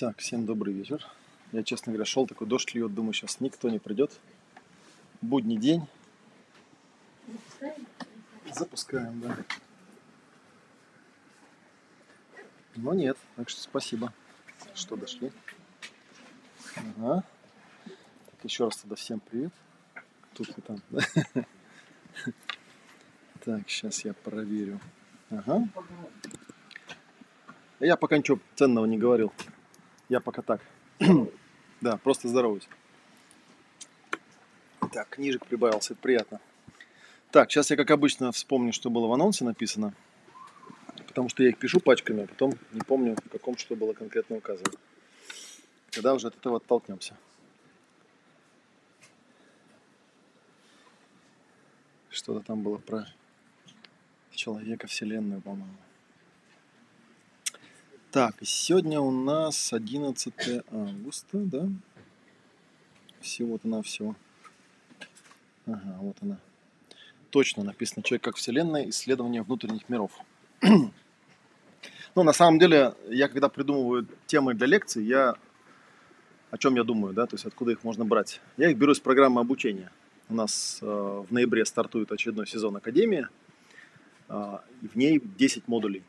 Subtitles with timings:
[0.00, 1.06] Так, всем добрый вечер.
[1.52, 4.18] Я, честно говоря, шел, такой дождь льет, думаю, сейчас никто не придет.
[5.20, 5.86] Будний день.
[8.50, 9.36] Запускаем, да.
[12.76, 14.10] Но нет, так что спасибо,
[14.72, 15.30] что дошли.
[16.76, 17.22] Ага.
[17.84, 19.52] Так, еще раз тогда всем привет.
[20.32, 20.80] Тут и там.
[23.44, 24.80] Так, сейчас я проверю.
[25.28, 25.68] Ага.
[27.80, 29.30] Я пока ничего ценного не говорил.
[30.10, 30.60] Я пока так.
[31.80, 32.68] да, просто здороваюсь.
[34.92, 36.40] Так, книжек прибавился, это приятно.
[37.30, 39.94] Так, сейчас я, как обычно, вспомню, что было в анонсе написано.
[41.06, 44.36] Потому что я их пишу пачками, а потом не помню, в каком что было конкретно
[44.36, 44.72] указано.
[45.92, 47.16] Когда уже от этого оттолкнемся.
[52.08, 53.06] Что-то там было про
[54.32, 55.76] человека, вселенную, по-моему.
[58.12, 60.34] Так, сегодня у нас 11
[60.72, 61.68] августа, да?
[63.20, 64.16] Всего-то на все.
[65.64, 66.38] Ага, вот она.
[67.30, 68.88] Точно написано «Человек как Вселенная.
[68.88, 70.10] Исследование внутренних миров».
[70.60, 70.90] ну,
[72.24, 75.36] на самом деле, я когда придумываю темы для лекций, я
[76.50, 78.40] о чем я думаю, да, то есть откуда их можно брать.
[78.56, 79.92] Я их беру из программы обучения.
[80.28, 83.28] У нас э, в ноябре стартует очередной сезон Академии,
[84.28, 86.02] э, в ней 10 модулей.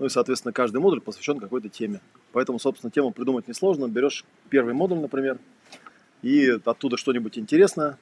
[0.00, 2.00] Ну и, соответственно, каждый модуль посвящен какой-то теме.
[2.32, 3.86] Поэтому, собственно, тему придумать несложно.
[3.86, 5.38] Берешь первый модуль, например,
[6.22, 7.98] и оттуда что-нибудь интересное,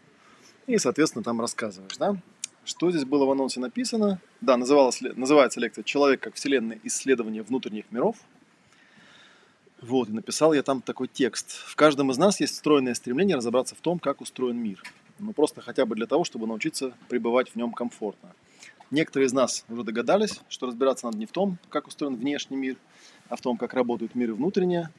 [0.69, 2.17] и, соответственно, там рассказываешь, да?
[2.65, 4.21] Что здесь было в анонсе написано?
[4.41, 6.79] Да, называлась, называется лекция «Человек как вселенная.
[6.85, 8.17] Исследование внутренних миров».
[9.81, 11.51] Вот, и написал я там такой текст.
[11.51, 14.81] В каждом из нас есть встроенное стремление разобраться в том, как устроен мир.
[15.19, 18.29] Ну, просто хотя бы для того, чтобы научиться пребывать в нем комфортно.
[18.91, 22.77] Некоторые из нас уже догадались, что разбираться надо не в том, как устроен внешний мир,
[23.29, 24.91] а в том, как работают миры внутренние.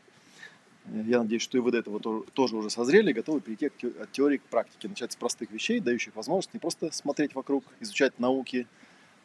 [0.86, 2.00] Я надеюсь, что и вы до этого
[2.34, 4.88] тоже уже созрели готовы перейти от теории к практике.
[4.88, 8.68] Начать с простых вещей, дающих возможность не просто смотреть вокруг, изучать науки,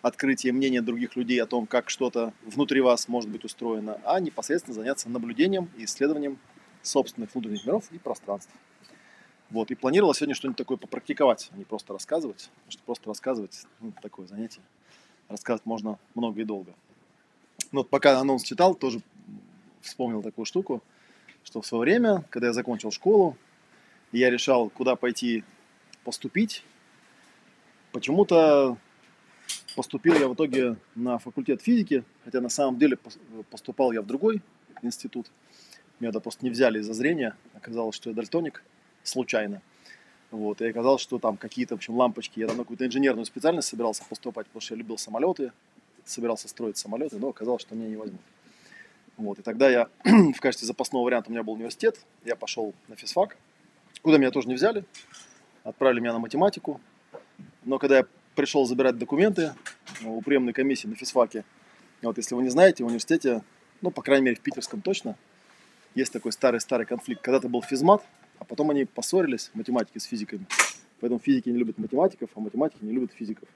[0.03, 4.75] открытие мнения других людей о том, как что-то внутри вас может быть устроено, а непосредственно
[4.75, 6.39] заняться наблюдением и исследованием
[6.83, 8.53] собственных внутренних миров и пространств.
[9.51, 12.51] Вот, и планировал сегодня что-нибудь такое попрактиковать, а не просто рассказывать.
[12.55, 14.63] Потому что просто рассказывать, ну, такое занятие.
[15.29, 16.73] Рассказывать можно много и долго.
[17.71, 19.01] Ну, вот пока анонс читал, тоже
[19.81, 20.83] вспомнил такую штуку,
[21.45, 23.37] что в свое время, когда я закончил школу,
[24.13, 25.45] я решал, куда пойти
[26.05, 26.65] поступить,
[27.93, 28.79] почему-то
[29.77, 32.99] поступил я в итоге на факультет физики, хотя на самом деле
[33.51, 34.41] поступал я в другой
[34.83, 35.31] институт.
[36.01, 38.65] Меня да просто не взяли из-за зрения, оказалось, что я дальтоник–
[39.05, 39.63] случайно.
[40.31, 42.41] Вот, и оказалось, что там какие-то, в общем, лампочки.
[42.41, 45.53] Я там на какую-то инженерную специальность собирался поступать, потому что я любил самолеты,
[46.05, 48.21] собирался строить самолеты, но оказалось, что меня не возьмут.
[49.17, 52.97] Вот, и тогда я в качестве запасного варианта у меня был университет, я пошел на
[52.97, 53.37] физфак,
[54.03, 54.85] куда меня тоже не взяли,
[55.63, 56.81] отправили меня на математику.
[57.63, 59.55] Но когда я пришел забирать документы
[60.05, 61.45] у приемной комиссии на физфаке,
[62.03, 63.43] вот если вы не знаете, в университете,
[63.81, 65.17] ну, по крайней мере, в питерском точно,
[65.95, 67.23] есть такой старый-старый конфликт.
[67.23, 68.05] Когда-то был физмат,
[68.45, 70.47] а потом они поссорились, математики с физиками.
[71.01, 73.49] Поэтому физики не любят математиков, а математики не любят физиков.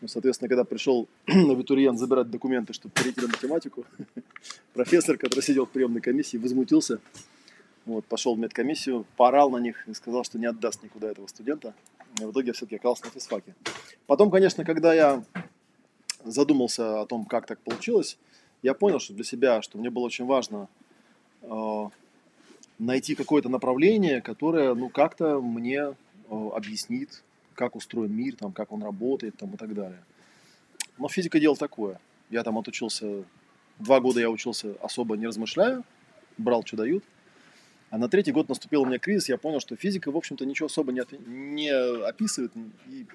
[0.00, 3.84] Ну, соответственно, когда пришел абитуриент забирать документы, чтобы перейти на математику,
[4.74, 7.00] профессор, который сидел в приемной комиссии, возмутился.
[7.84, 11.74] Вот, пошел в медкомиссию, поорал на них и сказал, что не отдаст никуда этого студента.
[12.20, 13.56] И в итоге я все-таки оказался на физфаке.
[14.06, 15.24] Потом, конечно, когда я
[16.24, 18.18] задумался о том, как так получилось,
[18.62, 20.68] я понял, что для себя, что мне было очень важно
[21.42, 21.88] э,
[22.78, 25.94] найти какое-то направление, которое, ну, как-то мне э,
[26.54, 27.22] объяснит,
[27.54, 30.02] как устроен мир, там, как он работает, там, и так далее.
[30.96, 32.00] Но физика дело такое.
[32.30, 33.24] Я там отучился,
[33.78, 35.82] два года я учился особо не размышляя,
[36.36, 37.04] брал, что дают.
[37.90, 40.66] А на третий год наступил у меня кризис, я понял, что физика, в общем-то, ничего
[40.66, 42.52] особо не, не описывает,
[42.86, 43.06] и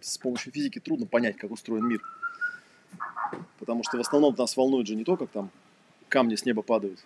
[0.00, 2.02] с помощью физики трудно понять, как устроен мир.
[3.58, 5.50] Потому что в основном нас волнует же не то, как там
[6.08, 7.04] камни с неба падают,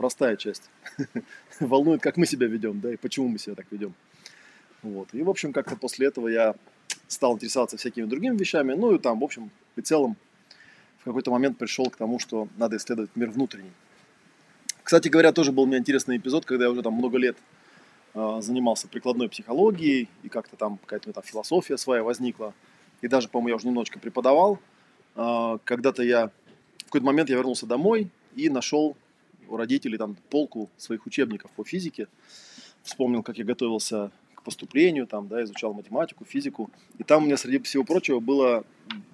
[0.00, 0.70] простая часть.
[1.60, 3.92] Волнует, как мы себя ведем, да, и почему мы себя так ведем.
[4.82, 5.08] Вот.
[5.12, 6.54] И, в общем, как-то после этого я
[7.06, 10.16] стал интересоваться всякими другими вещами, ну и там, в общем и целом,
[11.00, 13.72] в какой-то момент пришел к тому, что надо исследовать мир внутренний.
[14.82, 17.36] Кстати говоря, тоже был у меня интересный эпизод, когда я уже там много лет
[18.14, 22.54] э, занимался прикладной психологией, и как-то там какая-то там философия своя возникла.
[23.02, 24.58] И даже, по-моему, я уже немножечко преподавал.
[25.14, 26.28] Э, когда-то я,
[26.78, 28.96] в какой-то момент я вернулся домой и нашел
[29.50, 32.08] у родителей там полку своих учебников по физике.
[32.82, 36.70] Вспомнил, как я готовился к поступлению, там, да, изучал математику, физику.
[36.98, 38.64] И там у меня, среди всего прочего, было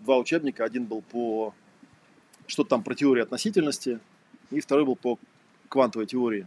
[0.04, 0.64] два учебника.
[0.64, 1.54] Один был по
[2.46, 3.98] что-то там про теорию относительности,
[4.50, 5.18] и второй был по
[5.68, 6.46] квантовой теории.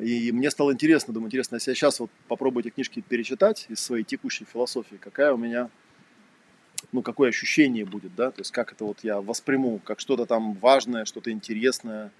[0.00, 3.80] И мне стало интересно, думаю, интересно, если я сейчас вот попробую эти книжки перечитать из
[3.80, 5.70] своей текущей философии, какая у меня,
[6.92, 10.54] ну, какое ощущение будет, да, то есть как это вот я восприму, как что-то там
[10.54, 12.10] важное, что-то интересное,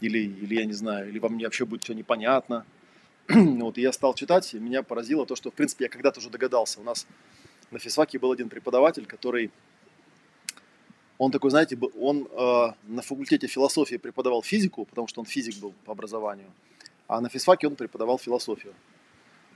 [0.00, 2.64] или, или я не знаю, или вам вообще будет все непонятно.
[3.28, 6.30] вот, и я стал читать, и меня поразило то, что, в принципе, я когда-то уже
[6.30, 6.80] догадался.
[6.80, 7.06] У нас
[7.70, 9.50] на физфаке был один преподаватель, который,
[11.18, 15.72] он такой, знаете, он э, на факультете философии преподавал физику, потому что он физик был
[15.84, 16.50] по образованию,
[17.06, 18.74] а на физфаке он преподавал философию.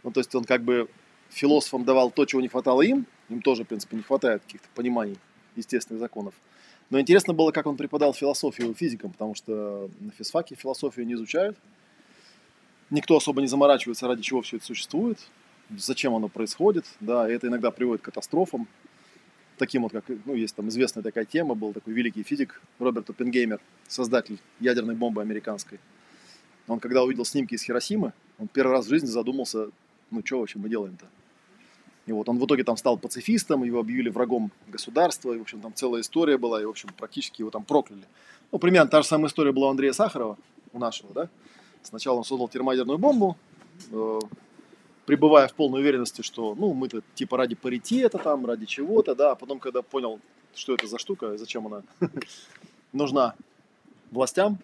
[0.02, 0.88] Ну, то есть он как бы
[1.31, 5.19] философам давал то, чего не хватало им, им тоже, в принципе, не хватает каких-то пониманий
[5.56, 6.35] естественных законов.
[6.94, 11.56] Но интересно было, как он преподал философию физикам, потому что на физфаке философию не изучают.
[12.88, 15.19] Никто особо не заморачивается, ради чего все это существует,
[15.76, 18.69] зачем оно происходит, да, и это иногда приводит к катастрофам.
[19.58, 23.61] Таким вот, как, ну, есть там известная такая тема, был такой великий физик Роберт Оппенгеймер,
[23.88, 25.81] создатель ядерной бомбы американской.
[26.69, 29.70] Он когда увидел снимки из Хиросимы, он первый раз в жизни задумался,
[30.12, 31.06] ну, что вообще мы делаем-то?
[32.06, 35.60] И вот он в итоге там стал пацифистом, его объявили врагом государства, и, в общем,
[35.60, 38.04] там целая история была, и, в общем, практически его там прокляли.
[38.52, 40.36] Ну, примерно та же самая история была у Андрея Сахарова,
[40.72, 41.28] у нашего, да?
[41.82, 43.38] Сначала он создал термоядерную бомбу,
[43.90, 44.18] э,
[45.06, 49.34] пребывая в полной уверенности, что, ну, мы-то типа ради паритета там, ради чего-то, да, а
[49.34, 50.20] потом, когда понял,
[50.54, 51.82] что это за штука, зачем она
[52.92, 53.34] нужна
[54.10, 54.58] властям,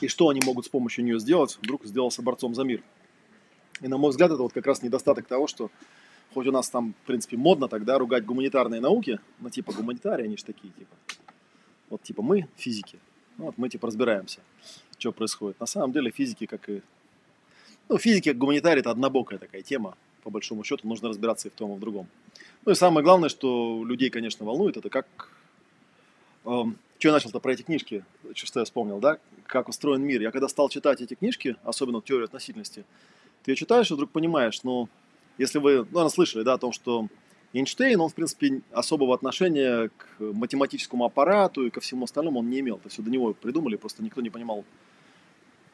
[0.00, 2.82] и что они могут с помощью нее сделать, вдруг сделался борцом за мир–
[3.84, 5.70] и на мой взгляд, это вот как раз недостаток того, что
[6.32, 10.38] хоть у нас там, в принципе, модно тогда ругать гуманитарные науки, ну, типа, гуманитарии, они
[10.38, 10.96] же такие, типа,
[11.90, 12.98] вот, типа, мы физики,
[13.36, 14.40] ну, вот мы, типа, разбираемся,
[14.96, 15.60] что происходит.
[15.60, 16.80] На самом деле физики, как и,
[17.90, 21.54] ну, физики, как гуманитарий, это однобокая такая тема, по большому счету, нужно разбираться и в
[21.54, 22.08] том, и в другом.
[22.64, 25.06] Ну, и самое главное, что людей, конечно, волнует, это как,
[26.46, 28.02] эм, что я начал-то про эти книжки,
[28.32, 30.22] что я вспомнил, да, как устроен мир.
[30.22, 32.86] Я когда стал читать эти книжки, особенно теорию относительности,
[33.44, 34.88] ты ее читаешь и вдруг понимаешь, ну,
[35.38, 37.08] если вы, ну, наверное, слышали, да, о том, что
[37.52, 42.60] Эйнштейн, он, в принципе, особого отношения к математическому аппарату и ко всему остальному он не
[42.60, 42.76] имел.
[42.76, 44.64] Это все до него придумали, просто никто не понимал,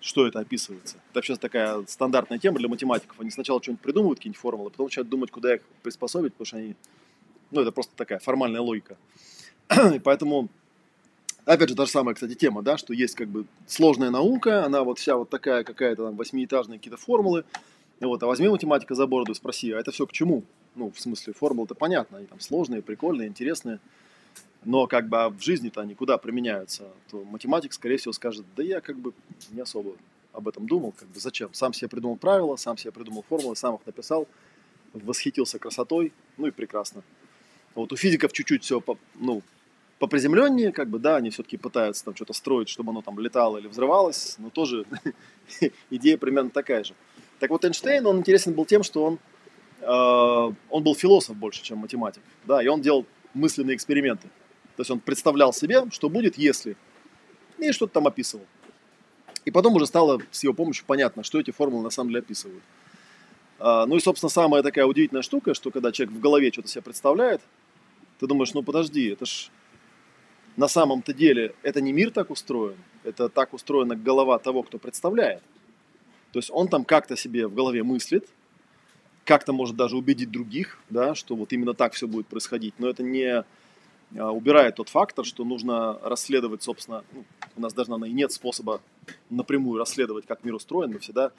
[0.01, 0.97] что это описывается.
[1.11, 3.19] Это вообще такая стандартная тема для математиков.
[3.21, 6.77] Они сначала что-нибудь придумывают, какие-нибудь формулы, потом начинают думать, куда их приспособить, потому что они...
[7.51, 8.97] Ну, это просто такая формальная логика.
[9.95, 10.49] И поэтому,
[11.55, 14.85] опять же, та же самая, кстати, тема, да, что есть как бы сложная наука, она
[14.85, 17.44] вот вся вот такая какая-то там восьмиэтажные какие-то формулы,
[18.00, 20.44] вот, а возьми математика за бороду и спроси, а это все к чему?
[20.75, 23.81] Ну, в смысле, формулы-то понятно, они там сложные, прикольные, интересные.
[24.64, 26.85] Но как бы а в жизни-то они куда применяются?
[27.11, 29.12] То математик, скорее всего, скажет, да я как бы
[29.50, 29.93] не особо
[30.32, 31.52] об этом думал, как бы зачем?
[31.52, 34.29] Сам себе придумал правила, сам себе придумал формулы, сам их написал,
[34.93, 37.02] восхитился красотой, ну и прекрасно.
[37.75, 38.82] Вот у физиков чуть-чуть все,
[39.14, 39.43] ну,
[40.00, 43.69] поприземленнее, как бы, да, они все-таки пытаются там что-то строить, чтобы оно там летало или
[43.69, 44.87] взрывалось, но тоже
[45.91, 46.94] идея примерно такая же.
[47.38, 49.19] Так вот, Эйнштейн, он интересен был тем, что он,
[49.81, 52.23] э, он был философ больше, чем математик.
[52.47, 53.04] Да, и он делал
[53.35, 54.28] мысленные эксперименты.
[54.76, 56.78] То есть он представлял себе, что будет, если.
[57.59, 58.47] И что-то там описывал.
[59.45, 62.62] И потом уже стало с его помощью понятно, что эти формулы на самом деле описывают.
[63.59, 66.83] А, ну и, собственно, самая такая удивительная штука, что когда человек в голове что-то себе
[66.83, 67.42] представляет,
[68.19, 69.50] ты думаешь, ну подожди, это ж
[70.57, 75.42] на самом-то деле это не мир так устроен, это так устроена голова того, кто представляет.
[76.33, 78.28] То есть он там как-то себе в голове мыслит,
[79.25, 83.02] как-то может даже убедить других, да, что вот именно так все будет происходить, но это
[83.02, 83.45] не
[84.16, 87.25] а, убирает тот фактор, что нужно расследовать, собственно, ну,
[87.57, 88.80] у нас даже, наверное, и нет способа
[89.28, 91.33] напрямую расследовать, как мир устроен, мы всегда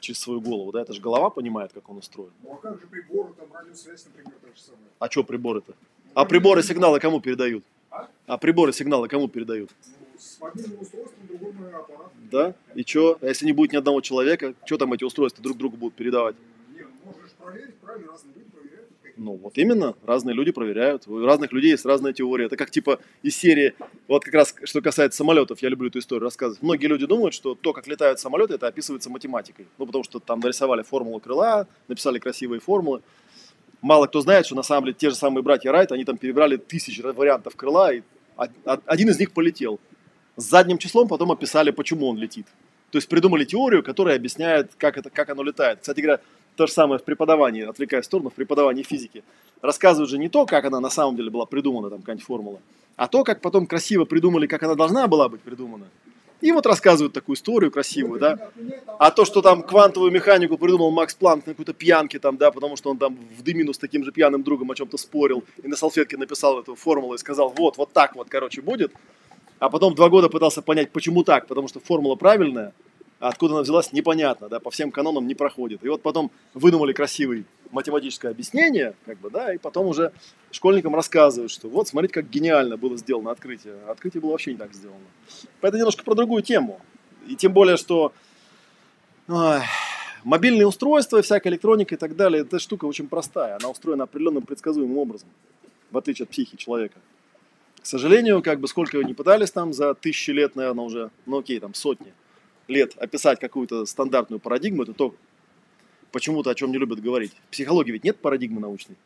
[0.00, 2.32] через свою голову, да, это же голова понимает, как он устроен.
[2.42, 4.82] Ну а как же приборы, там радиосвязь, например, та же самая.
[4.98, 5.74] А что приборы-то?
[6.14, 7.64] А приборы сигналы кому передают?
[7.90, 8.38] А?
[8.38, 9.70] приборы сигналы кому передают?
[9.86, 12.12] Ну, с мобильным устройством аппарат.
[12.30, 12.54] Да?
[12.74, 13.18] И что?
[13.20, 16.36] А если не будет ни одного человека, что там эти устройства друг другу будут передавать?
[16.74, 18.88] Не, ну, можешь проверить, правильно, разные люди проверяют.
[19.16, 21.08] Ну, вот именно, разные люди проверяют.
[21.08, 22.46] У разных людей есть разная теория.
[22.46, 23.74] Это как типа из серии,
[24.06, 26.62] вот как раз, что касается самолетов, я люблю эту историю рассказывать.
[26.62, 29.66] Многие люди думают, что то, как летают самолеты, это описывается математикой.
[29.78, 33.02] Ну, потому что там нарисовали формулу крыла, написали красивые формулы.
[33.80, 36.56] Мало кто знает, что на самом деле те же самые братья Райт, они там перебрали
[36.56, 38.02] тысячи вариантов крыла, и
[38.86, 39.78] один из них полетел.
[40.36, 42.46] С задним числом потом описали, почему он летит.
[42.90, 45.80] То есть придумали теорию, которая объясняет, как, это, как оно летает.
[45.80, 46.20] Кстати говоря,
[46.56, 49.22] то же самое в преподавании, отвлекая в сторону, в преподавании физики.
[49.62, 52.60] Рассказывают же не то, как она на самом деле была придумана, там какая-нибудь формула,
[52.96, 55.86] а то, как потом красиво придумали, как она должна была быть придумана.
[56.40, 58.50] И вот рассказывают такую историю красивую, да.
[58.98, 62.76] А то, что там квантовую механику придумал Макс Планк на какой-то пьянке там, да, потому
[62.76, 65.76] что он там в дымину с таким же пьяным другом о чем-то спорил и на
[65.76, 68.92] салфетке написал эту формулу и сказал, вот, вот так вот, короче, будет.
[69.58, 72.72] а потом два года пытался понять, почему так, потому что формула правильная,
[73.18, 75.84] откуда она взялась, непонятно, да, по всем канонам не проходит.
[75.84, 80.12] И вот потом выдумали красивый математическое объяснение, как бы, да, и потом уже
[80.50, 83.74] школьникам рассказывают, что вот, смотрите, как гениально было сделано открытие.
[83.88, 85.04] Открытие было вообще не так сделано.
[85.60, 86.80] Поэтому немножко про другую тему.
[87.26, 88.12] И тем более, что
[89.28, 89.60] ой,
[90.24, 93.56] мобильные устройства, всякая электроника и так далее, эта штука очень простая.
[93.56, 95.28] Она устроена определенным предсказуемым образом,
[95.90, 96.98] в отличие от психики человека.
[97.82, 101.58] К сожалению, как бы сколько не пытались там за тысячи лет, наверное, уже, ну окей,
[101.60, 102.12] там сотни
[102.68, 105.14] лет описать какую-то стандартную парадигму, это то,
[106.12, 107.32] почему-то о чем не любят говорить.
[107.48, 108.96] В психологии ведь нет парадигмы научной.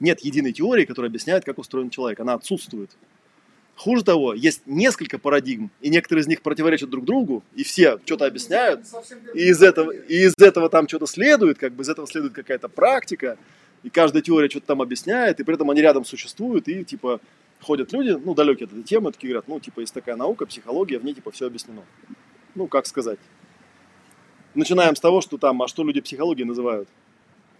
[0.00, 2.20] Нет единой теории, которая объясняет, как устроен человек.
[2.20, 2.90] Она отсутствует.
[3.76, 8.24] Хуже того, есть несколько парадигм, и некоторые из них противоречат друг другу, и все что-то
[8.24, 8.86] объясняют,
[9.34, 12.68] и из этого, и из этого там что-то следует, как бы из этого следует какая-то
[12.68, 13.36] практика,
[13.82, 17.20] и каждая теория что-то там объясняет, и при этом они рядом существуют, и типа
[17.64, 20.98] ходят люди, ну, далекие от этой темы, такие говорят, ну, типа, есть такая наука, психология,
[20.98, 21.82] в ней, типа, все объяснено.
[22.54, 23.18] Ну, как сказать.
[24.54, 26.88] Начинаем с того, что там, а что люди психологией называют?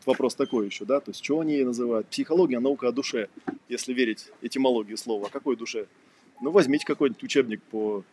[0.06, 2.06] Вопрос такой еще, да, то есть, что они называют?
[2.08, 3.28] Психология, наука о душе,
[3.68, 5.26] если верить этимологии слова.
[5.26, 5.86] О какой душе?
[6.40, 8.04] Ну, возьмите какой-нибудь учебник по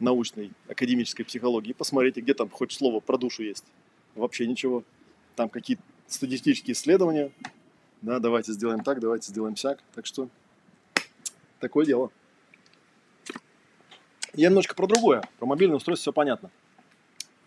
[0.00, 3.64] научной, академической психологии и посмотрите, где там хоть слово про душу есть.
[4.14, 4.84] Вообще ничего.
[5.36, 7.30] Там какие-то статистические исследования.
[8.02, 9.80] Да, давайте сделаем так, давайте сделаем всяк.
[9.94, 10.28] Так что
[11.60, 12.10] такое дело.
[14.38, 15.24] Я немножко про другое.
[15.40, 16.48] Про мобильное устройство все понятно.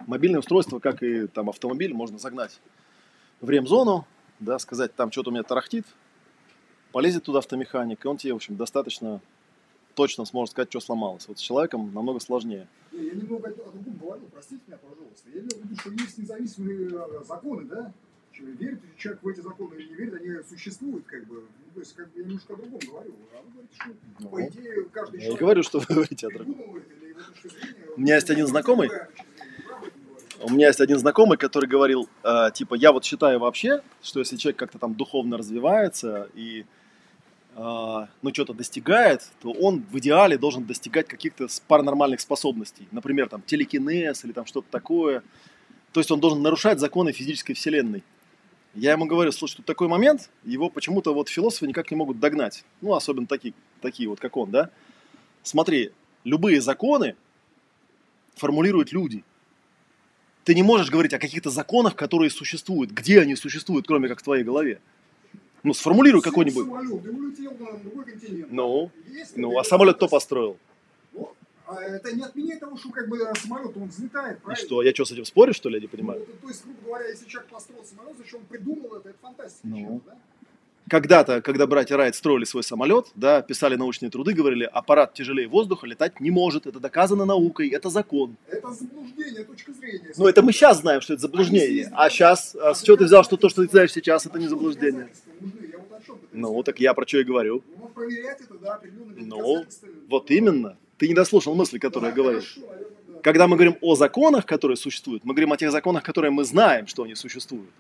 [0.08, 2.60] Мобильное устройство, как и там автомобиль, можно загнать
[3.40, 4.06] в ремзону,
[4.42, 5.86] да, сказать, там что-то у меня тарахтит,
[6.92, 9.22] полезет туда автомеханик, и он тебе, в общем, достаточно
[9.96, 11.30] точно сможет сказать, что сломалось.
[11.30, 12.68] Вот с человеком намного сложнее.
[12.92, 15.30] Не, я немного о другом говорил, простите меня, пожалуйста.
[15.30, 17.94] Я имею в виду, что есть независимые э, законы, да?
[18.40, 21.36] Верит человек в эти законы или не верит, они существуют, как бы.
[21.36, 23.14] Ну, то есть, как бы я немножко о другом говорю.
[23.34, 26.30] А вы говорите, что, Ну, по идее, каждый Я не говорю, что вы говорите о
[26.32, 26.56] другом.
[27.98, 28.90] У меня есть один знакомый.
[30.44, 34.38] У меня есть один знакомый, который говорил, э, типа, я вот считаю вообще, что если
[34.38, 36.66] человек как-то там духовно развивается и
[37.56, 42.88] э, ну что-то достигает, то он в идеале должен достигать каких-то паранормальных способностей.
[42.92, 45.22] Например, там телекинез или там что-то такое.
[45.94, 48.04] То есть он должен нарушать законы физической вселенной.
[48.74, 52.64] Я ему говорю, слушай, тут такой момент, его почему-то вот философы никак не могут догнать.
[52.80, 54.70] Ну, особенно такие, такие вот, как он, да.
[55.44, 55.92] Смотри,
[56.24, 57.16] любые законы
[58.36, 59.24] формулируют люди.
[60.46, 62.92] Ты не можешь говорить о каких-то законах, которые существуют.
[62.92, 64.80] Где они существуют, кроме как в твоей голове?
[65.64, 66.66] Ну, сформулируй какой-нибудь.
[68.50, 68.92] Ну,
[69.36, 70.58] ну, а самолет кто построил?
[71.72, 74.66] А это не отменяет того, что как бы самолет, он взлетает, И правильно?
[74.66, 76.26] что, я что, с этим спорю, что ли, я не понимаю?
[76.28, 79.68] Ну, то есть, грубо говоря, если человек построил самолет, зачем он придумал это, это фантастика.
[79.68, 80.02] Ну.
[80.06, 80.18] да?
[80.90, 85.88] Когда-то, когда братья Райт строили свой самолет, да, писали научные труды, говорили, аппарат тяжелее воздуха
[85.88, 88.36] летать не может, это доказано наукой, это закон.
[88.48, 90.12] Это заблуждение, точка зрения.
[90.18, 91.90] Ну, это мы сейчас знаем, что это заблуждение.
[91.94, 94.50] А сейчас, а с чего ты взял, что то, что ты знаешь сейчас, это не
[94.50, 95.10] заблуждение?
[95.40, 97.64] Вот Ну, так я про что и говорю.
[97.78, 99.66] Ну, проверять это, да, определенными Ну.
[100.10, 100.78] Вот именно.
[101.02, 102.44] Ты не дослушал мысли, которые я говорил.
[103.24, 106.86] Когда мы говорим о законах, которые существуют, мы говорим о тех законах, которые мы знаем,
[106.86, 107.72] что они существуют.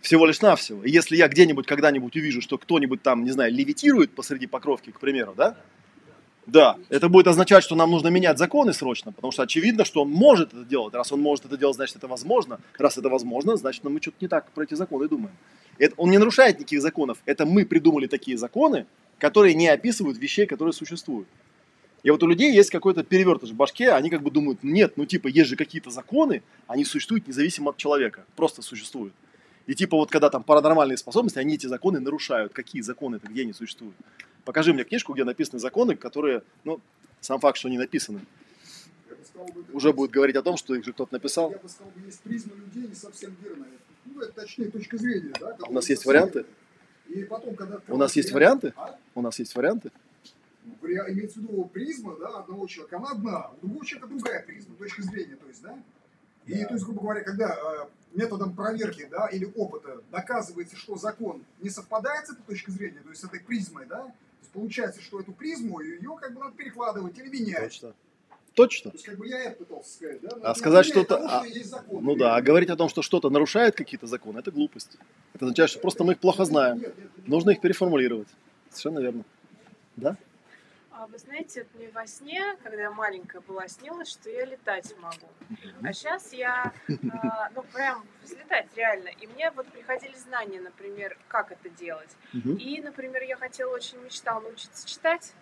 [0.00, 0.84] Всего лишь навсего.
[0.84, 5.00] И если я где-нибудь когда-нибудь увижу, что кто-нибудь там, не знаю, левитирует посреди покровки, к
[5.00, 5.56] примеру, да?
[6.46, 10.10] Да, это будет означать, что нам нужно менять законы срочно, потому что очевидно, что он
[10.10, 10.94] может это делать.
[10.94, 12.60] Раз он может это делать, значит, это возможно.
[12.78, 15.34] Раз это возможно, значит, мы что-то не так про эти законы думаем.
[15.78, 17.18] Это, он не нарушает никаких законов.
[17.26, 18.86] Это мы придумали такие законы,
[19.18, 21.26] которые не описывают вещей, которые существуют.
[22.02, 25.06] И вот у людей есть какой-то перевертыш в башке, они как бы думают, нет, ну
[25.06, 29.14] типа есть же какие-то законы, они существуют независимо от человека, просто существуют.
[29.66, 32.52] И типа вот когда там паранормальные способности, они эти законы нарушают.
[32.52, 33.94] Какие законы это, где они существуют?
[34.44, 36.80] Покажи мне книжку, где написаны законы, которые, ну,
[37.20, 38.20] сам факт, что они написаны,
[39.32, 41.50] сказал, уже будет говорить о том, что их же кто-то написал.
[41.50, 43.68] Я бы сказал, есть призма людей не совсем верная.
[44.04, 45.56] Ну, это точнее точка зрения, да.
[45.68, 46.44] У нас есть варианты?
[47.08, 48.72] И потом, когда У нас есть варианты?
[48.76, 48.96] А?
[49.14, 49.90] У нас есть варианты.
[50.86, 55.02] Имеется в виду призма, да, одного человека, она одна, у другого человека другая призма, точка
[55.02, 55.78] зрения, то есть, да.
[56.46, 56.66] И, Да.
[56.66, 57.86] то есть, грубо говоря, когда э,
[58.18, 63.10] методом проверки, да, или опыта доказывается, что закон не совпадает с этой точкой зрения, то
[63.10, 66.56] есть с этой призмой, да, то есть получается, что эту призму, ее как бы надо
[66.56, 67.60] перекладывать или менять.
[67.62, 67.94] Точно.
[68.54, 68.90] Точно.
[68.90, 70.36] То есть, как бы я это пытался сказать, да.
[70.36, 72.04] но А сказать что-то- а- есть закон.
[72.04, 74.98] Ну да, а говорить о том, что что-то нарушает какие-то законы, это глупость.
[75.32, 76.78] Это означает, что просто мы их плохо знаем.
[76.80, 77.28] Нет, нет, нет.
[77.28, 78.28] Нужно их переформулировать.
[78.68, 79.24] Совершенно верно.
[79.96, 80.18] Да?
[80.94, 85.28] А вы знаете, мне во сне, когда я маленькая была, снилось, что я летать могу.
[85.82, 86.72] А сейчас я,
[87.12, 89.08] а, ну, прям взлетать реально.
[89.08, 92.10] И мне вот приходили знания, например, как это делать.
[92.58, 95.32] И, например, я хотела, очень мечтала научиться читать.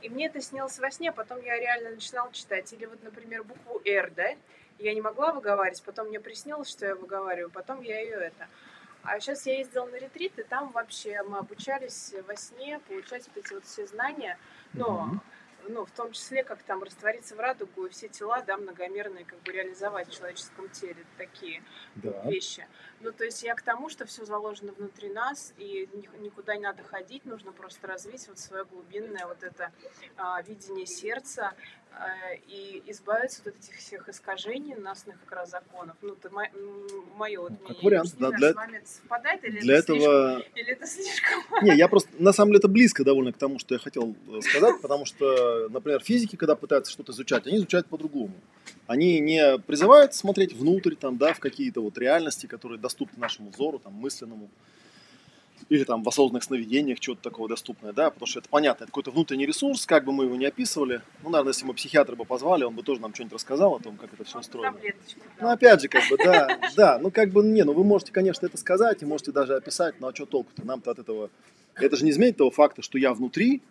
[0.00, 2.72] И мне это снилось во сне, потом я реально начинала читать.
[2.72, 4.36] Или вот, например, букву «Р», да?
[4.78, 8.48] Я не могла выговаривать, потом мне приснилось, что я выговариваю, потом я ее это.
[9.02, 13.36] А сейчас я ездила на ретрит, и там вообще мы обучались во сне получать вот
[13.44, 14.38] эти вот все знания.
[14.74, 15.20] Но Мгм.
[15.68, 19.40] ну, в том числе, как там раствориться в радугу и все тела, да, многомерные, как
[19.42, 21.62] бы реализовать в человеческом теле такие
[21.96, 22.22] Да.
[22.24, 22.66] вещи.
[23.00, 26.62] Ну, то есть я к тому, что все заложено внутри нас, и ни- никуда не
[26.62, 29.72] надо ходить, нужно просто развить вот свое глубинное вот это
[30.16, 31.54] а, видение сердца
[32.46, 35.96] и избавиться от этих всех искажений наносных как раз законов.
[36.00, 37.82] Ну, это мое вот Ну, как мнение.
[37.82, 41.76] вариант, да, для- с вами совпадает или Для это слишком- этого или это слишком Не,
[41.76, 44.80] я просто, на самом деле, это близко довольно к тому, что я хотел э, сказать,
[44.80, 48.34] потому что, например, физики, когда пытаются что-то изучать, они изучают по-другому.
[48.86, 53.78] Они не призывают смотреть внутрь, там, да, в какие-то вот реальности, которые доступны нашему взору,
[53.78, 54.48] там, мысленному,
[55.68, 59.10] или там в осознанных сновидениях что-то такого доступное, да, потому что это понятно, это какой-то
[59.10, 61.02] внутренний ресурс, как бы мы его не описывали.
[61.22, 63.96] Ну, наверное, если мы психиатра бы позвали, он бы тоже нам что-нибудь рассказал о том,
[63.96, 64.72] как это все устроено.
[64.72, 65.20] таблеточку.
[65.40, 68.46] Ну, опять же, как бы, да, да, ну, как бы, не, ну, вы можете, конечно,
[68.46, 70.64] это сказать, и можете даже описать, но а что толку-то?
[70.64, 71.30] Нам-то от этого...
[71.74, 73.62] Это же не изменит того факта, что я внутри,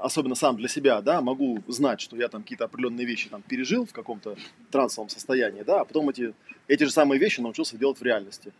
[0.00, 3.86] особенно сам для себя, да, могу знать, что я там какие-то определенные вещи там пережил
[3.86, 4.36] в каком-то
[4.70, 6.34] трансовом состоянии, да, а потом эти,
[6.68, 8.52] эти же самые вещи научился делать в реальности.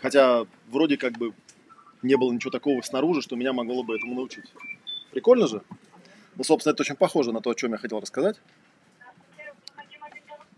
[0.00, 1.32] Хотя вроде как бы
[2.04, 4.44] не было ничего такого снаружи, что меня могло бы этому научить.
[5.10, 5.62] Прикольно же?
[6.36, 8.40] Ну, собственно, это очень похоже на то, о чем я хотел рассказать.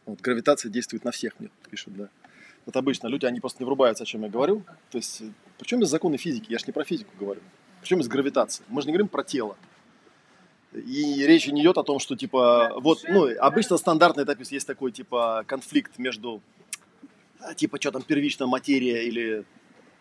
[0.07, 2.09] Вот, гравитация действует на всех, мне пишут, да.
[2.65, 4.65] Вот обычно люди, они просто не врубаются, о чем я говорю.
[4.91, 5.23] То есть,
[5.59, 6.51] причем из законы физики?
[6.51, 7.41] Я же не про физику говорю.
[7.81, 8.65] Причем из гравитации?
[8.69, 9.57] Мы же не говорим про тело.
[10.73, 14.93] И речь не идет о том, что, типа, вот, ну, обычно стандартный этап есть такой,
[14.93, 16.43] типа, конфликт между,
[17.41, 19.45] а, типа, что там, первичная материя или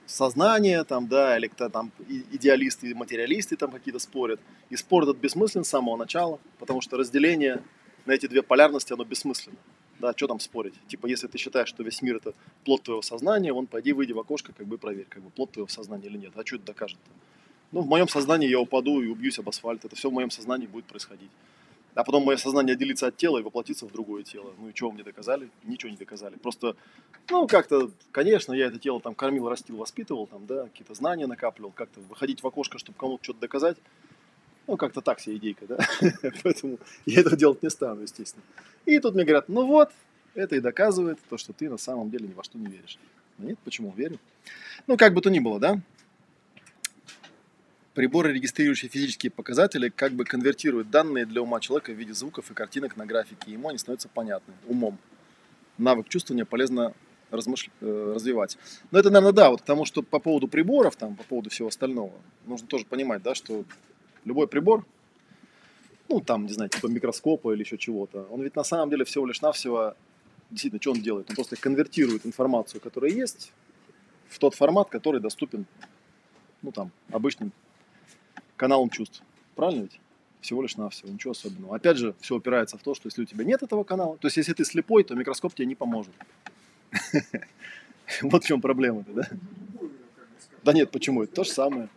[0.05, 1.91] сознание, там, да, или кто там
[2.31, 4.39] идеалисты и материалисты там какие-то спорят.
[4.69, 7.61] И спор этот бессмыслен с самого начала, потому что разделение
[8.05, 9.57] на эти две полярности, оно бессмысленно.
[9.99, 10.73] Да, что там спорить?
[10.87, 12.33] Типа, если ты считаешь, что весь мир это
[12.65, 15.69] плод твоего сознания, вон, пойди, выйди в окошко, как бы проверь, как бы плод твоего
[15.69, 16.33] сознания или нет.
[16.35, 16.99] А что это докажет?
[17.71, 19.85] Ну, в моем сознании я упаду и убьюсь об асфальт.
[19.85, 21.31] Это все в моем сознании будет происходить.
[21.95, 24.53] А потом мое сознание отделится от тела и воплотится в другое тело.
[24.59, 25.49] Ну и что мне доказали?
[25.63, 26.35] Ничего не доказали.
[26.35, 26.75] Просто,
[27.29, 31.71] ну, как-то, конечно, я это тело там кормил, растил, воспитывал, там, да, какие-то знания накапливал,
[31.71, 33.77] как-то выходить в окошко, чтобы кому-то что-то доказать.
[34.67, 35.77] Ну, как-то так себе идейка, да.
[36.43, 38.43] Поэтому я этого делать не стану, естественно.
[38.85, 39.91] И тут мне говорят, ну вот,
[40.33, 42.99] это и доказывает то, что ты на самом деле ни во что не веришь.
[43.37, 43.93] Нет, почему?
[43.95, 44.19] Верю.
[44.87, 45.79] Ну, как бы то ни было, да.
[47.95, 52.53] Приборы, регистрирующие физические показатели, как бы конвертируют данные для ума человека в виде звуков и
[52.53, 53.53] картинок на графике.
[53.53, 54.97] Ему они становятся понятны умом.
[55.77, 56.93] Навык чувствования полезно
[57.31, 58.57] размыш- э, развивать.
[58.91, 62.11] Но это, наверное, да, вот к что по поводу приборов, там, по поводу всего остального,
[62.45, 63.63] нужно тоже понимать, да, что
[64.25, 64.85] любой прибор,
[66.09, 69.25] ну, там, не знаю, типа микроскопа или еще чего-то, он ведь на самом деле всего
[69.25, 69.95] лишь навсего,
[70.51, 71.29] действительно, что он делает?
[71.29, 73.53] Он просто конвертирует информацию, которая есть,
[74.27, 75.65] в тот формат, который доступен,
[76.61, 77.53] ну, там, обычным
[78.57, 79.21] каналом чувств.
[79.55, 79.99] Правильно ведь?
[80.41, 81.75] Всего лишь навсего, ничего особенного.
[81.75, 84.37] Опять же, все упирается в то, что если у тебя нет этого канала, то есть
[84.37, 86.13] если ты слепой, то микроскоп тебе не поможет.
[88.21, 89.23] Вот в чем проблема-то, да?
[90.63, 91.23] Да нет, почему?
[91.23, 91.89] Это то же самое.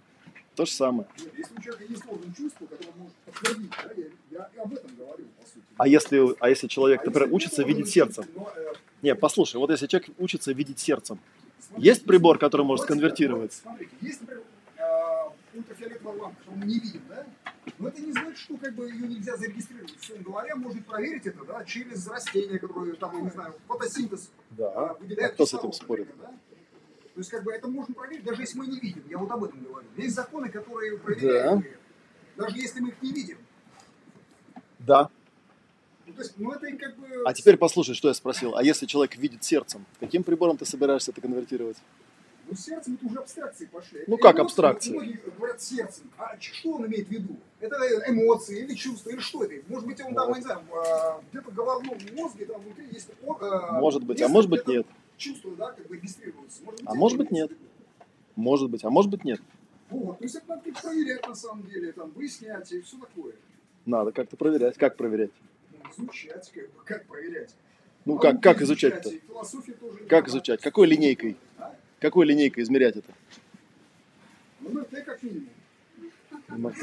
[0.55, 1.07] То же самое.
[1.37, 3.90] Если у человека есть орган чувства, который может подтвердить, да,
[4.31, 5.64] я, я об этом говорю, по сути.
[5.77, 8.25] А если, а если человек, А например, если учится видеть сердцем?
[8.57, 11.18] э, Не, послушай, вот если человек учится видеть сердцем,
[11.61, 13.53] смотрите, Есть прибор, который может вот сконвертировать?
[13.53, 14.42] Смотрите, есть, например,
[15.59, 17.27] ультрафиолетовая лампа, которую мы не видим, да?
[17.79, 19.97] Но это не значит, что как бы ее нельзя зарегистрировать.
[19.97, 24.73] Условно говоря, можно проверить это, да, через растения, которые там, я не знаю, фотосинтез да.
[24.75, 26.09] а, выделяют А кто с этим спорит?
[26.18, 26.29] да?
[26.29, 29.03] То есть, как бы это можно проверить, даже если мы не видим.
[29.09, 29.88] Я вот об этом говорю.
[29.97, 31.66] Есть законы, которые проверяют,
[32.37, 33.38] даже если мы их не видим.
[34.79, 35.11] Да.
[36.07, 37.07] Ну, то есть, ну это как бы...
[37.27, 38.57] А теперь послушай, что я спросил.
[38.57, 41.77] А если человек видит сердцем, каким прибором ты собираешься это конвертировать?
[42.48, 44.04] Ну, сердцем это уже абстракции пошли.
[44.06, 44.92] Ну, как абстракции?
[44.92, 46.11] Многие говорят сердцем.
[46.16, 47.37] А что он имеет в виду?
[47.61, 47.76] Это
[48.08, 49.62] эмоции или чувства, или что это?
[49.68, 53.11] Может быть, он там, не знаю, а, где-то в головном мозге, там внутри есть...
[53.40, 54.87] а, Может быть, а может быть нет.
[55.18, 56.62] Чувства, да, как бы регистрируются.
[56.87, 57.58] А может быть, имеется нет.
[58.37, 59.40] Может быть, а может быть нет.
[59.90, 63.34] Вот, то есть это надо проверять на самом деле, там, выяснять и все такое.
[63.84, 64.76] Надо как-то проверять.
[64.76, 65.30] Как проверять?
[65.96, 67.54] Ну, изучать, как бы, как проверять.
[68.04, 69.11] Ну Науку как, как изучать-то?
[69.11, 70.61] и философию тоже Как изучать?
[70.62, 71.37] Какой линейкой?
[71.58, 71.74] А?
[72.00, 73.12] Какой линейкой измерять это?
[74.61, 75.48] МРТ как минимум.
[76.48, 76.80] МРТ?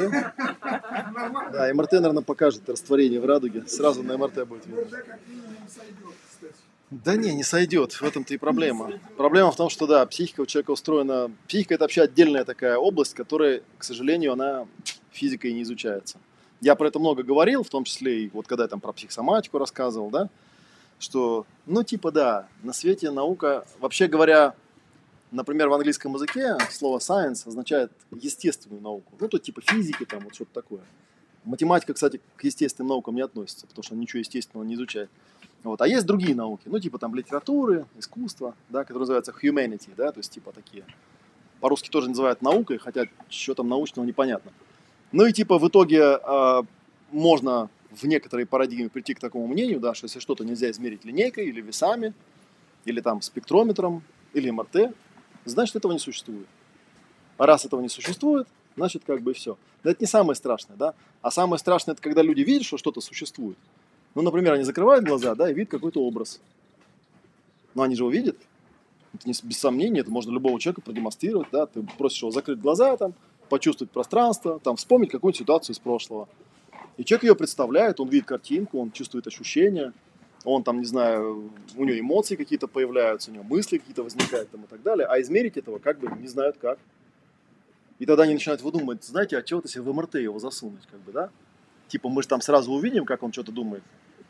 [1.53, 3.63] Да, МРТ, наверное, покажет растворение в радуге.
[3.67, 4.81] Сразу на МРТ будет видно.
[4.81, 6.53] МРТ как минимум сойдет, кстати.
[6.91, 7.93] Да не, не сойдет.
[7.93, 8.99] В этом-то и проблема.
[9.17, 11.31] Проблема в том, что да, психика у человека устроена.
[11.47, 14.67] Психика это вообще отдельная такая область, которая, к сожалению, она
[15.11, 16.19] физикой не изучается.
[16.61, 19.57] Я про это много говорил, в том числе и вот когда я там про психосоматику
[19.57, 20.29] рассказывал, да,
[20.99, 24.55] что, ну, типа, да, на свете наука, вообще говоря,
[25.35, 29.13] например, в английском языке слово science означает естественную науку.
[29.19, 30.81] Ну, то типа физики, там, вот что-то такое.
[31.43, 35.09] Математика, кстати, к естественным наукам не относится, потому что ничего естественного не изучает.
[35.63, 35.81] Вот.
[35.81, 40.19] А есть другие науки, ну, типа там литературы, искусство, да, которые называются humanity, да, то
[40.19, 40.85] есть типа такие.
[41.59, 44.51] По-русски тоже называют наукой, хотя что там научного непонятно.
[45.11, 46.61] Ну и типа в итоге э,
[47.11, 51.47] можно в некоторой парадигме прийти к такому мнению, да, что если что-то нельзя измерить линейкой
[51.47, 52.13] или весами,
[52.85, 54.93] или там спектрометром, или МРТ,
[55.49, 56.47] значит этого не существует.
[57.37, 59.57] А раз этого не существует, значит как бы и все.
[59.83, 60.93] Но это не самое страшное, да?
[61.21, 63.57] А самое страшное это когда люди видят, что что-то существует.
[64.15, 66.39] Ну, например, они закрывают глаза, да, и видят какой-то образ.
[67.73, 68.37] Но они же его видят.
[69.13, 72.97] Это не, без сомнения, это можно любого человека продемонстрировать, да, ты просишь его закрыть глаза,
[72.97, 73.13] там,
[73.49, 76.27] почувствовать пространство, там, вспомнить какую-нибудь ситуацию из прошлого.
[76.97, 79.93] И человек ее представляет, он видит картинку, он чувствует ощущения,
[80.45, 84.63] он там, не знаю, у него эмоции какие-то появляются, у него мысли какие-то возникают там
[84.63, 86.79] и так далее, а измерить этого как бы не знают как.
[87.99, 91.11] И тогда они начинают выдумывать, знаете, а чего-то себе в МРТ его засунуть, как бы,
[91.11, 91.29] да?
[91.87, 93.83] Типа мы же там сразу увидим, как он что-то думает.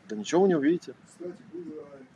[0.08, 0.94] Да ничего вы не увидите.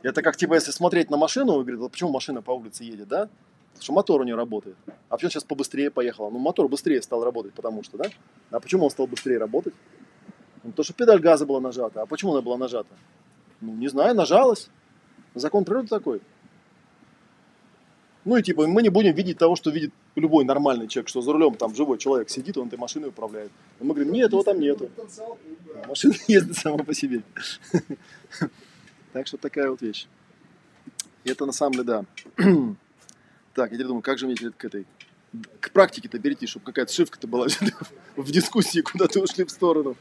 [0.02, 3.28] Это как, типа, если смотреть на машину, вы говорите, почему машина по улице едет, да?
[3.72, 4.76] Потому что мотор у нее работает.
[5.08, 6.30] А почему сейчас побыстрее поехала?
[6.30, 8.04] Ну, мотор быстрее стал работать, потому что, да?
[8.50, 9.74] А почему он стал быстрее работать?
[10.62, 12.02] Ну, потому что педаль газа была нажата.
[12.02, 12.94] А почему она была нажата?
[13.60, 14.68] Ну, не знаю, нажалась.
[15.34, 16.20] Закон природы такой.
[18.24, 21.32] Ну и типа мы не будем видеть того, что видит любой нормальный человек, что за
[21.32, 23.50] рулем там живой человек сидит, он этой машиной управляет.
[23.80, 24.90] И мы говорим, нет, этого там нету.
[25.88, 27.22] Машина ездит сама по себе.
[29.12, 30.06] Так что такая вот вещь.
[31.24, 32.04] Это на самом деле, да.
[33.54, 34.86] Так, я теперь думаю, как же мне к этой
[35.60, 37.46] к практике-то перейти, чтобы какая-то шивка-то была
[38.16, 39.96] в дискуссии, куда-то ушли в сторону.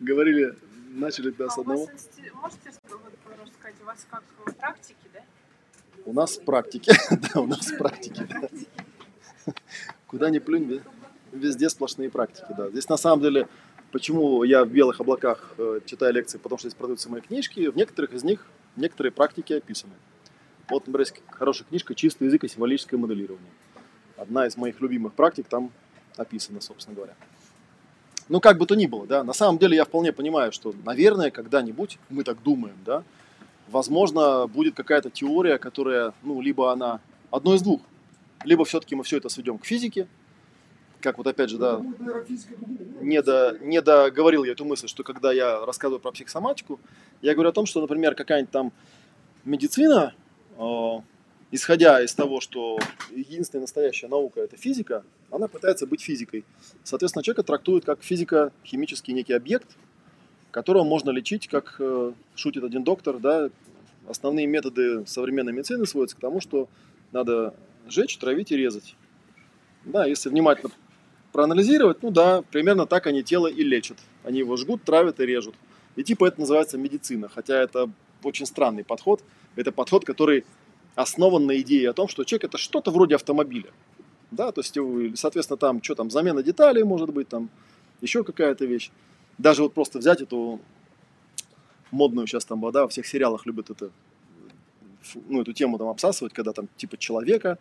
[0.00, 0.54] Говорили,
[0.94, 1.86] начали да, с А одного.
[1.86, 2.70] можете
[3.42, 5.20] рассказать, у вас как э, практики, да?
[6.06, 6.92] У нас практики.
[7.34, 8.26] Да, у нас практики.
[8.28, 9.52] да.
[10.06, 10.82] Куда ни плюнь, ве-
[11.32, 12.70] везде сплошные практики, да.
[12.70, 13.48] Здесь на самом деле,
[13.92, 17.76] почему я в белых облаках э, читаю лекции, потому что здесь продаются мои книжки, в
[17.76, 19.92] некоторых из них некоторые практики описаны.
[20.70, 23.50] Вот, например, есть хорошая книжка «Чистый язык и символическое моделирование».
[24.16, 25.70] Одна из моих любимых практик там
[26.16, 27.14] описана, собственно говоря.
[28.28, 31.30] Ну, как бы то ни было, да, на самом деле я вполне понимаю, что, наверное,
[31.30, 33.02] когда-нибудь, мы так думаем, да,
[33.68, 37.82] возможно, будет какая-то теория, которая, ну, либо она одно из двух,
[38.44, 40.08] либо все-таки мы все это сведем к физике,
[41.00, 41.82] как вот опять же, да,
[43.02, 46.80] не, до, не договорил я эту мысль, что когда я рассказываю про психосоматику,
[47.20, 48.72] я говорю о том, что, например, какая-нибудь там
[49.44, 50.14] медицина,
[50.56, 50.96] э,
[51.54, 52.78] исходя из того, что
[53.14, 56.44] единственная настоящая наука это физика, она пытается быть физикой.
[56.82, 59.68] Соответственно, человека трактует как физико-химический некий объект,
[60.50, 63.50] которого можно лечить, как э, шутит один доктор, да,
[64.08, 66.68] основные методы современной медицины сводятся к тому, что
[67.12, 67.54] надо
[67.88, 68.96] жечь, травить и резать.
[69.84, 70.72] Да, если внимательно
[71.32, 73.98] проанализировать, ну да, примерно так они тело и лечат.
[74.24, 75.54] Они его жгут, травят и режут.
[75.94, 77.88] И типа это называется медицина, хотя это
[78.24, 79.22] очень странный подход.
[79.54, 80.44] Это подход, который
[80.94, 83.70] основан на идее о том, что человек это что-то вроде автомобиля.
[84.30, 87.50] Да, то есть, э, соответственно, там, что там, замена деталей может быть, там,
[88.00, 88.90] еще какая-то вещь.
[89.38, 90.60] Даже вот просто взять эту
[91.90, 93.90] модную сейчас там, да, во всех сериалах любят это,
[95.28, 97.58] ну, эту тему там обсасывать, когда там типа человека,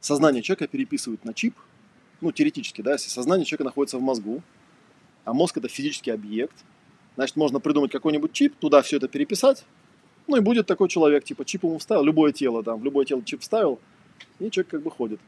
[0.00, 1.56] сознание человека переписывают на чип,
[2.20, 4.42] ну, теоретически, да, если сознание человека находится в мозгу,
[5.24, 6.64] а мозг это физический объект,
[7.16, 9.64] значит, можно придумать какой-нибудь чип, туда все это переписать,
[10.26, 13.22] ну, и будет такой человек, типа, чип ему вставил, любое тело, там, в любое тело
[13.22, 13.78] чип вставил,
[14.38, 15.20] и человек как бы ходит.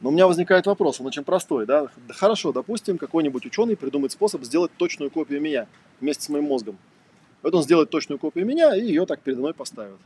[0.00, 1.88] Но у меня возникает вопрос, он очень простой, да?
[2.10, 5.66] Хорошо, допустим, какой-нибудь ученый придумает способ сделать точную копию меня
[6.00, 6.78] вместе с моим мозгом.
[7.42, 9.96] Вот он сделает точную копию меня и ее так передо мной поставит.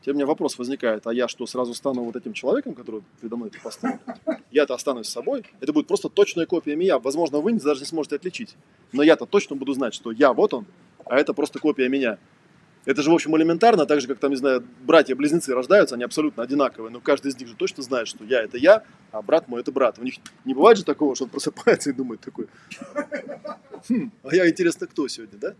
[0.00, 3.36] Теперь у меня вопрос возникает, а я что, сразу стану вот этим человеком, который передо
[3.36, 4.00] мной это поставит?
[4.50, 6.98] Я-то останусь собой, это будет просто точная копия меня.
[6.98, 8.56] Возможно, вы даже не сможете отличить.
[8.92, 10.66] Но я-то точно буду знать, что я вот он,
[11.06, 12.18] а это просто копия меня.
[12.86, 16.42] Это же, в общем, элементарно, так же, как там, не знаю, братья-близнецы рождаются, они абсолютно
[16.42, 19.60] одинаковые, но каждый из них же точно знает, что я это я, а брат мой
[19.62, 19.98] это брат.
[19.98, 22.46] У них не бывает же такого, что он просыпается и думает такой,
[23.88, 25.54] «Хм, а я, интересно, кто сегодня, да?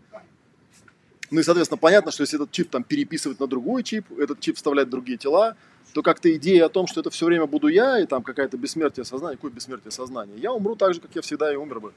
[1.31, 4.57] Ну и, соответственно, понятно, что если этот чип там переписывать на другой чип, этот чип
[4.57, 5.55] вставлять в другие тела,
[5.93, 9.05] то как-то идея о том, что это все время буду я, и там какая-то бессмертие
[9.05, 11.93] сознания, какое бессмертие сознания, я умру так же, как я всегда и умер бы.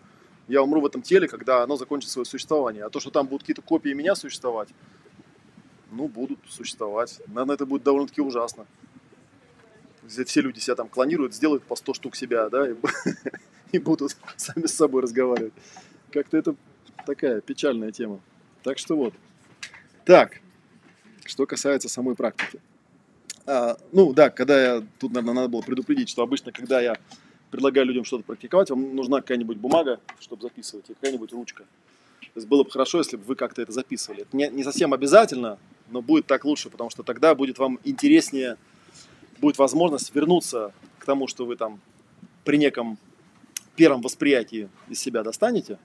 [0.47, 2.85] Я умру в этом теле, когда оно закончит свое существование.
[2.85, 4.69] А то, что там будут какие-то копии меня существовать,
[5.90, 7.20] ну, будут существовать.
[7.27, 8.66] Наверное, это будет довольно-таки ужасно.
[10.07, 12.74] Все люди себя там клонируют, сделают по 100 штук себя, да, и,
[13.72, 15.53] и будут сами с собой разговаривать.
[16.11, 16.55] Как-то это
[17.07, 18.20] такая печальная тема.
[18.62, 19.14] Так что вот.
[20.05, 20.40] Так,
[21.27, 22.61] что касается самой практики.
[23.46, 26.96] А, ну да, когда я, тут, наверное, надо было предупредить, что обычно, когда я
[27.51, 31.64] предлагаю людям что-то практиковать, вам нужна какая-нибудь бумага, чтобы записывать, и какая-нибудь ручка.
[32.20, 34.22] То есть было бы хорошо, если бы вы как-то это записывали.
[34.22, 35.59] Это не, не совсем обязательно,
[35.90, 38.57] но будет так лучше, потому что тогда будет вам интереснее,
[39.38, 41.81] будет возможность вернуться к тому, что вы там
[42.44, 42.98] при неком
[43.77, 45.79] первом восприятии из себя достанете,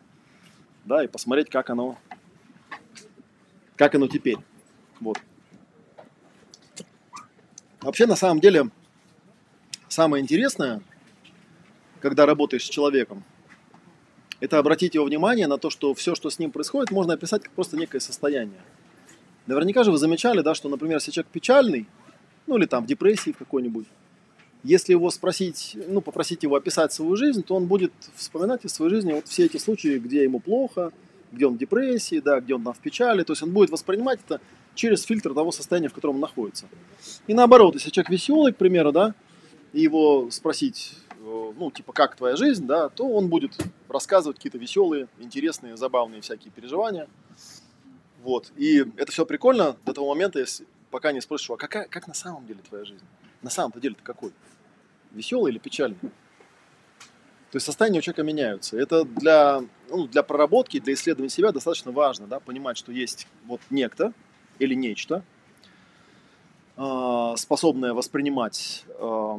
[0.86, 1.98] да, и посмотреть, как оно,
[3.76, 4.38] как оно теперь.
[5.00, 5.20] Вот.
[7.82, 8.70] Вообще, на самом деле,
[9.90, 10.82] самое интересное,
[12.00, 13.24] когда работаешь с человеком,
[14.40, 17.52] это обратить его внимание на то, что все, что с ним происходит, можно описать как
[17.54, 18.60] просто некое состояние.
[19.48, 21.88] Наверняка же вы замечали, да, что, например, если человек печальный,
[22.48, 23.88] ну или там в депрессии какой-нибудь,
[24.64, 28.92] если его спросить, ну, попросить его описать свою жизнь, то он будет вспоминать из своей
[28.92, 30.92] жизни вот все эти случаи, где ему плохо,
[31.34, 33.24] где он в депрессии, да, где он там в печали.
[33.24, 34.40] То есть он будет воспринимать это
[34.74, 36.68] через фильтр того состояния, в котором он находится.
[37.28, 39.14] И наоборот, если человек веселый, к примеру, да,
[39.74, 43.52] и его спросить, э, ну, типа, как твоя жизнь, да, то он будет
[43.90, 47.08] рассказывать какие-то веселые, интересные, забавные всякие переживания.
[48.24, 48.54] Вот.
[48.56, 52.14] И это все прикольно до того момента, если, пока не спросишь, а какая, как на
[52.14, 53.04] самом деле твоя жизнь?
[53.42, 54.32] На самом-то деле ты какой?
[55.12, 56.00] Веселый или печальный?
[56.00, 58.80] То есть состояния у человека меняются.
[58.80, 63.60] Это для, ну, для проработки, для исследования себя достаточно важно, да, понимать, что есть вот
[63.70, 64.14] некто
[64.58, 65.24] или нечто,
[66.78, 69.38] э, способное воспринимать э,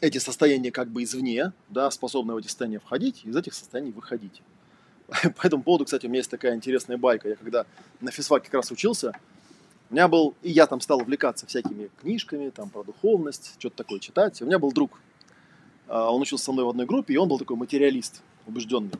[0.00, 4.42] эти состояния как бы извне, да, способное в эти состояния входить, из этих состояний выходить.
[5.36, 7.28] По этому поводу, кстати, у меня есть такая интересная байка.
[7.28, 7.66] Я когда
[8.00, 9.12] на физфаке как раз учился,
[9.90, 14.00] у меня был, и я там стал увлекаться всякими книжками, там, про духовность, что-то такое
[14.00, 14.40] читать.
[14.40, 14.98] У меня был друг,
[15.88, 18.92] а, он учился со мной в одной группе, и он был такой материалист, убежденный.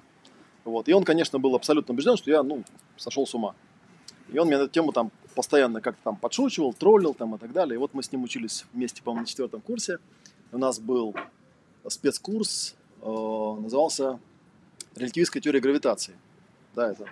[0.64, 0.88] Вот.
[0.88, 2.64] И он, конечно, был абсолютно убежден, что я, ну,
[2.96, 3.54] сошел с ума.
[4.32, 7.52] И он меня на эту тему там постоянно как-то там подшучивал, троллил там и так
[7.52, 7.74] далее.
[7.74, 9.98] И вот мы с ним учились вместе, по-моему, на четвертом курсе.
[10.52, 11.14] У нас был
[11.88, 14.18] спецкурс, э, назывался
[14.96, 16.14] «Релятивистская теория гравитации».
[16.74, 17.06] Да, это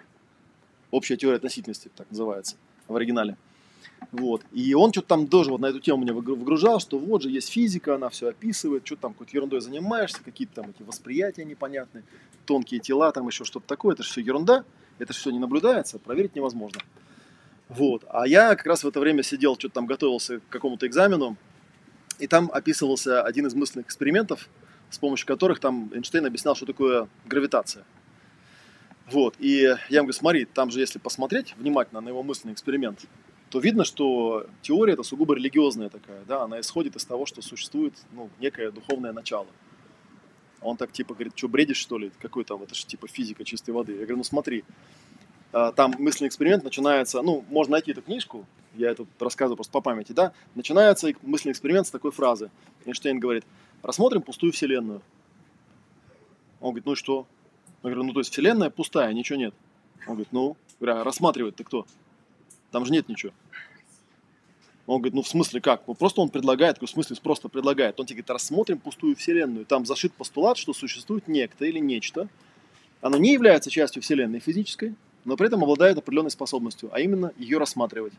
[0.90, 2.56] общая теория относительности, так называется
[2.88, 3.36] в оригинале.
[4.10, 4.42] Вот.
[4.52, 7.50] И он что-то там тоже вот на эту тему меня выгружал, что вот же есть
[7.50, 12.04] физика, она все описывает, что там какой-то ерундой занимаешься, какие-то там эти восприятия непонятные,
[12.44, 14.64] тонкие тела, там еще что-то такое, это же все ерунда,
[14.98, 16.80] это же все не наблюдается, проверить невозможно.
[17.68, 18.04] Вот.
[18.08, 21.36] А я как раз в это время сидел, что-то там готовился к какому-то экзамену,
[22.18, 24.48] и там описывался один из мысленных экспериментов,
[24.92, 27.84] с помощью которых там Эйнштейн объяснял, что такое гравитация.
[29.10, 33.00] Вот, и я ему говорю, смотри, там же если посмотреть внимательно на его мысленный эксперимент,
[33.48, 37.94] то видно, что теория это сугубо религиозная такая, да, она исходит из того, что существует,
[38.12, 39.48] ну, некое духовное начало.
[40.60, 42.12] Он так типа говорит, что бредишь что ли?
[42.20, 43.92] Какой там, это же типа физика чистой воды.
[43.92, 44.62] Я говорю, ну смотри,
[45.52, 49.80] а, там мысленный эксперимент начинается, ну, можно найти эту книжку, я это рассказываю просто по
[49.80, 52.50] памяти, да, начинается мысленный эксперимент с такой фразы.
[52.86, 53.44] Эйнштейн говорит,
[53.82, 55.02] рассмотрим пустую вселенную.
[56.60, 57.26] Он говорит, ну и что?
[57.82, 59.54] Я говорю, ну то есть вселенная пустая, ничего нет.
[60.06, 61.86] Он говорит, ну, говорю, а рассматривает ты кто?
[62.70, 63.32] Там же нет ничего.
[64.86, 65.86] Он говорит, ну в смысле как?
[65.86, 67.98] Ну просто он предлагает, в смысле просто предлагает.
[68.00, 69.64] Он тебе говорит, рассмотрим пустую вселенную.
[69.64, 72.28] Там зашит постулат, что существует некто или нечто.
[73.00, 77.58] Оно не является частью вселенной физической, но при этом обладает определенной способностью, а именно ее
[77.58, 78.12] рассматривать.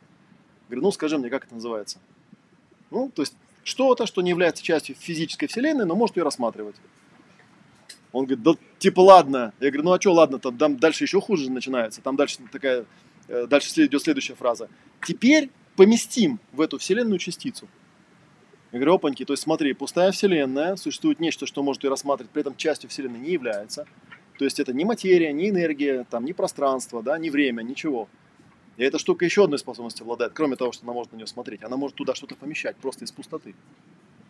[0.67, 1.99] Говорю, ну скажи мне, как это называется?
[2.91, 6.76] Ну, то есть что-то, что не является частью физической вселенной, но может ее рассматривать.
[8.12, 9.54] Он говорит, да типа ладно.
[9.60, 12.02] Я говорю, ну а что ладно, там дальше еще хуже начинается.
[12.02, 12.86] Там дальше такая,
[13.28, 14.69] э, дальше идет следующая фраза.
[15.06, 17.67] Теперь поместим в эту вселенную частицу.
[18.71, 22.41] Я говорю, опаньки, то есть смотри, пустая вселенная, существует нечто, что может ее рассматривать, при
[22.41, 23.86] этом частью вселенной не является.
[24.39, 28.10] То есть это не материя, не энергия, там, не пространство, да, не время, ничего.
[28.77, 31.63] И эта штука еще одной способностью обладает, кроме того, что она может на нее смотреть.
[31.63, 33.55] Она может туда что-то помещать, просто из пустоты.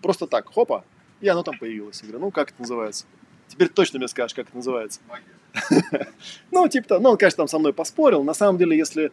[0.01, 0.83] Просто так, хопа,
[1.21, 2.01] и оно там появилось.
[2.01, 3.05] Я говорю, ну как это называется?
[3.47, 4.99] Теперь точно мне скажешь, как это называется.
[6.51, 8.23] Ну, типа, ну, он, конечно, там со мной поспорил.
[8.23, 9.11] На самом деле, если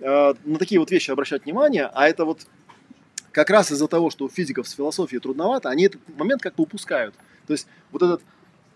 [0.00, 2.46] э, на такие вот вещи обращать внимание, а это вот
[3.32, 6.62] как раз из-за того, что у физиков с философией трудновато, они этот момент как бы
[6.64, 7.14] упускают.
[7.46, 8.22] То есть вот этот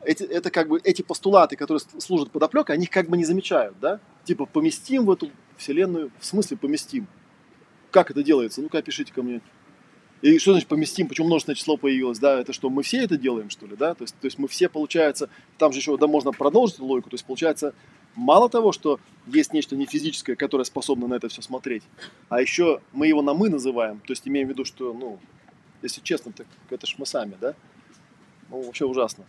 [0.05, 3.79] эти, это как бы эти постулаты, которые служат подоплекой, они их как бы не замечают,
[3.81, 4.01] да?
[4.25, 7.07] Типа поместим в эту вселенную, в смысле поместим.
[7.91, 8.61] Как это делается?
[8.61, 9.41] Ну-ка, опишите ко мне.
[10.23, 11.09] И что значит поместим?
[11.09, 12.19] Почему множественное число появилось?
[12.19, 13.95] Да, это что, мы все это делаем, что ли, да?
[13.95, 17.15] То есть, то есть мы все, получается, там же еще, да, можно продолжить логику, то
[17.15, 17.75] есть, получается,
[18.15, 21.83] мало того, что есть нечто не физическое, которое способно на это все смотреть,
[22.31, 25.19] а еще мы его на мы называем, то есть имеем в виду, что, ну,
[25.83, 27.55] если честно, так это ж мы сами, да?
[28.49, 29.25] Ну, вообще ужасно.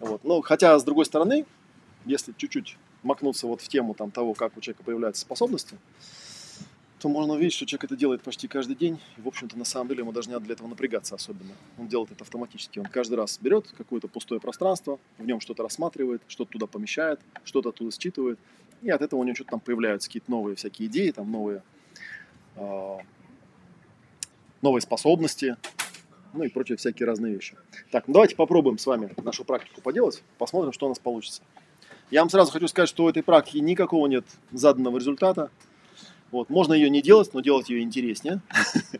[0.00, 0.24] Вот.
[0.24, 1.46] Ну, хотя, с другой стороны,
[2.04, 5.76] если чуть-чуть макнуться вот в тему там, того, как у человека появляются способности,
[6.98, 8.98] то можно увидеть, что человек это делает почти каждый день.
[9.16, 11.52] И, в общем-то, на самом деле ему даже не надо для этого напрягаться особенно.
[11.78, 12.78] Он делает это автоматически.
[12.78, 17.68] Он каждый раз берет какое-то пустое пространство, в нем что-то рассматривает, что-то туда помещает, что-то
[17.68, 18.38] оттуда считывает.
[18.82, 21.62] И от этого у него что-то там появляются какие-то новые всякие идеи, там новые,
[22.56, 22.98] э,
[24.62, 25.56] новые способности,
[26.32, 27.56] ну и прочие всякие разные вещи.
[27.90, 31.42] Так, ну давайте попробуем с вами нашу практику поделать, посмотрим, что у нас получится.
[32.10, 35.50] Я вам сразу хочу сказать, что у этой практики никакого нет заданного результата.
[36.30, 38.40] Вот, можно ее не делать, но делать ее интереснее.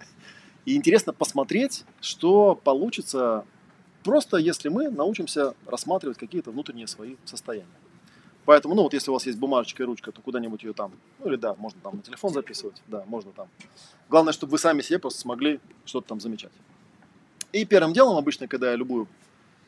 [0.64, 3.44] И интересно посмотреть, что получится
[4.02, 7.66] просто если мы научимся рассматривать какие-то внутренние свои состояния.
[8.44, 11.28] Поэтому, ну вот если у вас есть бумажечка и ручка, то куда-нибудь ее там, ну
[11.28, 13.48] или да, можно там на телефон записывать, да, можно там.
[14.08, 16.52] Главное, чтобы вы сами себе просто смогли что-то там замечать.
[17.52, 19.08] И первым делом, обычно, когда я любую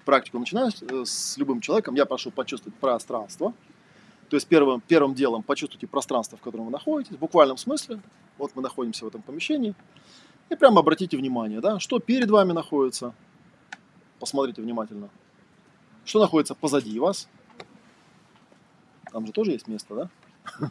[0.09, 3.53] практику начинаю э, с любым человеком, я прошу почувствовать пространство.
[4.31, 8.01] То есть первым, первым делом почувствуйте пространство, в котором вы находитесь, в буквальном смысле.
[8.39, 9.75] Вот мы находимся в этом помещении.
[10.49, 13.13] И прямо обратите внимание, да, что перед вами находится.
[14.19, 15.11] Посмотрите внимательно.
[16.07, 17.29] Что находится позади вас.
[19.13, 20.71] Там же тоже есть место, да?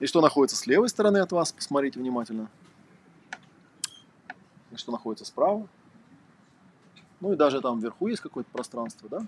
[0.00, 2.48] И что находится с левой стороны от вас, посмотрите внимательно.
[4.72, 5.68] И что находится справа.
[7.20, 9.26] Ну и даже там вверху есть какое-то пространство, да?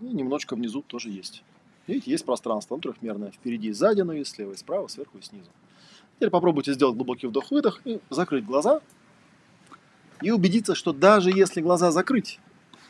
[0.00, 1.42] И немножечко внизу тоже есть.
[1.86, 3.30] Видите, есть пространство, оно трехмерное.
[3.30, 5.50] Впереди и сзади оно есть, слева и справа, сверху и снизу.
[6.16, 8.80] Теперь попробуйте сделать глубокий вдох-выдох и закрыть глаза.
[10.22, 12.38] И убедиться, что даже если глаза закрыть,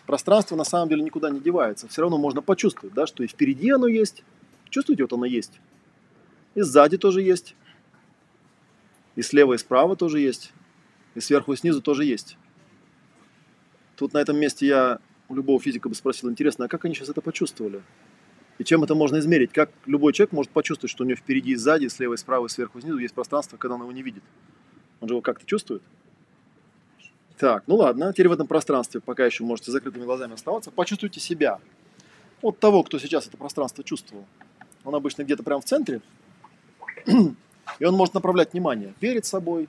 [0.06, 1.88] пространство на самом деле никуда не девается.
[1.88, 4.24] Все равно можно почувствовать, да, что и впереди оно есть.
[4.68, 5.60] Чувствуете, вот оно есть.
[6.54, 7.54] И сзади тоже есть.
[9.16, 10.52] И слева и справа тоже есть.
[11.14, 12.36] И сверху и снизу тоже есть.
[13.96, 17.08] Тут на этом месте я у любого физика бы спросил, интересно, а как они сейчас
[17.08, 17.82] это почувствовали?
[18.58, 19.52] И чем это можно измерить?
[19.52, 22.48] Как любой человек может почувствовать, что у него впереди и сзади, слева и справа, и
[22.48, 24.22] сверху и снизу есть пространство, когда он его не видит?
[25.00, 25.82] Он же его как-то чувствует?
[27.38, 31.58] Так, ну ладно, теперь в этом пространстве, пока еще можете закрытыми глазами оставаться, почувствуйте себя.
[32.40, 34.26] Вот того, кто сейчас это пространство чувствовал.
[34.84, 36.02] Он обычно где-то прямо в центре,
[37.06, 39.68] и он может направлять внимание перед собой,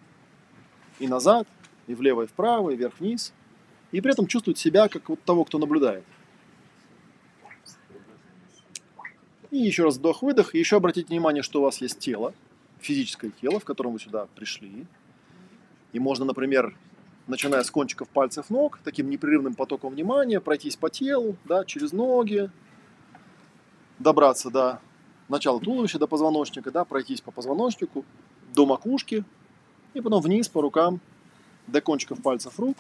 [0.99, 1.47] и назад,
[1.87, 3.33] и влево, и вправо, и вверх-вниз–
[3.93, 6.03] и при этом чувствует себя как вот того, кто наблюдает.
[9.51, 10.55] И еще раз вдох-выдох.
[10.55, 12.33] И еще обратите внимание, что у вас есть тело,
[12.79, 14.87] физическое тело, в котором вы сюда пришли.
[15.93, 16.75] И можно, например,
[17.27, 22.49] начиная с кончиков пальцев ног, таким непрерывным потоком внимания, пройтись по телу, да, через ноги,
[23.99, 24.81] добраться до
[25.29, 28.03] начала туловища, до позвоночника, да, пройтись по позвоночнику,
[28.55, 29.23] до макушки,
[29.93, 30.99] и потом вниз по рукам,
[31.67, 32.75] до кончиков пальцев рук,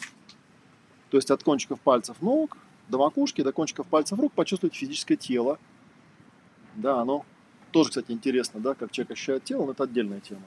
[1.13, 2.57] то есть от кончиков пальцев ног
[2.89, 5.59] до макушки, до кончиков пальцев рук почувствовать физическое тело.
[6.73, 7.23] Да, оно
[7.69, 10.41] тоже, кстати, интересно, да, как человек ощущает тело, но это отдельная тема.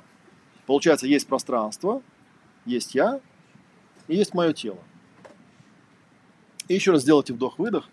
[0.67, 2.03] Получается, есть пространство,
[2.65, 3.21] есть я
[4.09, 4.81] и есть мое тело.
[6.67, 7.89] И еще раз сделайте вдох-выдох.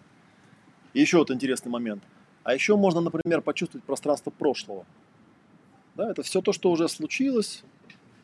[0.93, 2.01] И еще вот интересный момент.
[2.43, 4.87] А еще можно, например, почувствовать пространство прошлого.
[5.93, 7.63] Да, это все то, что уже случилось,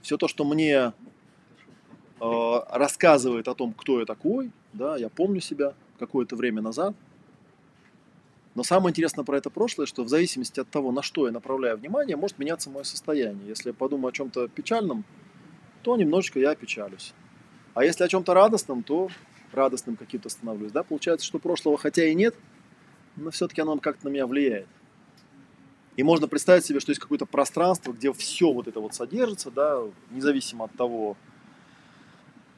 [0.01, 0.93] все то, что мне
[2.21, 6.95] Э, рассказывает о том, кто я такой, да, я помню себя какое-то время назад.
[8.55, 11.77] Но самое интересное про это прошлое, что в зависимости от того, на что я направляю
[11.77, 13.47] внимание, может меняться мое состояние.
[13.47, 15.05] Если я подумаю о чем-то печальном,
[15.83, 17.13] то немножечко я печалюсь.
[17.73, 19.09] А если о чем-то радостном, то
[19.53, 20.71] радостным каким-то становлюсь.
[20.71, 20.83] Да?
[20.83, 22.35] Получается, что прошлого хотя и нет,
[23.15, 24.67] но все-таки оно как-то на меня влияет.
[25.95, 29.81] И можно представить себе, что есть какое-то пространство, где все вот это вот содержится, да,
[30.11, 31.17] независимо от того,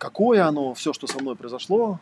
[0.02, 2.00] какое оно, все, что со мной произошло,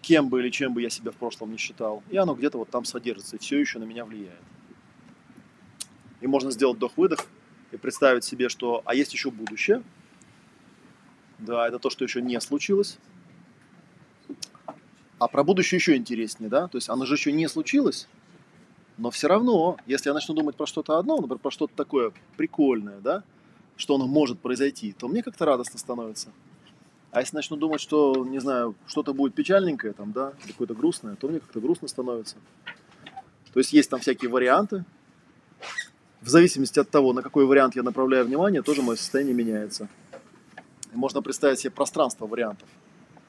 [0.00, 2.68] кем бы или чем бы я себя в прошлом не считал, и оно где-то вот
[2.68, 4.42] там содержится и все еще на меня влияет.
[6.20, 7.20] И можно сделать вдох-выдох
[7.70, 9.84] и представить себе, что а есть еще будущее.
[11.38, 12.98] Да, это то, что еще не случилось.
[15.20, 16.66] А про будущее еще интереснее, да?
[16.66, 18.08] То есть оно же еще не случилось,
[18.98, 22.98] но все равно, если я начну думать про что-то одно, например, про что-то такое прикольное,
[22.98, 23.22] да,
[23.76, 26.32] что оно может произойти, то мне как-то радостно становится.
[27.12, 31.28] А если начну думать, что, не знаю, что-то будет печальненькое, там, да, какое-то грустное, то
[31.28, 32.36] мне как-то грустно становится.
[33.52, 34.86] То есть есть там всякие варианты.
[36.22, 39.88] В зависимости от того, на какой вариант я направляю внимание, тоже мое состояние меняется.
[40.90, 42.68] И можно представить себе пространство вариантов.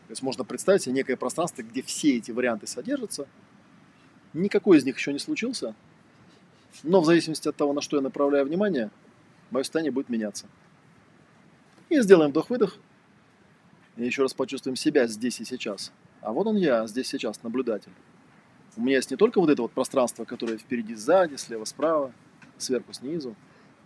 [0.08, 3.28] То есть можно представить себе некое пространство, где все эти варианты содержатся.
[4.32, 5.76] Никакой из них еще не случился.
[6.84, 8.92] Но в зависимости от того, на что я направляю внимание,
[9.52, 10.46] мое состояние будет меняться.
[11.90, 12.78] И сделаем вдох-выдох.
[13.98, 15.92] И еще раз почувствуем себя здесь и сейчас.
[16.22, 17.92] А вот он я, здесь сейчас, наблюдатель.
[18.76, 22.12] У меня есть не только вот это вот пространство, которое впереди, сзади, слева, справа,
[22.58, 23.36] сверху, снизу,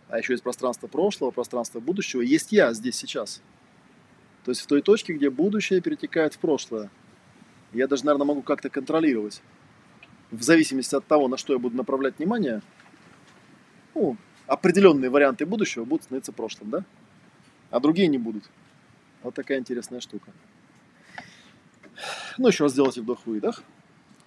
[0.08, 2.22] а еще есть пространство прошлого, пространство будущего.
[2.22, 3.42] Есть я здесь сейчас.
[4.46, 6.90] То есть в той точке, где будущее перетекает в прошлое.
[7.74, 9.42] Я даже, наверное, могу как-то контролировать.
[10.32, 12.62] В зависимости от того, на что я буду направлять внимание,
[13.94, 16.86] ну, определенные варианты будущего будут становиться прошлым, да?
[17.72, 18.50] А другие не будут.
[19.24, 20.32] Вот такая интересная штука.
[22.38, 23.64] Ну, еще раз сделайте вдох-выдох.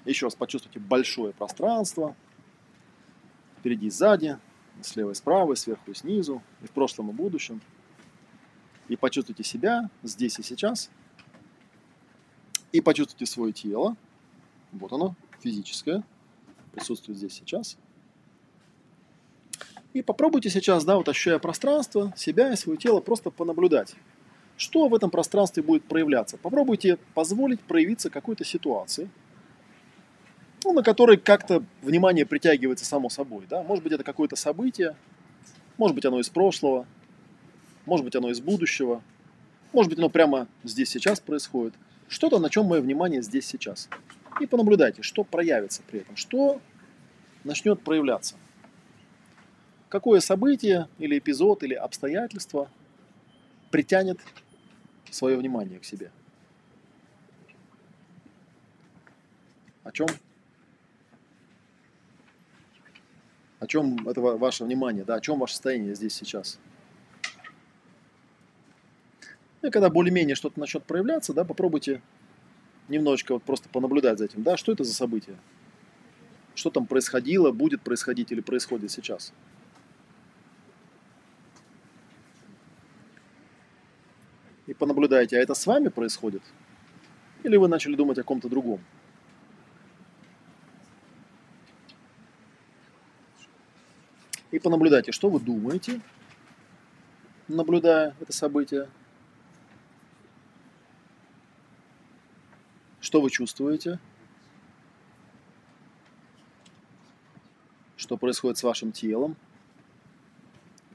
[0.04, 2.16] Еще раз почувствуйте большое пространство.
[3.58, 4.38] Впереди и сзади,
[4.82, 7.60] слева и справа, сверху и снизу, и в прошлом и будущем.
[8.88, 10.90] И почувствуйте себя здесь и сейчас.
[12.72, 13.96] И почувствуйте свое тело.
[14.72, 16.02] Вот оно, физическое.
[16.72, 17.76] Присутствует здесь сейчас.
[19.92, 23.94] И попробуйте сейчас, да, вот ощущая пространство, себя и свое тело, просто понаблюдать.
[24.60, 26.36] Что в этом пространстве будет проявляться?
[26.36, 29.08] Попробуйте позволить проявиться какой-то ситуации,
[30.64, 33.46] ну, на которой как-то внимание притягивается само собой.
[33.48, 33.62] Да?
[33.62, 34.96] Может быть, это какое-то событие,
[35.78, 36.86] может быть, оно из прошлого,
[37.86, 39.02] может быть, оно из будущего,
[39.72, 41.72] может быть, оно прямо здесь сейчас происходит.
[42.06, 43.88] Что-то, на чем мое внимание здесь сейчас.
[44.42, 46.60] И понаблюдайте, что проявится при этом, что
[47.44, 48.34] начнет проявляться.
[49.88, 52.68] Какое событие или эпизод или обстоятельство
[53.70, 54.20] притянет
[55.10, 56.10] свое внимание к себе.
[59.84, 60.08] О чем?
[63.58, 66.58] О чем это ваше внимание, да, о чем ваше состояние здесь сейчас?
[69.62, 72.00] И когда более-менее что-то начнет проявляться, да, попробуйте
[72.88, 75.36] немножечко вот просто понаблюдать за этим, да, что это за событие?
[76.54, 79.32] Что там происходило, будет происходить или происходит сейчас?
[84.70, 86.42] И понаблюдаете, а это с вами происходит?
[87.42, 88.80] Или вы начали думать о ком-то другом?
[94.52, 96.00] И понаблюдайте, что вы думаете,
[97.48, 98.88] наблюдая это событие.
[103.00, 103.98] Что вы чувствуете?
[107.96, 109.34] Что происходит с вашим телом?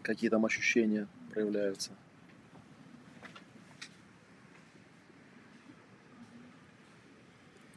[0.01, 1.91] Какие там ощущения проявляются?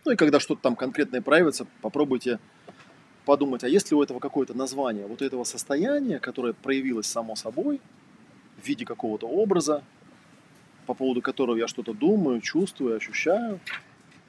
[0.08, 2.38] Ну и когда что-то там конкретное проявится, попробуйте
[3.26, 7.82] подумать, а есть ли у этого какое-то название, вот этого состояния, которое проявилось само собой
[8.56, 9.84] в виде какого-то образа,
[10.86, 13.60] по поводу которого я что-то думаю, чувствую, ощущаю,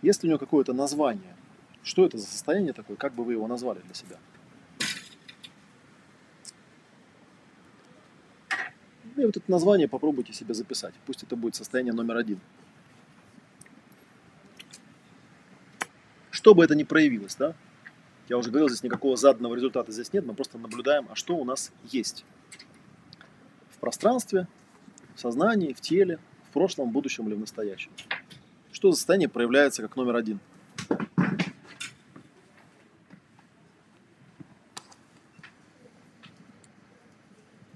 [0.01, 1.33] есть ли у него какое-то название?
[1.81, 2.97] Что это за состояние такое?
[2.97, 4.17] Как бы вы его назвали для себя?
[9.15, 10.93] И вот это название попробуйте себе записать.
[11.05, 12.41] Пусть это будет состояние номер один.
[16.39, 17.53] Что бы это ни проявилось, да?
[18.29, 21.43] Я уже говорил, здесь никакого заданного результата здесь нет, мы просто наблюдаем, а что у
[21.43, 22.23] нас есть
[23.71, 24.47] в пространстве,
[25.15, 26.17] в сознании, в теле,
[26.47, 27.91] в прошлом, в будущем или в настоящем.
[28.71, 30.39] Что за состояние проявляется как номер один?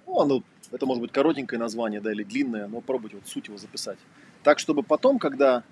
[0.08, 0.42] Ну, оно,
[0.72, 4.00] это может быть коротенькое название, да, или длинное, но пробуйте вот суть его записать.
[4.42, 5.66] Так, чтобы потом, когда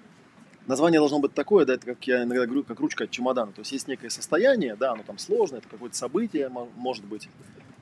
[0.67, 3.51] название должно быть такое, да, это как я иногда говорю, как ручка от чемодана.
[3.51, 7.29] То есть есть некое состояние, да, оно там сложное, это какое-то событие, может быть,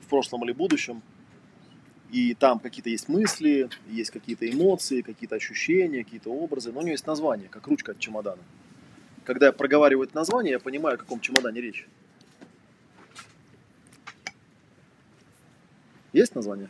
[0.02, 1.02] в прошлом или будущем.
[2.10, 6.92] И там какие-то есть мысли, есть какие-то эмоции, какие-то ощущения, какие-то образы, но у него
[6.92, 8.42] есть название, как ручка от чемодана.
[9.24, 11.86] Когда я проговариваю это название, я понимаю, о каком чемодане речь.
[16.12, 16.68] Есть название?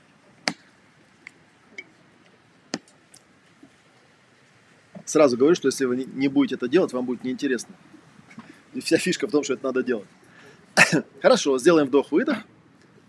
[5.11, 7.74] Сразу говорю, что если вы не будете это делать, вам будет неинтересно.
[8.74, 10.06] И вся фишка в том, что это надо делать.
[11.20, 12.38] Хорошо, сделаем вдох-выдох.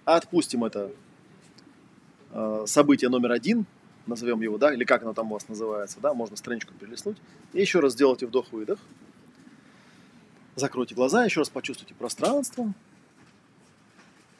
[0.04, 0.89] Отпустим это
[2.32, 3.68] э, событие номер один,
[4.08, 7.18] назовем его, да, или как оно там у вас называется, да, можно страничку перелистнуть.
[7.54, 8.80] И еще раз сделайте вдох-выдох.
[10.56, 12.74] Закройте глаза, еще раз почувствуйте пространство.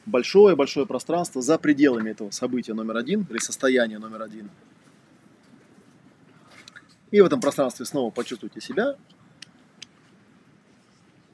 [0.06, 4.50] Большое-большое пространство за пределами этого события номер один или состояния номер один.
[7.12, 8.96] И в этом пространстве снова почувствуйте себя,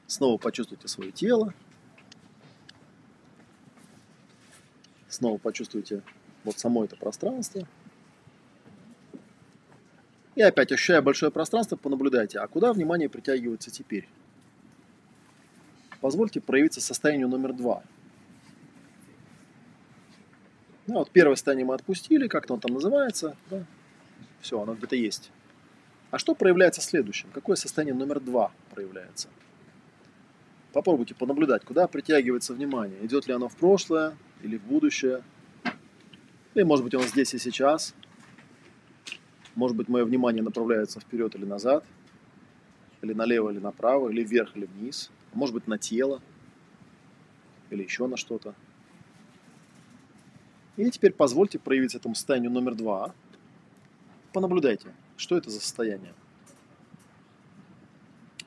[0.07, 1.53] снова почувствуйте свое тело,
[5.07, 6.03] снова почувствуйте
[6.43, 7.65] вот само это пространство.
[10.35, 14.09] И опять, ощущая большое пространство, понаблюдайте, а куда внимание притягивается теперь?
[16.01, 17.83] Позвольте проявиться состоянию номер два.
[20.87, 23.37] Ну, вот первое состояние мы отпустили, как-то он там называется.
[23.49, 23.63] Да?
[24.41, 25.31] Все, оно где-то есть.
[26.11, 27.29] А что проявляется следующим?
[27.31, 29.29] Какое состояние номер два проявляется?
[30.73, 33.05] Попробуйте понаблюдать, куда притягивается внимание.
[33.05, 35.23] Идет ли оно в прошлое или в будущее.
[36.55, 37.93] Или, может быть, оно здесь и сейчас.
[39.55, 41.85] Может быть, мое внимание направляется вперед или назад.
[43.01, 45.11] Или налево, или направо, или вверх, или вниз.
[45.33, 46.21] Может быть, на тело.
[47.69, 48.55] Или еще на что-то.
[50.75, 53.13] И теперь позвольте проявиться этому состоянию номер два.
[54.33, 54.87] Понаблюдайте,
[55.19, 56.13] что это за состояние.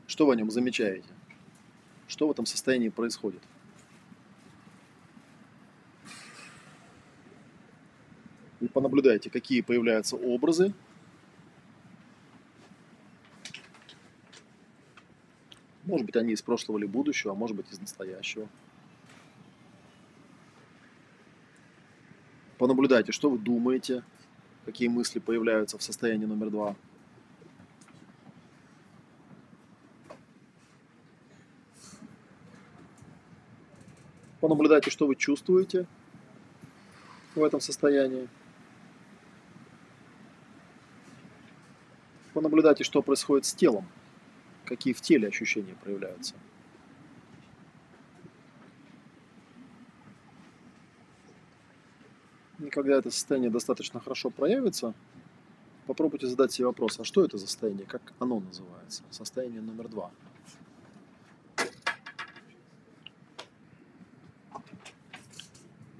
[0.06, 1.08] Что вы о нем замечаете?
[2.08, 3.42] Что в этом состоянии происходит?
[8.60, 10.72] И понаблюдайте, какие появляются образы.
[15.84, 18.48] Может быть, они из прошлого или будущего, а может быть, из настоящего.
[22.56, 24.04] Понаблюдайте, что вы думаете,
[24.64, 26.76] какие мысли появляются в состоянии номер два.
[34.40, 35.86] Понаблюдайте, что вы чувствуете
[37.34, 38.28] в этом состоянии.
[42.34, 43.86] Понаблюдайте, что происходит с телом,
[44.64, 46.34] какие в теле ощущения проявляются.
[52.64, 54.94] И когда это состояние достаточно хорошо проявится,
[55.86, 59.02] попробуйте задать себе вопрос, а что это за состояние, как оно называется?
[59.10, 60.10] Состояние номер два–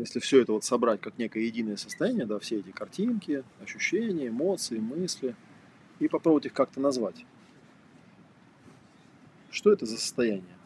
[0.03, 4.79] если все это вот собрать как некое единое состояние, да, все эти картинки, ощущения, эмоции,
[4.79, 5.37] мысли,
[6.01, 7.25] и попробовать их как-то назвать.
[9.51, 10.57] Что это за состояние?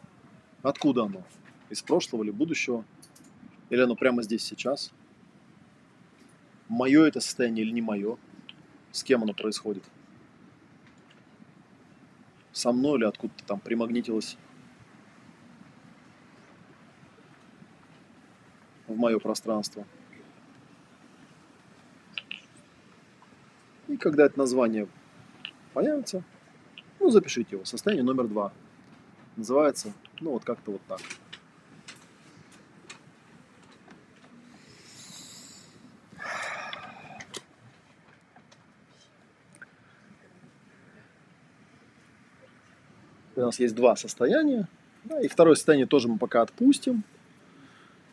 [0.63, 1.23] Откуда оно?
[1.69, 2.83] Из прошлого или будущего?
[3.69, 4.91] Или оно прямо здесь сейчас?
[6.69, 8.17] Мое это состояние или не мое?
[8.91, 9.83] С кем оно происходит?
[12.51, 14.37] Со мной или откуда-то там примагнитилось
[18.87, 19.85] в мое пространство.
[23.87, 24.87] И когда это название
[25.73, 26.23] появится,
[26.99, 27.65] ну, запишите его.
[27.65, 28.51] Состояние номер два.
[29.35, 30.99] Называется, ну, вот как-то вот так.
[43.37, 44.67] У нас есть два состояния.
[45.05, 47.03] Да, и второе состояние тоже мы пока отпустим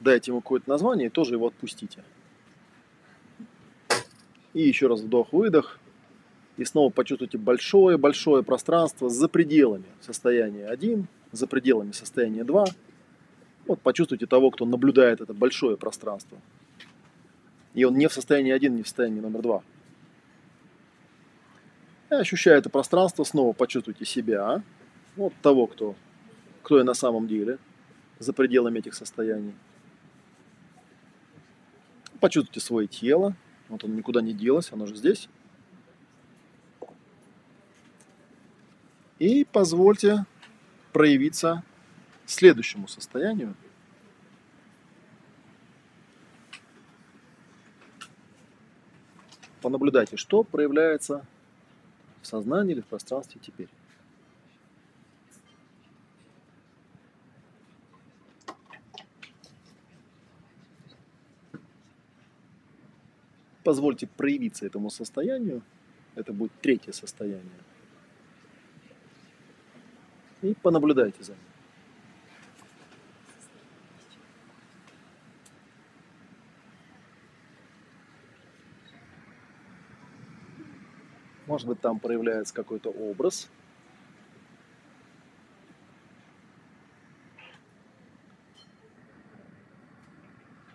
[0.05, 2.05] дайте ему какое-то название и тоже его отпустите.
[4.53, 5.81] И еще раз вдох-выдох.
[6.57, 12.65] И снова почувствуйте большое-большое пространство за пределами состояния 1, за пределами состояния 2.
[13.67, 16.39] Вот почувствуйте того, кто наблюдает это большое пространство.
[17.73, 19.63] И он не в состоянии 1, не в состоянии номер 2.
[22.11, 24.63] И ощущая это пространство, снова почувствуйте себя,
[25.17, 25.95] вот того, кто,
[26.63, 27.59] кто я на самом деле,
[28.19, 29.55] за пределами этих состояний.
[32.21, 33.37] Почувствуйте свое тело.
[33.69, 35.29] Вот оно никуда не делось, оно же здесь.
[39.19, 40.27] И позвольте
[40.93, 41.63] проявиться
[42.27, 43.55] следующему состоянию.
[49.61, 51.25] Понаблюдайте, что проявляется
[52.21, 53.69] в сознании или в пространстве теперь.
[63.65, 65.63] Позвольте проявиться этому состоянию.
[66.15, 67.51] Это будет третье состояние.
[70.43, 71.41] И понаблюдайте за ним.
[81.47, 83.49] Может быть, там проявляется какой-то образ.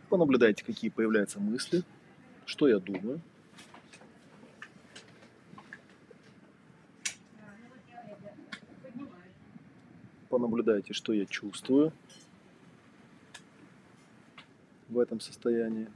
[0.09, 1.83] Понаблюдайте, какие появляются мысли
[2.49, 3.21] что я думаю.
[10.29, 11.93] Понаблюдайте, что я чувствую
[14.87, 15.87] в этом состоянии.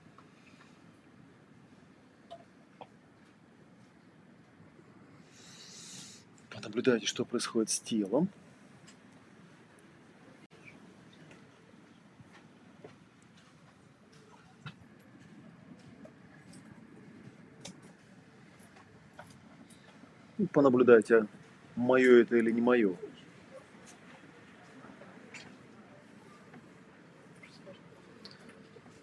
[6.51, 8.29] Понаблюдайте, что происходит с телом.
[20.51, 21.27] Понаблюдать, а
[21.75, 22.95] мое это или не мое.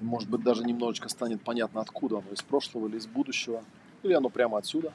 [0.00, 3.62] Может быть, даже немножечко станет понятно, откуда оно, из прошлого или из будущего,
[4.02, 4.92] или оно прямо отсюда.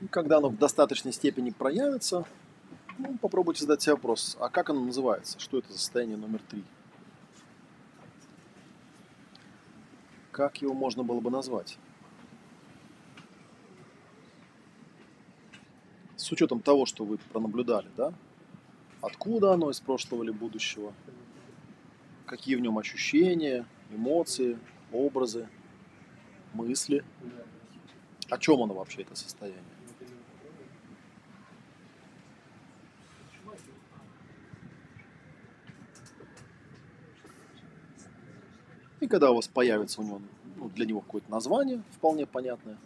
[0.00, 2.26] И когда оно в достаточной степени проявится,
[2.98, 5.38] ну, попробуйте задать себе вопрос, а как оно называется?
[5.38, 6.64] Что это за состояние номер три?
[10.30, 11.78] Как его можно было бы назвать?
[16.16, 18.14] С учетом того, что вы пронаблюдали, да?
[19.00, 20.94] Откуда оно из прошлого или будущего?
[22.24, 24.58] Какие в нем ощущения, эмоции,
[24.92, 25.48] образы,
[26.54, 27.04] мысли?
[28.30, 29.62] О чем оно вообще, это состояние?
[39.12, 40.22] Когда у вас появится у него,
[40.56, 42.78] ну, для него какое-то название вполне понятное,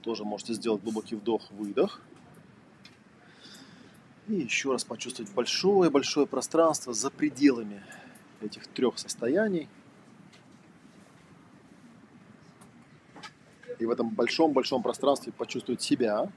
[0.00, 2.00] тоже можете сделать глубокий вдох-выдох.
[4.26, 7.84] И еще раз почувствовать большое-большое пространство за пределами
[8.40, 9.68] этих трех состояний.
[13.78, 16.32] И в этом большом-большом пространстве почувствовать себя,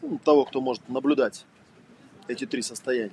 [0.00, 1.44] ну, того, кто может наблюдать
[2.26, 3.12] эти три состояния.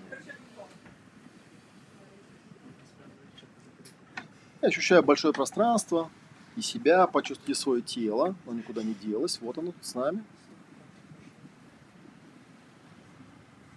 [4.61, 6.09] И ощущая большое пространство
[6.55, 10.23] и себя, почувствуйте свое тело, оно никуда не делось, вот оно с нами.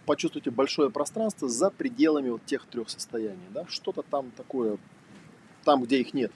[0.06, 4.78] Почувствуйте большое пространство за пределами вот тех трех состояний, да, что-то там такое,
[5.64, 6.32] там, где их нет.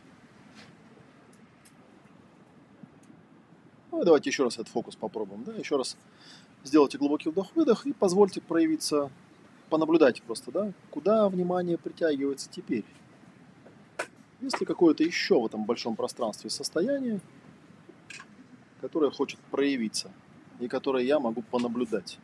[3.91, 5.97] Ну, давайте еще раз этот фокус попробуем, да, еще раз
[6.63, 9.11] сделайте глубокий вдох-выдох и позвольте проявиться,
[9.71, 12.85] понаблюдайте просто, да, куда внимание притягивается теперь.
[14.41, 17.21] Есть ли какое-то еще в этом большом пространстве состояние,
[18.81, 20.13] которое хочет проявиться
[20.61, 22.19] и которое я могу понаблюдать?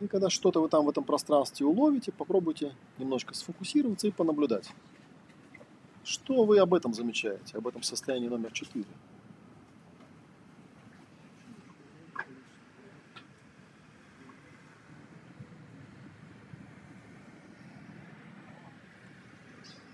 [0.00, 4.70] И когда что-то вы там в этом пространстве уловите, попробуйте немножко сфокусироваться и понаблюдать.
[6.04, 8.84] Что вы об этом замечаете, об этом состоянии номер 4?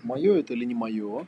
[0.03, 1.25] Мое это или не мое?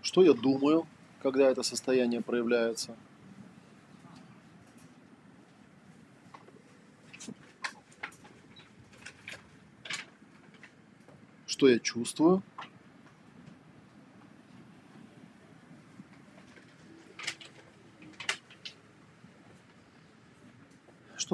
[0.00, 0.86] Что я думаю,
[1.20, 2.94] когда это состояние проявляется?
[11.46, 12.42] Что я чувствую?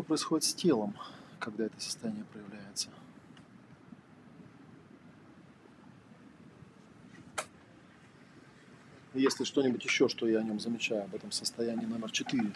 [0.01, 0.97] Что происходит с телом,
[1.39, 2.89] когда это состояние проявляется.
[9.13, 12.51] Если что-нибудь еще, что я о нем замечаю, об этом состоянии номер 4.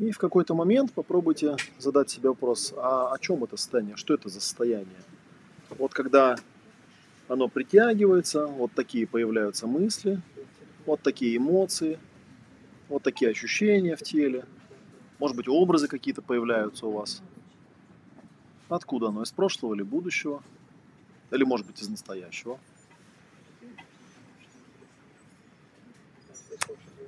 [0.00, 4.28] И в какой-то момент попробуйте задать себе вопрос, а о чем это состояние, что это
[4.28, 5.02] за состояние?
[5.70, 6.36] Вот когда
[7.28, 10.20] оно притягивается, вот такие появляются мысли,
[10.86, 11.98] вот такие эмоции,
[12.88, 14.44] вот такие ощущения в теле.
[15.18, 17.22] Может быть, образы какие-то появляются у вас.
[18.68, 19.22] Откуда оно?
[19.22, 20.42] Из прошлого или будущего?
[21.30, 22.58] Или, может быть, из настоящего?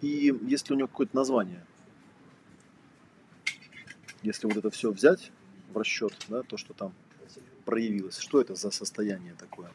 [0.01, 1.65] И если у него какое-то название,
[4.23, 5.31] если вот это все взять
[5.73, 6.93] в расчет, да, то, что там
[7.65, 9.71] проявилось, что это за состояние такое?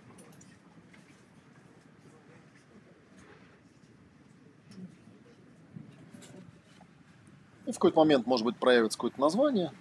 [7.65, 9.71] И в какой-то момент, может быть, проявится какое-то название.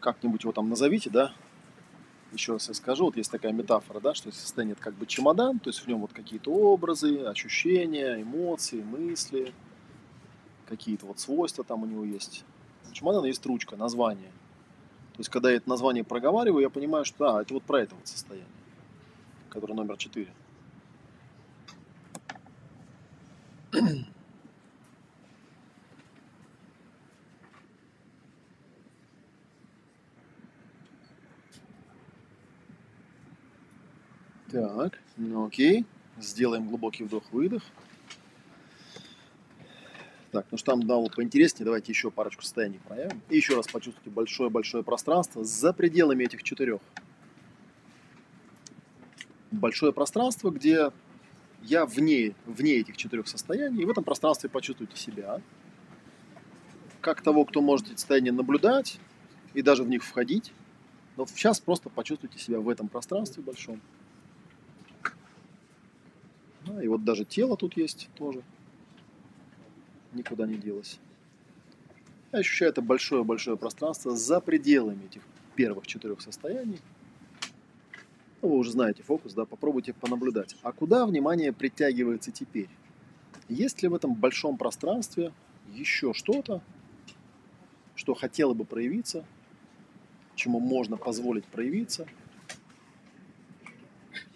[0.00, 1.32] Как-нибудь его там назовите, да?
[2.32, 5.58] Еще раз я скажу, вот есть такая метафора, да, что состояние это как бы чемодан,
[5.58, 9.54] то есть в нем вот какие-то образы, ощущения, эмоции, мысли,
[10.66, 12.44] какие-то вот свойства там у него есть.
[12.90, 14.30] У чемодана есть ручка, название.
[15.12, 17.94] То есть, когда я это название проговариваю, я понимаю, что да, это вот про это
[17.94, 18.50] вот состояние,
[19.48, 20.28] которое номер 4.
[34.50, 35.84] Так, ну окей.
[36.18, 37.62] Сделаем глубокий вдох-выдох.
[40.32, 43.22] Так, ну что там дало поинтереснее, давайте еще парочку состояний проявим.
[43.30, 46.80] И еще раз почувствуйте большое-большое пространство за пределами этих четырех.
[49.50, 50.90] Большое пространство, где
[51.62, 55.40] я вне, вне этих четырех состояний, и в этом пространстве почувствуйте себя,
[57.00, 58.98] как того, кто может эти состояния наблюдать
[59.54, 60.52] и даже в них входить.
[61.16, 63.80] Но сейчас просто почувствуйте себя в этом пространстве большом.
[66.66, 68.42] Да, и вот даже тело тут есть тоже.
[70.12, 70.98] никуда не делась.
[72.32, 75.22] Я ощущаю это большое-большое пространство за пределами этих
[75.54, 76.80] первых четырех состояний.
[78.42, 80.56] Ну, вы уже знаете фокус, да, попробуйте понаблюдать.
[80.62, 82.68] А куда внимание притягивается теперь?
[83.48, 85.32] Есть ли в этом большом пространстве
[85.72, 86.62] еще что-то,
[87.94, 89.24] что хотело бы проявиться,
[90.34, 92.06] чему можно позволить проявиться?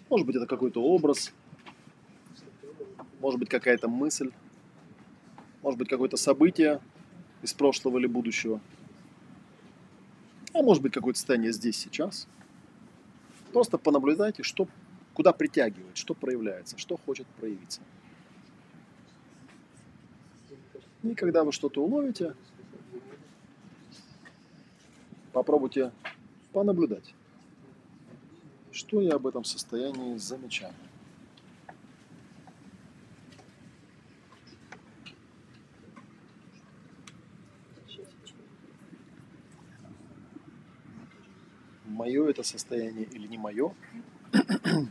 [0.09, 1.31] Может быть, это какой-то образ,
[3.21, 4.31] может быть, какая-то мысль,
[5.61, 6.81] может быть, какое-то событие
[7.43, 8.59] из прошлого или будущего,
[10.53, 12.27] а может быть, какое-то состояние здесь, сейчас.
[13.53, 14.67] Просто понаблюдайте, что,
[15.13, 17.81] куда притягивает, что проявляется, что хочет проявиться.
[21.03, 22.35] И когда вы что-то уловите,
[25.31, 25.91] попробуйте
[26.53, 27.13] понаблюдать,
[28.71, 30.73] что я об этом состоянии замечаю.
[42.01, 43.75] Мое это состояние или не мое.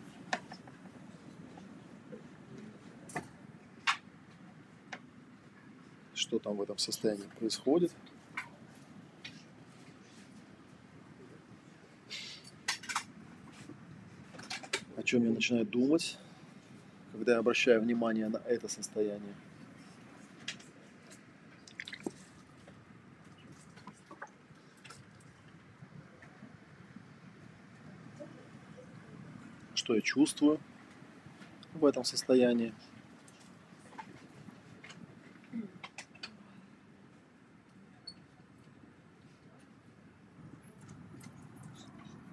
[6.15, 7.91] Что там в этом состоянии происходит.
[14.97, 16.17] О чем я начинаю думать,
[17.11, 19.35] когда я обращаю внимание на это состояние.
[29.91, 30.61] Что я чувствую
[31.75, 32.73] в этом состоянии.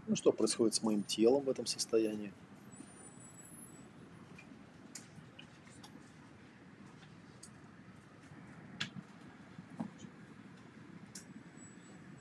[0.05, 2.31] Ну, что происходит с моим телом в этом состоянии.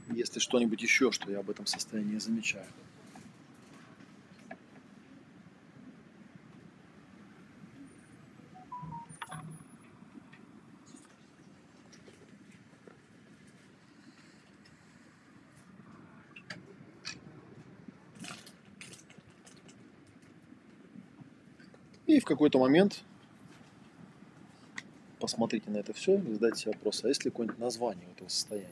[0.09, 2.65] Если что-нибудь еще, что я об этом состоянии замечаю.
[22.27, 23.03] Какой-то момент
[25.19, 28.69] посмотрите на это все и задайте себе вопрос, а есть ли какое-нибудь название этого состояния?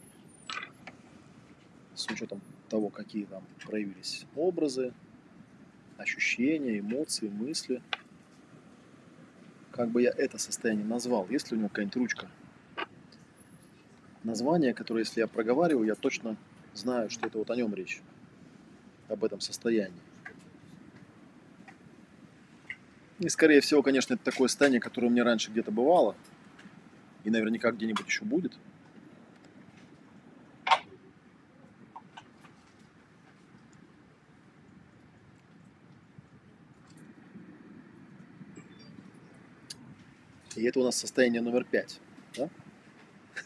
[1.94, 4.92] С учетом того, какие там проявились образы,
[5.96, 7.80] ощущения, эмоции, мысли.
[9.70, 11.26] Как бы я это состояние назвал?
[11.28, 12.28] Есть ли у него какая-нибудь ручка?
[14.22, 16.36] Название, которое, если я проговариваю, я точно
[16.72, 18.00] знаю, что это вот о нем речь.
[19.08, 20.00] Об этом состоянии.
[23.24, 26.14] И, скорее всего, конечно, это такое состояние, которое у меня раньше где-то бывало.
[27.24, 28.52] И наверняка где-нибудь еще будет.
[40.54, 42.00] И это у нас состояние номер пять.
[42.36, 42.50] Да?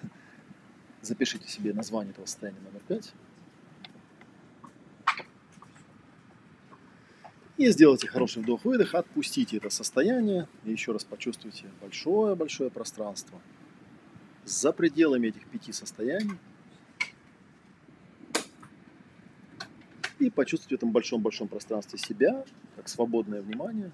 [1.02, 3.12] Запишите себе название этого состояния номер пять.
[7.58, 13.40] И сделайте хороший вдох-выдох, отпустите это состояние и еще раз почувствуйте большое-большое пространство
[14.44, 16.38] за пределами этих пяти состояний.
[20.20, 22.44] И почувствуйте в этом большом-большом пространстве себя,
[22.76, 23.90] как свободное внимание,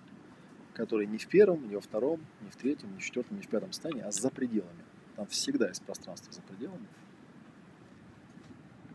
[0.75, 3.49] которое не в первом, не во втором, не в третьем, не в четвертом, не в
[3.49, 4.85] пятом состоянии, а за пределами.
[5.17, 6.87] Там всегда есть пространство за пределами.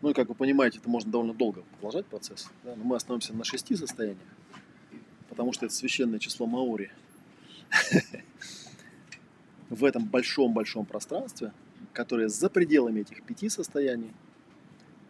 [0.03, 2.51] Ну и как вы понимаете, это можно довольно долго продолжать процесс.
[2.63, 2.75] Да?
[2.75, 4.27] Но мы остановимся на шести состояниях
[5.29, 6.91] потому что это священное число Маори.
[9.69, 11.53] В этом большом-большом пространстве,
[11.93, 14.11] которое за пределами этих пяти состояний,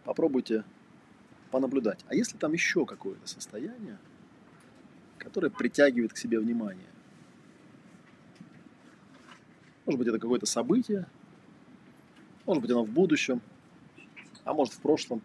[0.04, 0.64] попробуйте
[1.50, 2.04] понаблюдать.
[2.08, 3.98] А если там еще какое-то состояние,
[5.18, 6.86] которое притягивает к себе внимание?
[9.86, 11.06] Может быть, это какое-то событие,
[12.44, 13.40] может быть, оно в будущем,
[14.44, 15.22] а может, в прошлом,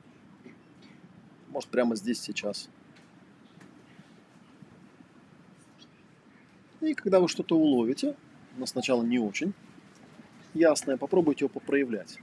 [1.49, 2.69] может, прямо здесь, сейчас–
[6.85, 8.15] И когда вы что-то уловите,
[8.57, 9.55] но сначала не очень
[10.53, 12.19] ясное, попробуйте его попроявлять.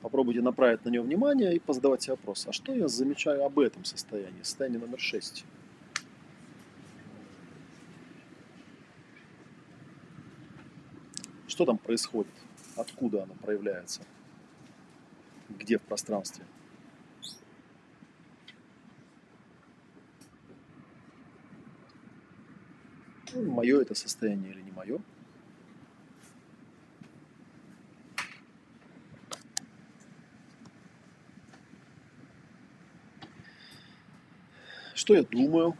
[0.00, 3.84] Попробуйте направить на него внимание и позадавать себе вопрос, а что я замечаю об этом
[3.84, 5.44] состоянии, состоянии номер 6?
[11.46, 12.32] Что там происходит?
[12.76, 14.00] Откуда оно проявляется?
[15.50, 16.46] Где в пространстве?
[23.34, 25.00] мое это состояние или не мое.
[34.94, 35.76] Что я думаю,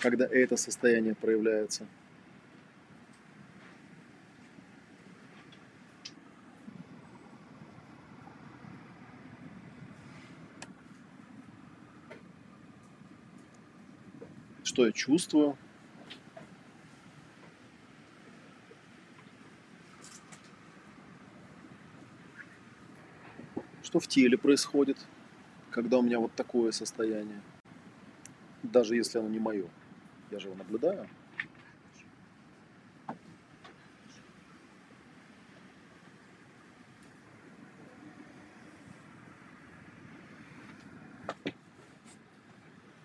[0.00, 1.86] когда это состояние проявляется?
[14.64, 15.58] Что я чувствую?
[23.92, 24.96] Что в теле происходит,
[25.70, 27.42] когда у меня вот такое состояние?
[28.62, 29.66] Даже если оно не мое.
[30.30, 31.06] Я же его наблюдаю.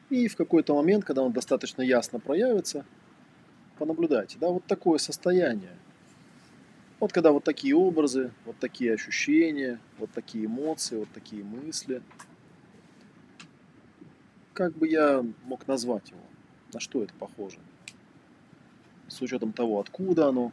[0.09, 2.85] И в какой-то момент, когда он достаточно ясно проявится,
[3.77, 5.75] понаблюдайте, да, вот такое состояние.
[6.99, 12.01] Вот когда вот такие образы, вот такие ощущения, вот такие эмоции, вот такие мысли.
[14.53, 16.21] Как бы я мог назвать его?
[16.73, 17.59] На что это похоже?
[19.07, 20.51] С учетом того, откуда оно,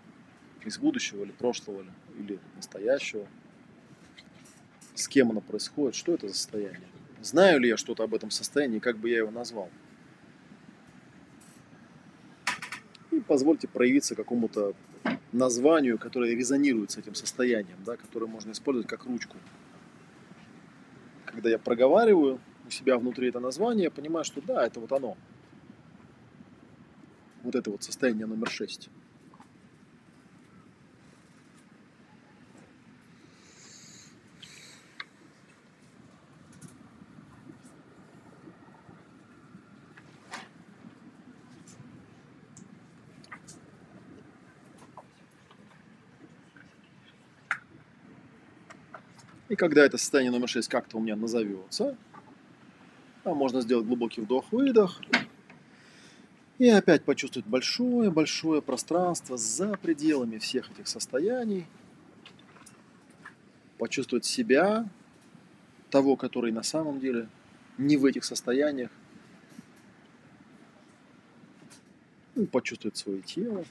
[0.64, 1.84] из будущего или прошлого,
[2.18, 3.26] или настоящего,
[4.94, 6.88] с кем оно происходит, что это за состояние?
[7.22, 9.70] Знаю ли я что-то об этом состоянии, как бы я его назвал?
[13.10, 14.74] И позвольте проявиться какому-то
[15.32, 19.36] названию, которое резонирует с этим состоянием, да, которое можно использовать как ручку.
[21.26, 25.16] Когда я проговариваю у себя внутри это название, я понимаю, что да, это вот оно.
[27.42, 28.88] Вот это вот состояние номер шесть.
[49.54, 51.96] И когда это состояние номер 6 как-то у меня назовется,
[53.22, 55.00] а можно сделать глубокий вдох-выдох.
[56.58, 61.68] И опять почувствовать большое-большое пространство за пределами всех этих состояний.
[63.78, 64.88] Почувствовать себя,
[65.88, 67.28] того, который на самом деле
[67.78, 68.90] не в этих состояниях.
[72.34, 73.64] Ну, почувствовать свое тело.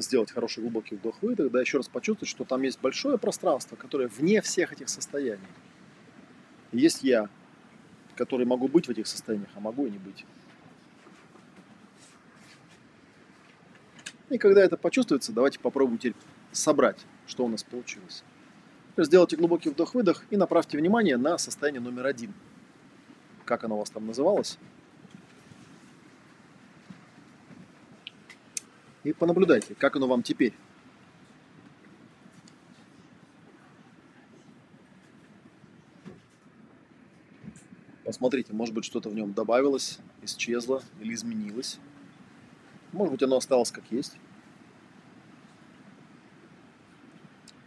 [0.00, 4.40] Сделать хороший глубокий вдох-выдох, да, еще раз почувствовать, что там есть большое пространство, которое вне
[4.40, 5.40] всех этих состояний.
[6.72, 7.28] есть я,
[8.16, 10.24] который могу быть в этих состояниях, а могу и не быть.
[14.30, 16.14] И когда это почувствуется, давайте попробуем теперь
[16.52, 18.24] собрать, что у нас получилось.
[18.96, 22.32] Сделайте глубокий вдох-выдох и направьте внимание на состояние номер один.
[23.44, 24.58] Как оно у вас там называлось?
[29.04, 30.54] И понаблюдайте, как оно вам теперь.
[38.04, 41.78] Посмотрите, может быть что-то в нем добавилось, исчезло или изменилось.
[42.92, 44.18] Может быть оно осталось как есть.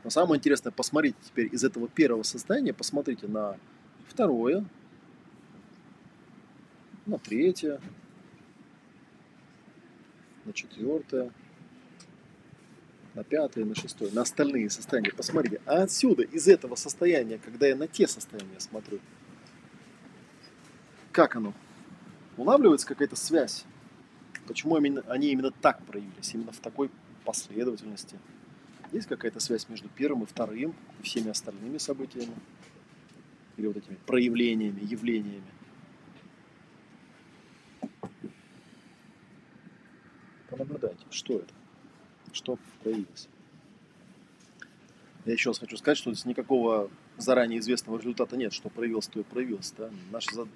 [0.04, 3.58] Но самое интересное, посмотрите теперь из этого первого состояния, посмотрите на
[4.08, 4.64] второе,
[7.08, 7.82] на третье,
[10.46, 11.32] на четвертое,
[13.14, 15.12] на пятое, на шестое, на остальные состояния.
[15.12, 19.00] Посмотрите, а отсюда, из этого состояния, когда я на те состояния смотрю,
[21.12, 21.54] как оно?
[22.38, 23.66] Улавливается какая-то связь?
[24.48, 26.92] Почему они именно так проявились, именно в такой
[27.24, 28.20] последовательности?
[28.92, 32.36] Есть какая-то связь между первым и вторым, и всеми остальными событиями?
[33.58, 35.48] Или вот этими проявлениями, явлениями?
[40.56, 41.54] Понаблюдайте, что это,
[42.32, 43.28] что проявилось.
[45.26, 49.20] Я еще раз хочу сказать, что здесь никакого заранее известного результата нет, что проявилось, то
[49.20, 49.74] и проявилось.
[49.78, 49.90] Да?
[50.12, 50.48] Наша,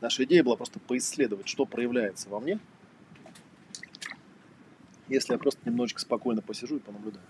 [0.00, 2.58] наша идея была просто поисследовать, что проявляется во мне,
[5.08, 7.24] если я просто немножечко спокойно посижу и понаблюдаю.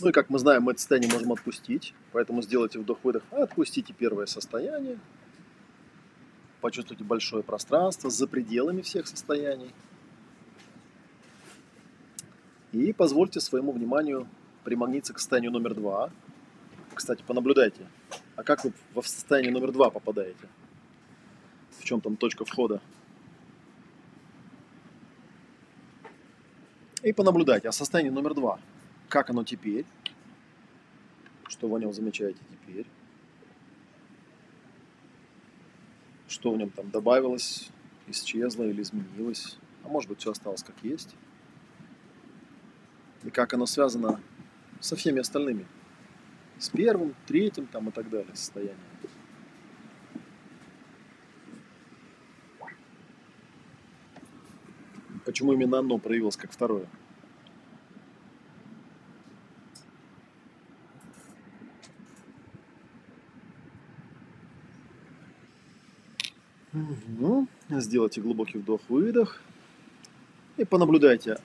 [0.00, 1.94] Ну и как мы знаем, мы это состояние можем отпустить.
[2.12, 4.98] Поэтому сделайте вдох-выдох, отпустите первое состояние.
[6.60, 9.72] Почувствуйте большое пространство за пределами всех состояний.
[12.72, 14.28] И позвольте своему вниманию
[14.64, 16.10] примагниться к состоянию номер два.
[16.94, 17.86] Кстати, понаблюдайте,
[18.36, 20.48] а как вы в состояние номер два попадаете?
[21.78, 22.80] В чем там точка входа?
[27.02, 28.58] И понаблюдайте, а состояние номер два–
[29.08, 29.86] как оно теперь?
[31.48, 32.86] Что вы о нем замечаете теперь?
[36.28, 37.70] Что в нем там добавилось,
[38.08, 39.58] исчезло или изменилось?
[39.84, 41.14] А может быть все осталось как есть?
[43.22, 44.20] И как оно связано
[44.80, 45.66] со всеми остальными.
[46.58, 48.78] С первым, третьим там и так далее состоянием.
[55.24, 56.86] Почему именно оно проявилось как второе?
[67.18, 67.48] Угу.
[67.70, 69.40] Сделайте глубокий вдох-выдох.
[70.56, 71.38] И понаблюдайте,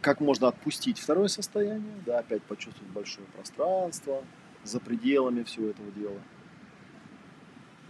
[0.00, 1.94] как можно отпустить второе состояние.
[2.06, 4.24] Да, опять почувствовать большое пространство
[4.64, 6.20] за пределами всего этого дела.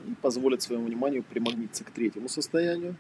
[0.07, 2.97] И позволить своему вниманию примагниться к третьему состоянию.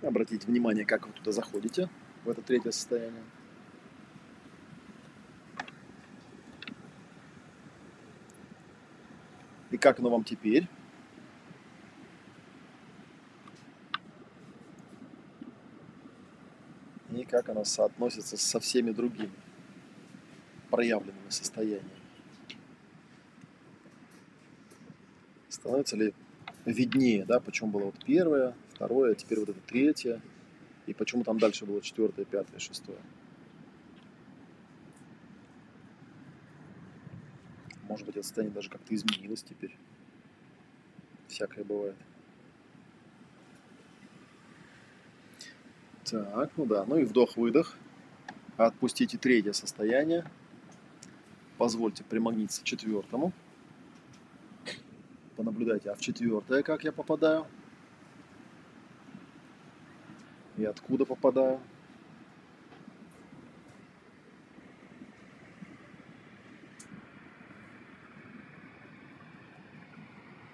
[0.00, 1.88] Обратите внимание, как вы туда заходите,
[2.24, 3.22] в это третье состояние.
[9.78, 10.66] И как оно вам теперь?
[17.12, 19.30] И как оно соотносится со всеми другими
[20.68, 21.88] проявленными состояниями.
[25.48, 26.12] Становится ли
[26.64, 30.20] виднее, да, почему было вот первое, второе, а теперь вот это третье,
[30.86, 32.98] и почему там дальше было четвертое, пятое, шестое.
[37.88, 39.76] Может быть, это состояние даже как-то изменилось теперь.
[41.26, 41.96] Всякое бывает.
[46.04, 47.76] Так, ну да, ну и вдох-выдох.
[48.56, 50.24] Отпустите третье состояние.
[51.58, 53.32] Позвольте примагниться четвертому.
[55.36, 57.46] Понаблюдайте, а в четвертое как я попадаю?
[60.56, 61.60] И откуда попадаю?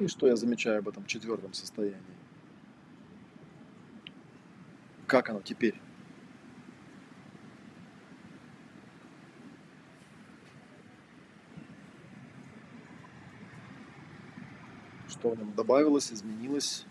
[0.05, 1.96] И что я замечаю об этом четвертом состоянии?
[5.07, 5.80] Как оно теперь?
[15.09, 16.84] Что в нем добавилось, изменилось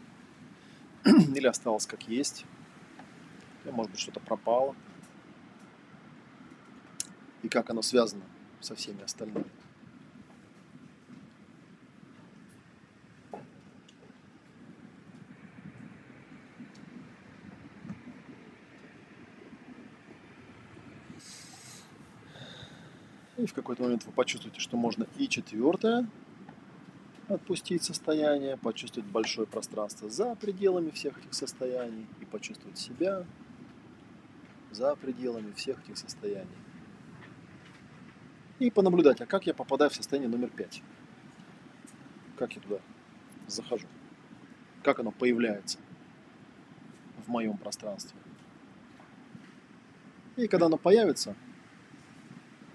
[1.06, 2.48] или осталось как есть?
[3.64, 4.76] Или, может быть, что-то пропало?
[7.44, 8.24] И как оно связано
[8.60, 9.63] со всеми остальными?
[23.44, 26.08] И в какой-то момент вы почувствуете, что можно и четвертое
[27.28, 33.26] отпустить состояние, почувствовать большое пространство за пределами всех этих состояний и почувствовать себя
[34.72, 36.56] за пределами всех этих состояний.
[38.60, 40.82] И понаблюдать, а как я попадаю в состояние номер пять?
[42.38, 42.80] Как я туда
[43.48, 43.88] захожу?
[44.84, 45.80] Как оно появляется
[47.26, 48.18] в моем пространстве?
[50.38, 51.36] И когда оно появится,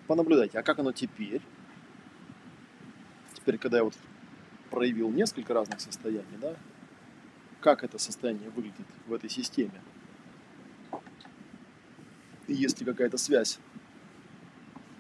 [0.09, 1.43] понаблюдайте, а как оно теперь?
[3.35, 3.95] Теперь, когда я вот
[4.71, 6.57] проявил несколько разных состояний, да,
[7.61, 9.81] как это состояние выглядит в этой системе?
[12.49, 13.59] И есть ли какая-то связь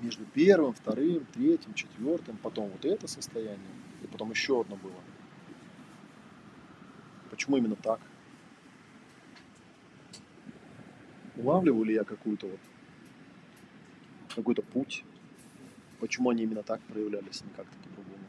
[0.00, 3.58] между первым, вторым, третьим, четвертым, потом вот это состояние,
[4.02, 5.00] и потом еще одно было.
[7.30, 8.00] Почему именно так?
[11.36, 12.60] Улавливаю ли я какую-то вот
[14.38, 15.04] какой-то путь,
[15.98, 18.24] почему они именно так проявлялись, не как-то по-другому.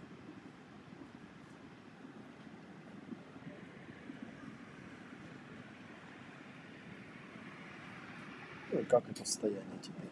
[8.71, 10.09] Ну и как это состояние теперь?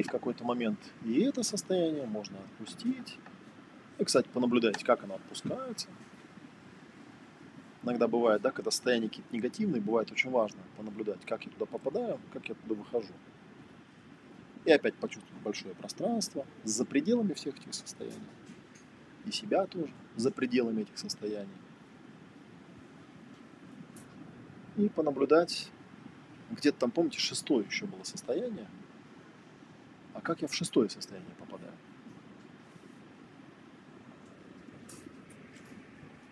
[0.00, 3.18] И в какой-то момент и это состояние можно отпустить.
[3.98, 5.88] И, кстати, понаблюдайте, как оно отпускается
[7.82, 12.18] иногда бывает, да, когда состояние какие-то негативные, бывает очень важно понаблюдать, как я туда попадаю,
[12.32, 13.12] как я туда выхожу.
[14.64, 18.18] И опять почувствовать большое пространство за пределами всех этих состояний.
[19.24, 21.48] И себя тоже за пределами этих состояний.
[24.76, 25.70] И понаблюдать,
[26.50, 28.68] где-то там, помните, шестое еще было состояние.
[30.14, 31.72] А как я в шестое состояние попадаю?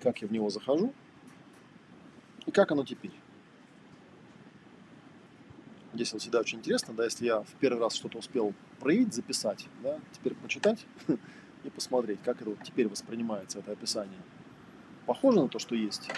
[0.03, 0.93] Как я в него захожу?
[2.49, 3.13] И как оно теперь?
[5.93, 9.67] Здесь вот всегда очень интересно, да, если я в первый раз что-то успел проявить, записать,
[9.83, 10.87] да, теперь почитать
[11.65, 14.21] и посмотреть, как это вот теперь воспринимается, это описание.
[15.05, 16.09] Похоже на то, что есть?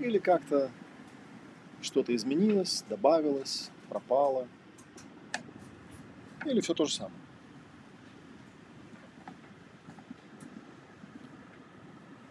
[0.00, 0.70] Или как-то
[1.80, 4.46] что-то изменилось, добавилось, пропало?
[6.44, 7.21] Или все то же самое?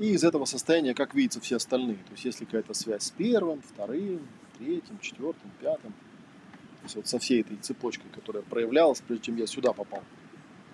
[0.02, 1.98] И из этого состояния, как видится, все остальные.
[1.98, 4.28] То есть, если какая-то связь с первым, вторым,
[4.58, 5.92] третьим, четвертым, пятым.
[5.92, 10.04] То есть, вот со всей этой цепочкой, которая проявлялась, прежде чем я сюда попал,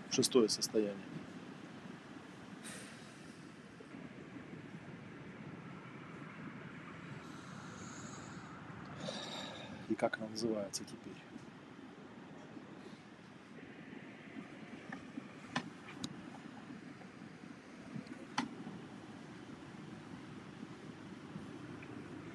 [0.10, 0.96] в шестое состояние.
[9.90, 11.37] И как она называется теперь?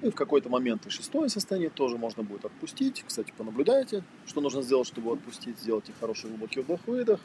[0.03, 3.05] И в какой-то момент и шестое состояние тоже можно будет отпустить.
[3.07, 5.57] Кстати, понаблюдайте, что нужно сделать, чтобы отпустить.
[5.59, 7.21] Сделайте хороший глубокий вдох-выдох.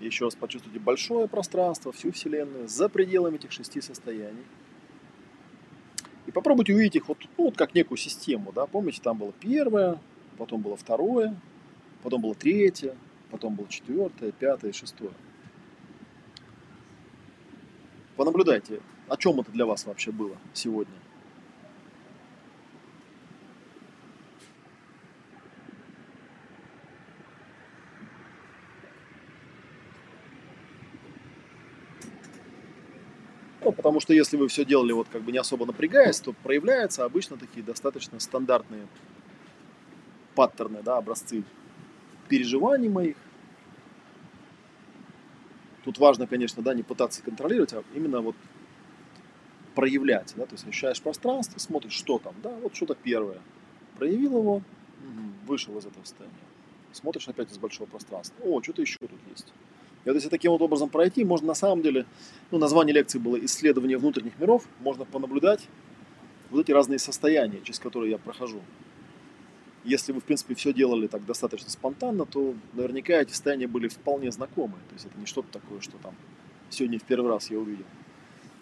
[0.00, 4.44] Еще раз почувствуйте большое пространство, всю Вселенную, за пределами этих шести состояний.
[6.26, 8.50] И попробуйте увидеть их вот, ну, вот как некую систему.
[8.52, 8.66] Да?
[8.66, 10.00] Помните, там было первое,
[10.38, 11.40] потом было второе,
[12.02, 12.96] потом было третье,
[13.30, 15.12] потом было четвертое, пятое, шестое.
[18.16, 20.94] Понаблюдайте, о чем это для вас вообще было сегодня.
[33.66, 37.06] Ну, потому что если вы все делали вот как бы не особо напрягаясь, то проявляются
[37.06, 38.86] обычно такие достаточно стандартные
[40.34, 41.44] паттерны, да, образцы
[42.28, 43.16] переживаний моих.
[45.82, 48.36] Тут важно, конечно, да, не пытаться контролировать, а именно вот
[49.74, 53.40] проявлять, да, то есть ощущаешь пространство, смотришь, что там, да, вот что-то первое.
[53.96, 54.62] Проявил его,
[55.46, 56.34] вышел из этого состояния.
[56.92, 58.44] Смотришь опять из большого пространства.
[58.44, 59.54] О, что-то еще тут есть.
[60.06, 62.06] И вот если таким вот образом пройти, можно на самом деле,
[62.52, 65.68] ну, название лекции было «Исследование внутренних миров», можно понаблюдать
[66.50, 68.62] вот эти разные состояния, через которые я прохожу.
[69.82, 74.30] Если вы, в принципе, все делали так достаточно спонтанно, то наверняка эти состояния были вполне
[74.30, 74.74] знакомы.
[74.88, 76.14] То есть это не что-то такое, что там
[76.70, 77.84] сегодня в первый раз я увидел.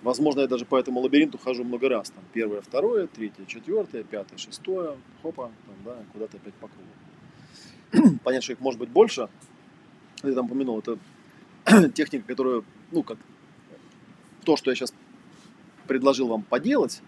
[0.01, 2.09] Возможно, я даже по этому лабиринту хожу много раз.
[2.09, 8.19] Там первое, второе, третье, четвертое, пятое, шестое, хопа, там, да, куда-то опять по кругу.
[8.25, 9.29] Понятно, что их может быть больше.
[10.23, 10.99] Я там упомянул, это
[11.95, 13.19] техника, которую, ну, как
[14.45, 14.93] то, что я сейчас
[15.87, 17.01] предложил вам поделать,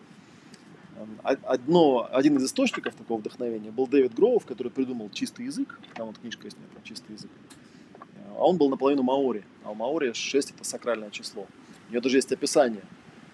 [0.96, 5.78] эм, одно, один из источников такого вдохновения был Дэвид Гроув, который придумал чистый язык.
[5.94, 7.30] Там вот книжка есть про чистый язык.
[8.36, 9.44] А он был наполовину маори.
[9.64, 11.46] А у маори 6 это сакральное число.
[11.88, 12.82] У него даже есть описание,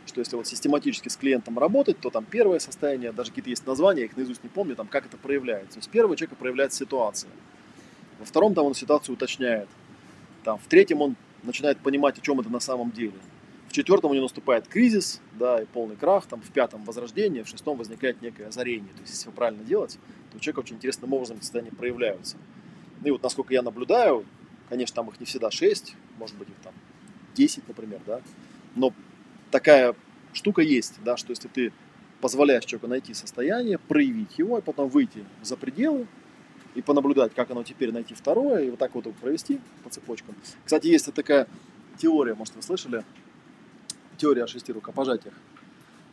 [0.06, 4.00] что если вот систематически с клиентом работать, то там первое состояние, даже какие-то есть названия,
[4.00, 5.74] я их наизусть не помню, там как это проявляется.
[5.74, 7.30] То есть первого человека проявляется ситуация.
[8.18, 9.68] Во втором там он ситуацию уточняет.
[10.44, 13.14] Там, в третьем он начинает понимать, о чем это на самом деле.
[13.68, 17.48] В четвертом у него наступает кризис, да, и полный крах, там, в пятом возрождение, в
[17.48, 18.92] шестом возникает некое озарение.
[18.92, 19.98] То есть, если все правильно делать,
[20.30, 22.36] то у человека очень интересным образом эти состояния проявляются.
[23.00, 24.26] Ну и вот насколько я наблюдаю,
[24.68, 26.74] конечно, там их не всегда шесть, может быть их там
[27.34, 28.20] 10, например, да,
[28.76, 28.92] но
[29.50, 29.94] такая
[30.32, 31.72] штука есть, да, что если ты
[32.20, 36.06] позволяешь человеку найти состояние, проявить его, и потом выйти за пределы,
[36.74, 40.34] и понаблюдать, как оно теперь найти второе, и вот так вот его провести по цепочкам.
[40.64, 41.46] Кстати, есть такая
[41.98, 43.04] теория, может, вы слышали,
[44.16, 45.34] теория о шести рукопожатиях.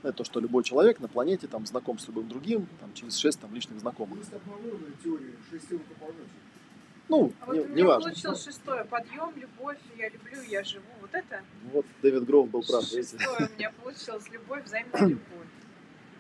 [0.02, 3.40] Это то, что любой человек на планете там знаком с любым другим, там, через шесть
[3.40, 4.19] там, личных знакомых.
[4.19, 6.40] Есть обнародованная теория шести рукопожатий.
[7.10, 8.10] Ну, а не, вот не меня важно.
[8.10, 8.86] получилось шестое.
[8.86, 10.86] Подъем, любовь, я люблю, я живу.
[11.02, 11.41] Вот это?
[11.73, 12.84] Вот Дэвид Гроув был прав.
[12.91, 13.18] видите?
[13.18, 14.30] Шестое у меня получилось.
[14.30, 15.48] Любовь, взаимная любовь.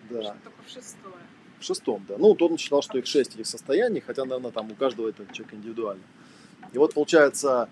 [0.09, 0.35] Да.
[0.43, 1.23] Только в шестое.
[1.59, 2.15] Шестом, да.
[2.17, 5.25] Ну, вот он считал, что их шесть этих состояний, хотя, наверное, там у каждого это
[5.33, 6.03] человек индивидуально.
[6.71, 7.69] И вот получается,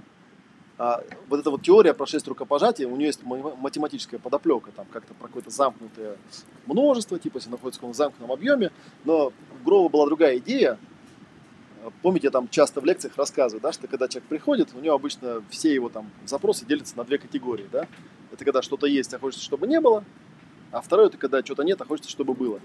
[0.77, 4.85] а, вот эта вот теория про шесть рукопожатий, у нее есть ма- математическая подоплека, там
[4.91, 6.17] как-то про какое-то замкнутое
[6.65, 8.71] множество, типа, если находится в каком-то замкнутом объеме,
[9.05, 10.77] но у Грова была другая идея,
[12.01, 15.43] Помните, я там часто в лекциях рассказываю, да, что когда человек приходит, у него обычно
[15.49, 17.87] все его там запросы делятся на две категории, да.
[18.31, 20.03] Это когда что-то есть, а хочется, чтобы не было,
[20.71, 22.59] а второе, это когда что-то нет, а хочется, чтобы было.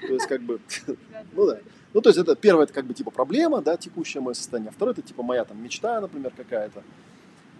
[0.00, 0.60] То есть, как бы,
[1.32, 1.60] ну да.
[1.92, 4.72] Ну, то есть, это первое, это как бы типа проблема, да, текущее мое состояние, а
[4.72, 6.82] второе, это типа моя там мечта, например, какая-то.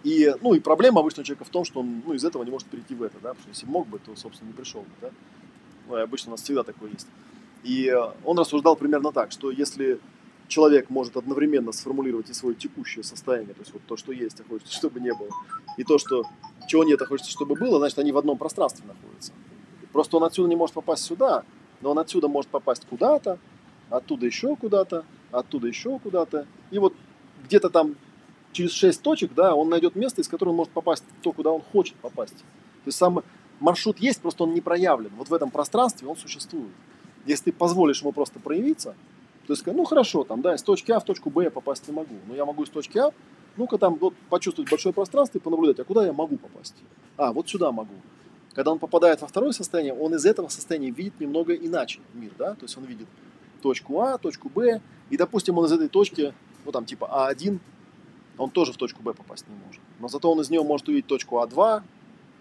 [0.03, 2.51] И, ну, и проблема обычно у человека в том, что он, ну, из этого не
[2.51, 4.89] может перейти в это, да, потому что если мог бы, то, собственно, не пришел бы,
[5.01, 5.09] да.
[5.87, 7.07] Ну, и обычно у нас всегда такое есть.
[7.63, 7.91] И
[8.23, 9.99] он рассуждал примерно так, что если
[10.47, 14.43] человек может одновременно сформулировать и свое текущее состояние, то есть вот то, что есть, а
[14.43, 15.29] хочется, чтобы не было,
[15.77, 16.23] и то, что
[16.67, 19.33] чего нет, а хочется, чтобы было, значит, они в одном пространстве находятся.
[19.91, 21.43] Просто он отсюда не может попасть сюда,
[21.81, 23.39] но он отсюда может попасть куда-то,
[23.89, 26.47] оттуда еще куда-то, оттуда еще куда-то.
[26.71, 26.93] И вот
[27.45, 27.95] где-то там
[28.51, 31.61] через шесть точек, да, он найдет место, из которого он может попасть то, куда он
[31.61, 32.37] хочет попасть.
[32.37, 33.23] То есть сам
[33.59, 35.11] маршрут есть, просто он не проявлен.
[35.17, 36.71] Вот в этом пространстве он существует.
[37.25, 38.95] Если ты позволишь ему просто проявиться,
[39.47, 41.93] то есть, ну хорошо, там, да, из точки А в точку Б я попасть не
[41.93, 43.11] могу, но я могу из точки А,
[43.57, 46.75] ну-ка там вот почувствовать большое пространство и понаблюдать, а куда я могу попасть?
[47.17, 47.93] А, вот сюда могу.
[48.55, 52.55] Когда он попадает во второе состояние, он из этого состояния видит немного иначе мир, да,
[52.55, 53.07] то есть он видит
[53.61, 56.33] точку А, точку Б, и, допустим, он из этой точки,
[56.63, 57.59] ну там типа А1,
[58.37, 59.81] он тоже в точку Б попасть не может.
[59.99, 61.83] Но зато он из нее может увидеть точку А2,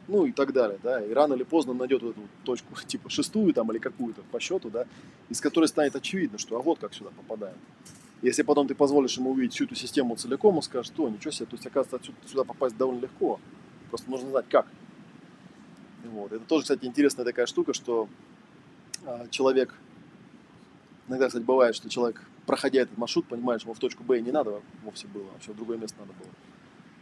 [0.07, 3.73] ну и так далее, да, и рано или поздно найдет эту точку, типа шестую там
[3.73, 4.87] или какую-то по счету, да,
[5.29, 7.57] из которой станет очевидно, что а вот как сюда попадаем.
[8.23, 11.47] Если потом ты позволишь ему увидеть всю эту систему целиком, он скажет, что ничего себе,
[11.47, 13.41] то есть, оказывается, отсюда, сюда попасть довольно легко,
[13.91, 14.67] просто нужно знать как.
[16.05, 16.33] Вот.
[16.33, 18.09] Это тоже, кстати, интересная такая штука, что
[19.07, 19.75] а, человек,
[21.09, 24.31] иногда, кстати, бывает, что человек, проходя этот маршрут, понимает, что ему в точку Б не
[24.31, 26.29] надо вовсе было, вообще в другое место надо было.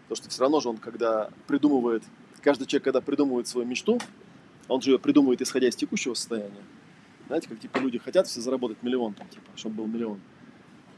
[0.03, 2.03] Потому что все равно же он, когда придумывает,
[2.43, 3.99] каждый человек, когда придумывает свою мечту,
[4.69, 6.63] он же ее придумывает, исходя из текущего состояния.
[7.27, 10.21] Знаете, как типа люди хотят все заработать миллион, там, типа, чтобы был миллион.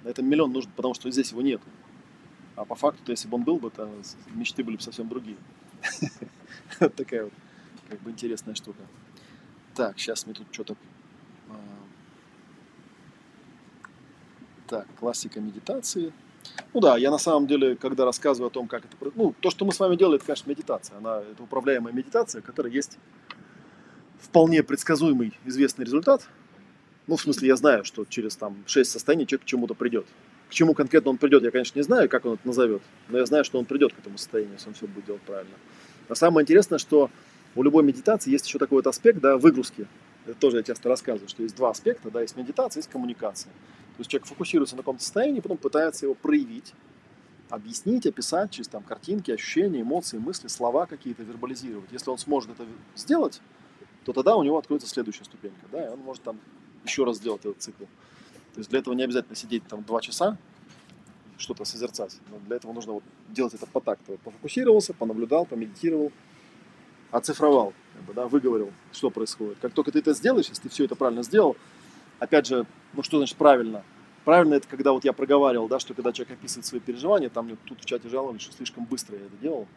[0.02, 1.60] На этом миллион нужен, потому что здесь его нет.
[2.56, 3.90] А по факту, то если бы он был бы, то
[4.34, 5.36] мечты были бы совсем другие.
[6.78, 7.32] Такая вот
[7.88, 8.80] как бы интересная штука.
[9.74, 10.76] Так, сейчас мне тут что-то...
[11.48, 11.54] А,
[14.68, 16.12] так, классика медитации.
[16.72, 18.96] Ну да, я на самом деле, когда рассказываю о том, как это...
[19.14, 20.98] Ну, то, что мы с вами делаем, это, конечно, медитация.
[20.98, 22.98] Она, это управляемая медитация, которая есть
[24.20, 26.28] вполне предсказуемый, известный результат.
[27.06, 30.06] Ну, в смысле, я знаю, что через там 6 состояний человек к чему-то придет.
[30.48, 33.26] К чему конкретно он придет, я, конечно, не знаю, как он это назовет, но я
[33.26, 35.54] знаю, что он придет к этому состоянию, если он все будет делать правильно.
[36.08, 37.10] А самое интересное, что
[37.54, 39.86] у любой медитации есть еще такой вот аспект, да, выгрузки.
[40.26, 43.50] Это тоже я часто рассказываю, что есть два аспекта, да, есть медитация, есть коммуникация.
[43.50, 46.72] То есть человек фокусируется на каком-то состоянии, потом пытается его проявить,
[47.50, 51.92] объяснить, описать через там картинки, ощущения, эмоции, мысли, слова какие-то вербализировать.
[51.92, 52.66] Если он сможет это
[52.96, 53.40] сделать,
[54.04, 56.40] то тогда у него откроется следующая ступенька, да, и он может там
[56.84, 57.84] еще раз сделать этот цикл.
[58.54, 60.38] То есть для этого не обязательно сидеть там два часа,
[61.36, 62.18] что-то созерцать.
[62.30, 64.18] Но для этого нужно вот делать это по такту.
[64.22, 66.12] Пофокусировался, понаблюдал, помедитировал,
[67.14, 69.58] оцифровал, как бы, да, выговорил, что происходит.
[69.62, 71.56] Как только ты это сделаешь, если ты все это правильно сделал,
[72.18, 73.84] опять же, ну что значит правильно?
[74.24, 77.56] Правильно это когда вот я проговаривал, да, что когда человек описывает свои переживания, там мне
[77.66, 79.68] тут в чате жаловались, что слишком быстро я это делал.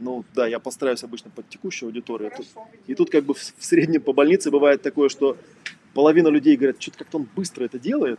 [0.00, 2.30] Ну да, я постараюсь обычно под текущую аудиторию.
[2.30, 5.36] Хорошо, И тут как бы в в среднем по больнице бывает такое, что
[5.94, 8.18] половина людей говорят, что-то как-то он быстро это делает,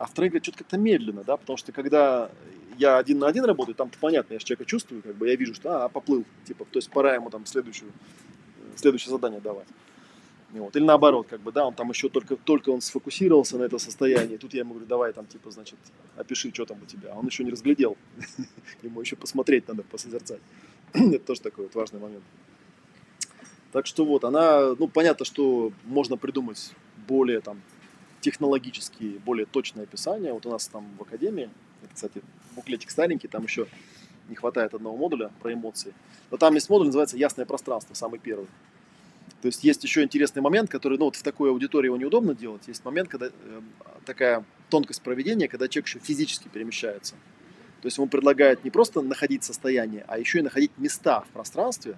[0.00, 2.30] а вторые говорят, что-то как-то медленно, да, потому что когда
[2.78, 5.54] я один на один работаю, там понятно, я же человека чувствую, как бы я вижу,
[5.54, 7.92] что а, поплыл, типа, то есть пора ему там следующую,
[8.76, 9.68] следующее задание давать.
[10.52, 10.74] Вот.
[10.74, 14.38] Или наоборот, как бы, да, он там еще только, только он сфокусировался на это состояние,
[14.38, 15.78] тут я ему говорю, давай там, типа, значит,
[16.16, 17.12] опиши, что там у тебя.
[17.12, 17.98] А он еще не разглядел,
[18.82, 20.40] ему еще посмотреть надо, посозерцать.
[20.94, 22.24] Это тоже такой вот важный момент.
[23.70, 26.72] Так что вот, она, ну, понятно, что можно придумать
[27.06, 27.60] более там
[28.20, 30.32] технологические, более точные описания.
[30.32, 31.50] Вот у нас там в академии,
[31.92, 32.22] кстати,
[32.54, 33.66] буклетик старенький, там еще
[34.28, 35.92] не хватает одного модуля про эмоции.
[36.30, 38.46] Но там есть модуль, называется «Ясное пространство», самый первый.
[39.42, 42.68] То есть есть еще интересный момент, который, ну вот в такой аудитории его неудобно делать.
[42.68, 43.60] Есть момент, когда э,
[44.04, 47.14] такая тонкость проведения, когда человек еще физически перемещается.
[47.80, 51.96] То есть ему предлагают не просто находить состояние, а еще и находить места в пространстве,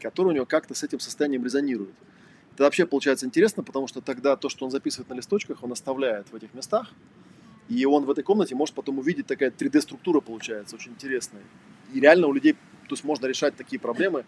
[0.00, 1.94] которые у него как-то с этим состоянием резонируют.
[2.54, 6.28] Это вообще получается интересно, потому что тогда то, что он записывает на листочках, он оставляет
[6.30, 6.92] в этих местах,
[7.68, 11.42] и он в этой комнате может потом увидеть такая 3D-структура получается, очень интересная.
[11.92, 14.24] И реально у людей, то есть можно решать такие проблемы.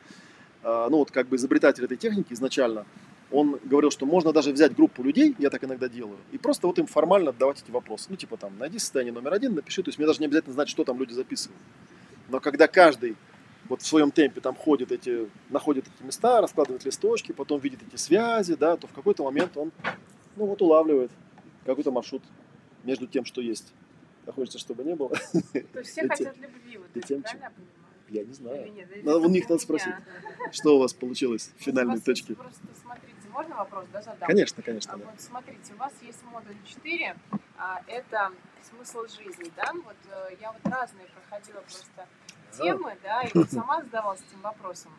[0.64, 2.84] А, Ну вот как бы изобретатель этой техники изначально,
[3.30, 6.80] он говорил, что можно даже взять группу людей, я так иногда делаю, и просто вот
[6.80, 8.06] им формально отдавать эти вопросы.
[8.08, 10.68] Ну типа там, найди состояние номер один, напиши, то есть мне даже не обязательно знать,
[10.68, 11.60] что там люди записывают.
[12.28, 13.16] Но когда каждый
[13.68, 17.96] вот в своем темпе там ходит эти, находит эти места, раскладывает листочки, потом видит эти
[17.96, 19.72] связи, да, то в какой-то момент он,
[20.36, 21.10] ну вот улавливает
[21.64, 22.22] какой-то маршрут
[22.84, 23.72] между тем, что есть.
[24.26, 25.10] А хочется, чтобы не было.
[25.72, 27.76] То есть все И хотят любви, вот и это, тем, правильно я понимаю?
[28.08, 28.66] Я не знаю.
[28.66, 28.96] Или нет?
[28.96, 30.52] Или Надо у них надо спросить, меня?
[30.52, 32.34] что у вас получилось в финальной точке.
[32.34, 34.26] Просто смотрите, можно вопрос, да, задам?
[34.28, 35.04] Конечно, А конечно, да.
[35.04, 37.16] Вот смотрите, у вас есть модуль 4,
[37.58, 38.32] а, это
[38.62, 39.72] смысл жизни, да?
[39.72, 42.06] Вот э, я вот разные проходила просто
[42.56, 44.92] темы, да, и вот сама задавалась этим вопросом.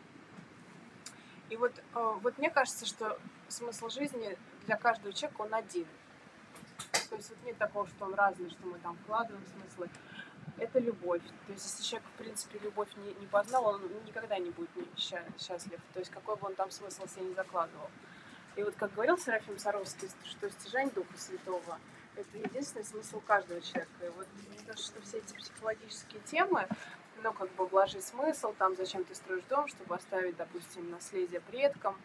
[1.50, 3.18] И вот, э, вот мне кажется, что
[3.48, 4.36] смысл жизни
[4.66, 5.86] для каждого человека он один.
[7.08, 9.88] То есть вот нет такого, что он разный, что мы там вкладываем смыслы.
[10.58, 11.22] Это любовь.
[11.46, 15.80] То есть если человек, в принципе, любовь не, не познал, он никогда не будет счастлив.
[15.94, 17.90] То есть какой бы он там смысл себе не закладывал.
[18.56, 21.78] И вот как говорил Серафим Саровский, что стяжание Духа Святого–
[22.16, 24.04] это единственный смысл каждого человека.
[24.04, 26.66] И вот мне кажется, что все эти психологические темы,
[27.22, 31.96] ну, как бы вложить смысл, там, зачем ты строишь дом, чтобы оставить, допустим, наследие предкам.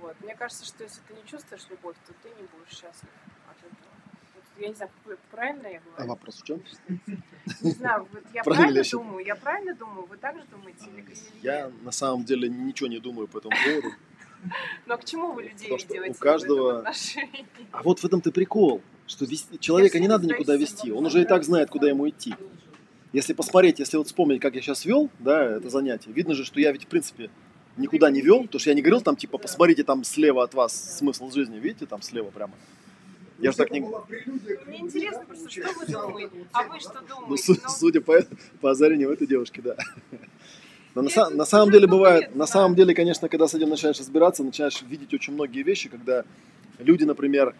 [0.00, 0.16] Вот.
[0.20, 3.10] Мне кажется, что если ты не чувствуешь любовь, то ты не будешь счастлив
[3.50, 3.94] от этого.
[4.34, 4.90] Вот я не знаю,
[5.30, 5.96] правильно я говорю?
[5.96, 6.62] А вопрос в чем?
[7.62, 10.86] Не знаю, вот я Правильно правильно, думаю, я правильно думаю, вы так же думаете?
[10.86, 11.04] Или,
[11.42, 13.88] Я на самом деле ничего не думаю по этому поводу.
[14.86, 16.92] Но к чему вы людей Потому у ведете в каждого-?
[17.72, 19.26] А вот в этом-то прикол, что
[19.58, 22.34] человека не надо никуда вести, он уже и так знает, куда ему идти.
[23.12, 26.60] Если посмотреть, если вот вспомнить, как я сейчас вел, да, это занятие, видно же, что
[26.60, 27.30] я ведь, в принципе,
[27.76, 30.98] никуда не вел, потому что я не говорил там, типа, посмотрите, там слева от вас
[30.98, 32.52] смысл жизни, видите, там слева прямо.
[33.38, 33.80] Я же так не...
[33.80, 37.42] Мне интересно просто, что вы думаете, а вы что Ну, думаете?
[37.44, 38.20] су- судя по,
[38.60, 39.76] по озарению этой девушки, да.
[40.94, 42.46] Но на, на самом деле бывает, на да.
[42.46, 46.24] самом деле, конечно, когда с этим начинаешь разбираться, начинаешь видеть очень многие вещи, когда
[46.80, 47.54] люди, например,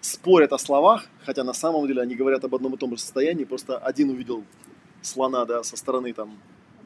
[0.00, 3.44] спорят о словах, хотя на самом деле они говорят об одном и том же состоянии,
[3.44, 4.42] просто один увидел
[5.02, 6.38] слона, да, со стороны там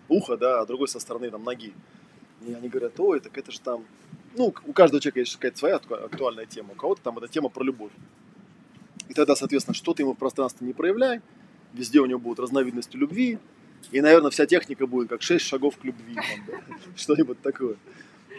[0.08, 1.72] уха, да, а другой со стороны там ноги.
[2.46, 3.84] И они говорят, ой, так это же там,
[4.36, 7.48] ну, у каждого человека есть какая-то своя акту- актуальная тема, у кого-то там эта тема
[7.48, 7.92] про любовь.
[9.08, 11.20] И тогда, соответственно, что ты ему в пространстве не проявляй,
[11.72, 13.38] везде у него будут разновидности любви,
[13.90, 17.76] и, наверное, вся техника будет как шесть шагов к любви, там, да, что-нибудь такое.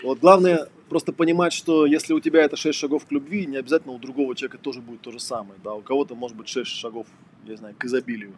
[0.03, 3.93] Вот главное просто понимать, что если у тебя это шесть шагов к любви, не обязательно
[3.93, 5.59] у другого человека тоже будет то же самое.
[5.63, 5.73] Да?
[5.73, 7.07] У кого-то может быть шесть шагов,
[7.45, 8.33] я знаю, к изобилию,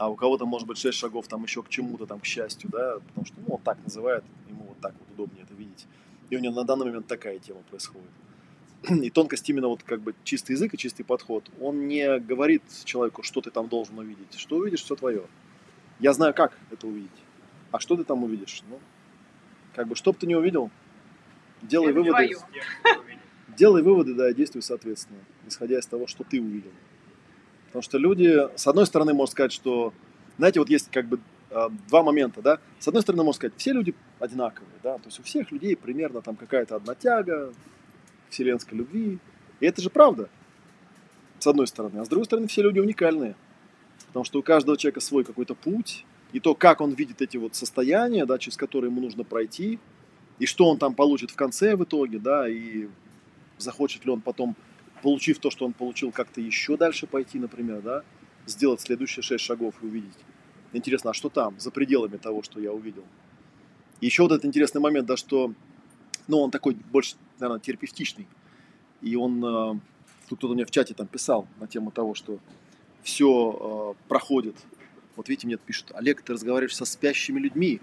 [0.00, 3.00] а у кого-то может быть шесть шагов там еще к чему-то, там, к счастью, да,
[3.08, 5.86] потому что ну, он так называет, ему вот так вот удобнее это видеть.
[6.30, 8.08] И у него на данный момент такая тема происходит.
[8.88, 11.50] И тонкость именно вот как бы чистый язык и чистый подход.
[11.60, 14.38] Он не говорит человеку, что ты там должен увидеть.
[14.38, 15.26] Что увидишь, все твое.
[15.98, 17.10] Я знаю, как это увидеть.
[17.70, 18.62] А что ты там увидишь?
[18.70, 18.80] Ну,
[19.74, 20.70] как бы, что бы ты не увидел,
[21.60, 22.30] делай Это выводы.
[23.54, 26.72] Делай выводы, да, и действуй соответственно, исходя из того, что ты увидел.
[27.70, 29.92] Потому что люди, с одной стороны, можно сказать, что,
[30.38, 31.20] знаете, вот есть как бы
[31.50, 32.58] э, два момента, да.
[32.80, 36.20] С одной стороны, можно сказать, все люди одинаковые, да, то есть у всех людей примерно
[36.20, 37.52] там какая-то одна тяга,
[38.28, 39.18] вселенской любви.
[39.60, 40.28] И это же правда,
[41.38, 42.00] с одной стороны.
[42.00, 43.36] А с другой стороны, все люди уникальные.
[44.08, 47.54] Потому что у каждого человека свой какой-то путь, и то, как он видит эти вот
[47.54, 49.78] состояния, да, через которые ему нужно пройти,
[50.38, 52.88] и что он там получит в конце в итоге, да, и
[53.58, 54.56] захочет ли он потом,
[55.02, 58.02] получив то, что он получил, как-то еще дальше пойти, например, да,
[58.46, 60.16] сделать следующие шесть шагов и увидеть.
[60.72, 63.04] Интересно, а что там, за пределами того, что я увидел?
[64.00, 65.52] Еще вот этот интересный момент, да, что,
[66.28, 68.26] ну, он такой больше, наверное, терапевтичный.
[69.02, 69.80] И он, э,
[70.28, 72.38] тут кто-то мне в чате там писал на тему того, что
[73.02, 74.56] все проходит.
[75.16, 77.80] Вот видите, мне пишут, Олег, ты разговариваешь со спящими людьми.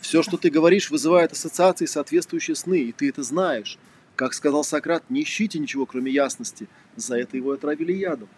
[0.00, 3.78] Все, что ты говоришь, вызывает ассоциации, соответствующие сны, и ты это знаешь.
[4.16, 6.68] Как сказал Сократ, не ищите ничего, кроме ясности.
[6.96, 8.28] За это его отравили ядом.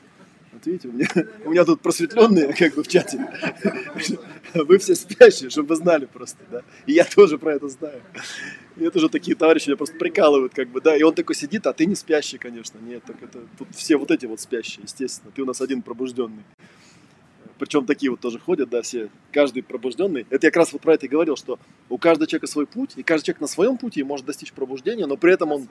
[0.52, 1.06] Вот видите, у меня,
[1.44, 3.24] у меня тут просветленные, как бы в чате.
[4.54, 6.62] Вы все спящие, чтобы вы знали просто, да.
[6.86, 8.02] И я тоже про это знаю.
[8.76, 10.96] И это же такие товарищи меня просто прикалывают, как бы, да.
[10.96, 12.78] И он такой сидит, а ты не спящий, конечно.
[12.78, 15.30] Нет, так это тут все вот эти вот спящие, естественно.
[15.36, 16.44] Ты у нас один пробужденный.
[17.58, 20.26] Причем такие вот тоже ходят, да, все, каждый пробужденный.
[20.30, 21.58] Это я как раз вот про это и говорил, что
[21.88, 25.16] у каждого человека свой путь, и каждый человек на своем пути может достичь пробуждения, но
[25.16, 25.68] при этом На он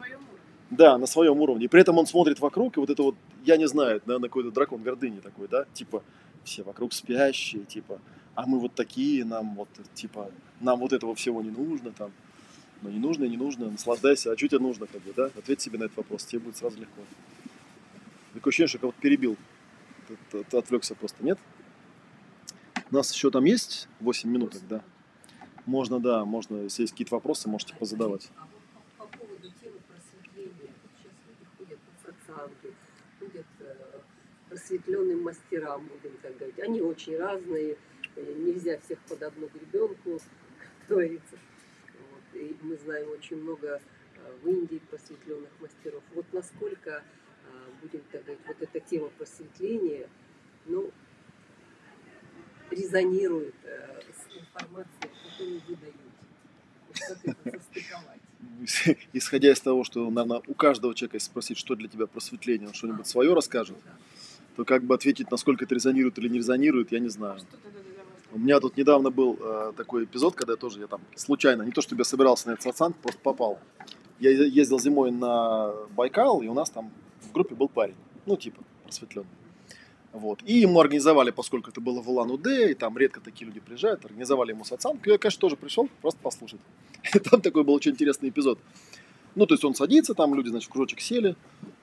[0.69, 1.65] да, на своем уровне.
[1.65, 3.15] И при этом он смотрит вокруг, и вот это вот,
[3.45, 6.03] я не знаю, наверное, какой-то дракон гордыни такой, да, типа,
[6.43, 8.01] все вокруг спящие, типа,
[8.35, 12.11] а мы вот такие, нам вот, типа, нам вот этого всего не нужно, там,
[12.81, 15.79] ну не нужно, не нужно, наслаждайся, а что тебе нужно, как бы, да, ответь себе
[15.79, 17.01] на этот вопрос, тебе будет сразу легко.
[18.33, 19.37] Такое ощущение, что кого-то перебил,
[20.07, 21.39] ты, ты- ты отвлекся просто, нет?
[22.89, 24.81] У нас еще там есть 8 минуток, да?
[25.65, 28.31] Можно, да, можно, если есть какие-то вопросы, можете позадавать.
[28.37, 28.47] А
[33.19, 33.99] ходят э,
[34.49, 36.59] просветленным мастерам, будем так говорить.
[36.59, 37.77] Они очень разные,
[38.15, 40.19] э, нельзя всех под одну гребенку,
[40.59, 41.37] как говорится.
[42.11, 42.41] Вот.
[42.41, 46.03] И мы знаем очень много э, в Индии просветленных мастеров.
[46.15, 47.03] Вот насколько,
[47.81, 50.09] будем так говорить, вот эта тема просветления,
[50.65, 50.91] ну,
[52.71, 55.97] резонирует э, с информацией, которую вы даете.
[56.93, 58.21] Как это состыковать?
[59.13, 62.73] исходя из того, что, наверное, у каждого человека, если спросить, что для тебя просветление, он
[62.73, 63.77] что-нибудь свое расскажет,
[64.55, 67.39] то как бы ответить, насколько это резонирует или не резонирует, я не знаю.
[67.39, 67.57] Да,
[68.33, 71.71] У меня тут недавно был э, такой эпизод, когда я тоже, я там случайно, не
[71.71, 73.59] то чтобы я собирался на этот сатсанг, просто попал.
[74.19, 76.91] Я ездил зимой на Байкал, и у нас там
[77.21, 77.95] в группе был парень,
[78.25, 79.29] ну, типа, просветленный.
[80.13, 80.41] Вот.
[80.45, 84.51] И ему организовали, поскольку это было в Улан-Удэ, и там редко такие люди приезжают, организовали
[84.51, 85.05] ему сатсанг.
[85.05, 86.61] И я, конечно, тоже пришел, просто послушать.
[87.29, 88.59] Там такой был очень интересный эпизод.
[89.35, 91.35] Ну, то есть он садится, там люди, значит, в кружочек сели.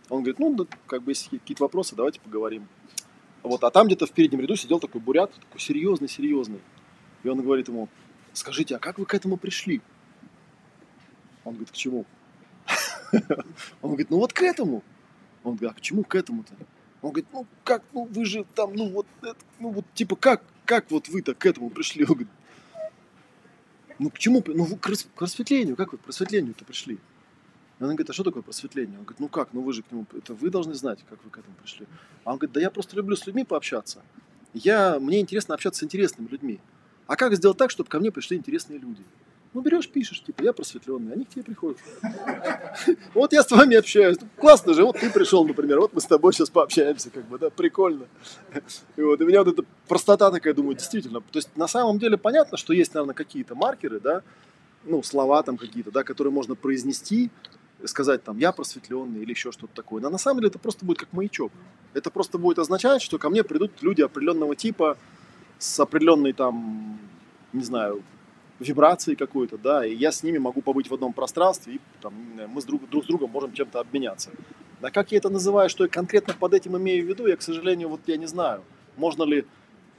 [0.09, 2.67] Он говорит, ну, да, как бы, если какие-то вопросы, давайте поговорим.
[3.45, 6.61] Вот, а там где-то в переднем ряду сидел такой бурят, такой серьезный, серьезный.
[7.23, 7.89] И он говорит ему,
[8.33, 9.83] скажите, а как вы к этому пришли?
[11.45, 12.07] Он говорит, к чему?
[13.83, 14.83] Он говорит, ну вот к этому.
[15.45, 16.55] Он говорит, а к чему к этому-то?
[17.05, 20.43] Он говорит, ну как, ну вы же там, ну вот, это, ну вот типа как,
[20.65, 22.03] как вот вы так к этому пришли?
[22.05, 22.29] Он говорит,
[23.99, 26.99] ну к чему, ну вы к, просветлению, как вы к просветлению-то пришли?
[27.79, 28.99] Она говорит, а что такое просветление?
[28.99, 31.31] Он говорит, ну как, ну вы же к нему, это вы должны знать, как вы
[31.31, 31.87] к этому пришли.
[32.25, 34.03] А он говорит, да я просто люблю с людьми пообщаться.
[34.55, 36.59] Я, мне интересно общаться с интересными людьми.
[37.07, 39.05] А как сделать так, чтобы ко мне пришли интересные люди?
[39.55, 41.79] Ну, берешь, пишешь, типа, я просветленный, они к тебе приходят.
[43.15, 44.19] Вот я с вами общаюсь.
[44.37, 47.51] Классно же, вот ты пришел, например, вот мы с тобой сейчас пообщаемся, как бы, да,
[47.51, 48.07] прикольно.
[48.97, 51.21] И вот, у меня вот эта простота такая, думаю, действительно.
[51.21, 54.23] То есть, на самом деле, понятно, что есть, наверное, какие-то маркеры, да,
[54.83, 57.31] ну, слова там какие-то, да, которые можно произнести,
[57.85, 60.03] сказать там, я просветленный или еще что-то такое.
[60.03, 61.53] Но на самом деле это просто будет как маячок.
[61.93, 64.99] Это просто будет означать, что ко мне придут люди определенного типа,
[65.59, 66.99] с определенной там,
[67.53, 68.03] не знаю,
[68.61, 72.15] вибрацией какой-то, да, и я с ними могу побыть в одном пространстве, и там,
[72.49, 74.31] мы с друг, друг с другом можем чем-то обменяться.
[74.81, 77.43] А как я это называю, что я конкретно под этим имею в виду, я, к
[77.43, 78.63] сожалению, вот я не знаю.
[78.97, 79.45] Можно ли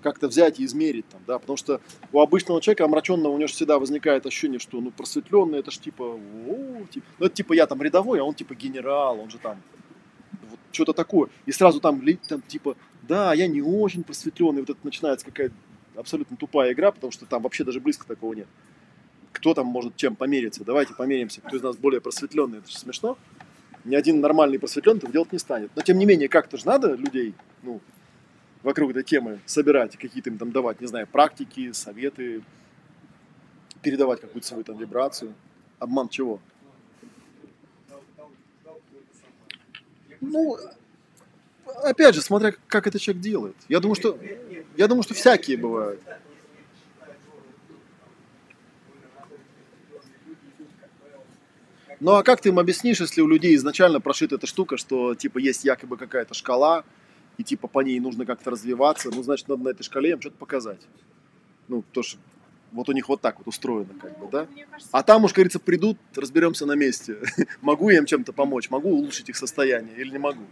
[0.02, 3.54] как-то взять и измерить там, да, потому что у обычного человека омраченного у него же
[3.54, 6.20] всегда возникает ощущение, что, ну, просветленный, это ж типа,
[6.92, 9.60] типа, ну, это типа я там рядовой, а он типа генерал, он же там,
[10.48, 11.30] вот что-то такое.
[11.48, 15.56] И сразу там, там типа, да, я не очень просветленный, вот это начинается какая-то
[15.96, 18.48] абсолютно тупая игра, потому что там вообще даже близко такого нет.
[19.32, 20.64] Кто там может чем помериться?
[20.64, 23.18] Давайте померимся, кто из нас более просветленный, это же смешно.
[23.84, 25.72] Ни один нормальный просветленный этого делать не станет.
[25.76, 27.82] Но тем не менее, как-то же надо людей, ну,
[28.64, 32.42] вокруг этой темы собирать, какие-то им там давать, не знаю, практики, советы,
[33.82, 35.36] передавать какую-то свою там вибрацию.
[35.78, 36.40] Обман чего?
[40.22, 40.58] Ну,
[41.84, 43.56] опять же, смотря как это человек делает.
[43.70, 44.18] Я думаю, что,
[44.78, 46.02] я думаю, что всякие бывают.
[52.00, 55.38] Ну а как ты им объяснишь, если у людей изначально прошита эта штука, что типа
[55.38, 56.84] есть якобы какая-то шкала,
[57.38, 60.38] и типа по ней нужно как-то развиваться, ну значит надо на этой шкале им что-то
[60.38, 60.82] показать.
[61.68, 62.20] Ну, то что
[62.72, 64.48] вот у них вот так вот устроено, как бы, да?
[64.92, 67.18] А там уж, говорится, придут, разберемся на месте.
[67.62, 70.44] Могу я им чем-то помочь, могу улучшить их состояние или не могу.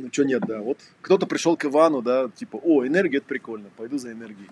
[0.00, 0.60] Ну, что нет, да.
[0.60, 4.48] Вот кто-то пришел к Ивану, да, типа, о, энергия, это прикольно, пойду за энергией.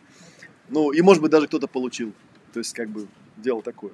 [0.68, 2.12] Ну, и, может быть, даже кто-то получил.
[2.52, 3.06] То есть, как бы,
[3.36, 3.92] дело такое.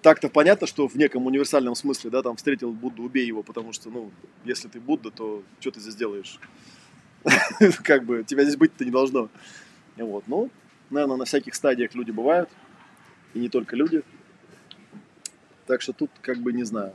[0.00, 3.90] Так-то понятно, что в неком универсальном смысле, да, там, встретил Будду, убей его, потому что,
[3.90, 4.12] ну,
[4.44, 6.38] если ты Будда, то что ты здесь делаешь?
[7.82, 9.28] Как бы, тебя здесь быть-то не должно.
[9.96, 10.50] Вот, ну,
[10.88, 12.48] наверное, на всяких стадиях люди бывают,
[13.34, 14.02] и не только люди.
[15.66, 16.94] Так что тут, как бы, не знаю.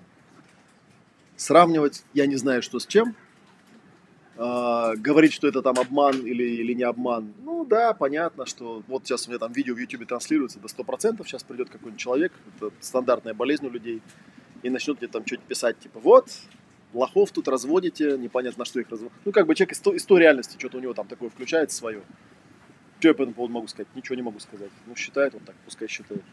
[1.36, 3.16] Сравнивать я не знаю, что с чем.
[4.38, 7.34] А, говорить, что это там обман или, или не обман.
[7.44, 11.24] Ну да, понятно, что вот сейчас у меня там видео в YouTube транслируется до 100%,
[11.26, 14.02] сейчас придет какой-нибудь человек, это стандартная болезнь у людей,
[14.62, 16.30] и начнет мне там что-то писать, типа, вот,
[16.94, 19.14] лохов тут разводите, непонятно, на что их разводят.
[19.24, 21.78] Ну, как бы человек из, то- из той реальности, что-то у него там такое включается
[21.78, 22.02] свое.
[23.00, 23.88] Что я по этому поводу могу сказать?
[23.96, 24.72] Ничего не могу сказать.
[24.86, 26.24] Ну, считает он так, пускай считает.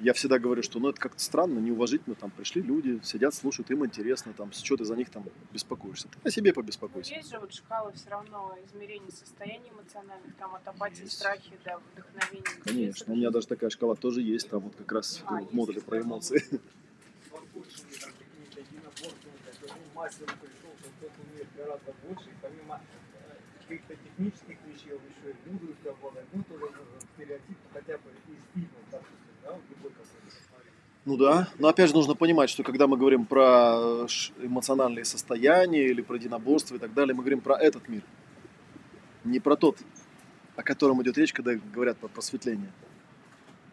[0.00, 3.84] Я всегда говорю, что ну это как-то странно, неуважительно, там пришли люди, сидят, слушают, им
[3.84, 6.08] интересно, там, что ты за них там беспокоишься.
[6.08, 7.14] Ты о себе ну, побеспокойся.
[7.14, 12.62] есть же вот шкала все равно измерений состояний эмоциональных, там от апатии, страхи до вдохновения.
[12.64, 15.80] Конечно, у меня даже такая шкала тоже есть, там вот как раз А, в модуле
[15.82, 16.42] про эмоции.
[19.94, 22.80] мастер пришел, что тот умеет гораздо больше, и помимо
[23.70, 26.72] каких-то технических вещей, он еще и мудростью обладает, ну, тоже
[27.14, 30.10] стереотип, хотя бы из фильмов, допустим, да, вот любой какой-то.
[31.06, 35.86] Ну да, но опять же нужно понимать, что когда мы говорим про ш- эмоциональные состояния
[35.86, 38.02] или про единоборство и так далее, мы говорим про этот мир.
[39.24, 39.78] Не про тот,
[40.56, 42.70] о котором идет речь, когда говорят про просветление.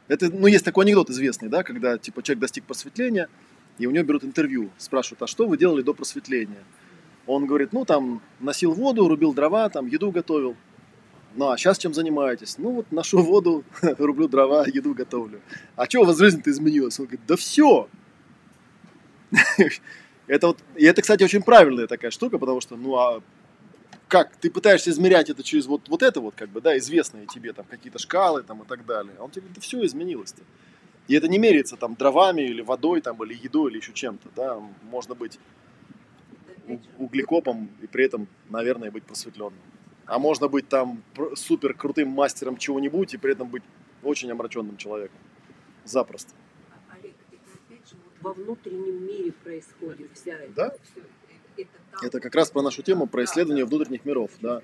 [0.08, 3.28] Это, ну, есть такой анекдот известный, да, когда, типа, человек достиг просветления,
[3.78, 6.64] и у него берут интервью, спрашивают, а что вы делали до просветления?
[7.28, 10.56] Он говорит, ну, там, носил воду, рубил дрова, там, еду готовил.
[11.36, 12.58] Ну, а сейчас чем занимаетесь?
[12.58, 13.64] Ну, вот ношу воду,
[14.00, 15.42] рублю дрова, еду готовлю.
[15.76, 17.00] А что у вас жизнь-то изменилась?
[17.00, 17.90] Он говорит, да все.
[20.28, 23.24] Это вот, и это, кстати, очень правильная такая штука, потому что, ну, а
[24.10, 27.54] как ты пытаешься измерять это через вот, вот это вот, как бы, да, известные тебе
[27.54, 29.14] там какие-то шкалы там и так далее.
[29.20, 30.42] А он тебе говорит, да все изменилось-то.
[31.08, 34.60] И это не меряется там дровами или водой там, или едой, или еще чем-то, да.
[34.92, 35.40] Можно быть
[36.98, 39.60] углекопом и при этом, наверное, быть просветленным.
[40.06, 41.04] А можно быть там
[41.36, 43.64] супер крутым мастером чего-нибудь и при этом быть
[44.04, 45.20] очень омраченным человеком.
[45.84, 46.34] Запросто.
[46.90, 50.54] Олег, это опять же вот во внутреннем мире происходит вся эта.
[50.54, 50.70] Да.
[50.70, 51.02] всё
[51.58, 52.06] это там.
[52.06, 54.62] Это как раз про нашу тему, про исследование внутренних миров, да.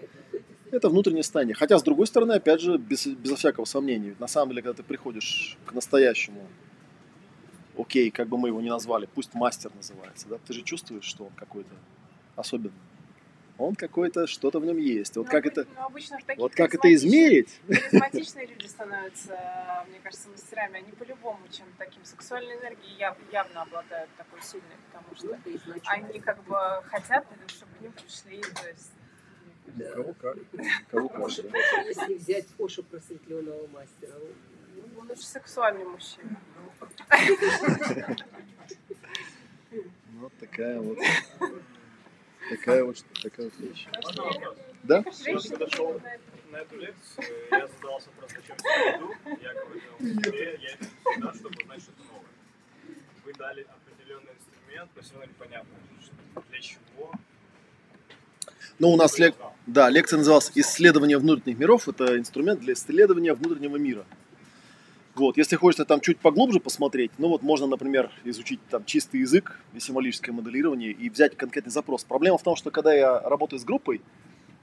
[0.72, 1.56] Это внутреннее состояние.
[1.56, 4.10] Хотя, с другой стороны, опять же, без, безо всякого сомнения.
[4.10, 6.48] Ведь На самом деле, когда ты приходишь к настоящему
[7.78, 11.26] окей, как бы мы его ни назвали, пусть мастер называется, да, ты же чувствуешь, что
[11.26, 11.74] он какой-то
[12.36, 12.72] особенный.
[13.60, 15.16] Он какой-то, что-то в нем есть.
[15.16, 17.60] Вот Ну, как обы- это, ну, вот как это измерить?
[17.68, 20.78] Харизматичные люди становятся, мне кажется, мастерами.
[20.80, 26.08] Они по-любому чем таким сексуальной энергией яв- явно обладают такой сильной, потому что изначально.
[26.10, 28.42] они как бы хотят, чтобы к ним пришли.
[28.42, 28.92] То есть
[29.68, 29.92] Да.
[29.92, 30.38] Кого как.
[30.90, 31.26] Кого как, да.
[31.26, 34.16] Оша, если взять Оша просветленного мастера,
[35.10, 36.38] он- сексуальный мужчина.
[40.20, 40.98] Вот такая вот.
[42.50, 43.88] Такая вот, такая вот вещь.
[44.84, 45.04] Да?
[46.52, 49.12] На эту лекцию, я задавался вопросом, зачем я иду.
[49.42, 50.86] Я говорил я иду
[51.16, 52.98] сюда, чтобы узнать что-то новое.
[53.26, 57.12] Вы дали определенный инструмент, но все равно непонятно, что- для чего.
[58.80, 59.36] Ну, у нас лек...
[59.66, 61.88] Да, лекция называлась «Исследование внутренних миров».
[61.88, 64.06] Это инструмент для исследования внутреннего мира.
[65.16, 69.60] Вот, если хочется там чуть поглубже посмотреть, ну вот можно, например, изучить там чистый язык
[69.74, 72.04] и символическое моделирование и взять конкретный запрос.
[72.04, 74.02] Проблема в том, что когда я работаю с группой,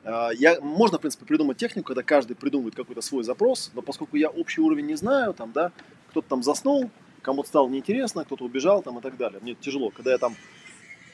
[0.03, 4.17] а, я, можно, в принципе, придумать технику, когда каждый придумывает какой-то свой запрос, но поскольку
[4.17, 5.71] я общий уровень не знаю, там, да,
[6.11, 6.91] кто-то там заснул,
[7.23, 9.39] кому-то стало неинтересно, кто-то убежал там и так далее.
[9.41, 10.35] Мне тяжело, когда я там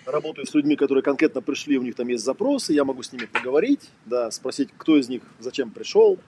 [0.07, 3.27] работаю с людьми, которые конкретно пришли, у них там есть запросы, я могу с ними
[3.27, 6.19] поговорить, да, спросить, кто из них зачем пришел,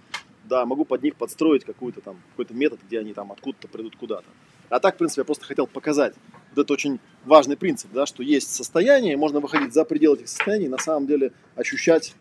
[0.48, 4.26] да, могу под них подстроить какой-то там какой-то метод, где они там откуда-то придут куда-то.
[4.68, 6.14] А так, в принципе, я просто хотел показать
[6.54, 10.68] вот это очень важный принцип, да, что есть состояние, можно выходить за пределы этих состояний,
[10.68, 12.14] на самом деле ощущать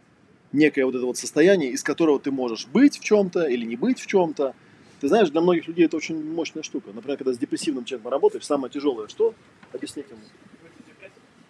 [0.52, 4.00] некое вот это вот состояние, из которого ты можешь быть в чем-то или не быть
[4.00, 4.54] в чем-то.
[5.02, 6.92] Ты знаешь, для многих людей это очень мощная штука.
[6.94, 9.34] Например, когда с депрессивным человеком работаешь, самое тяжелое что?
[9.72, 10.22] Объяснить ему.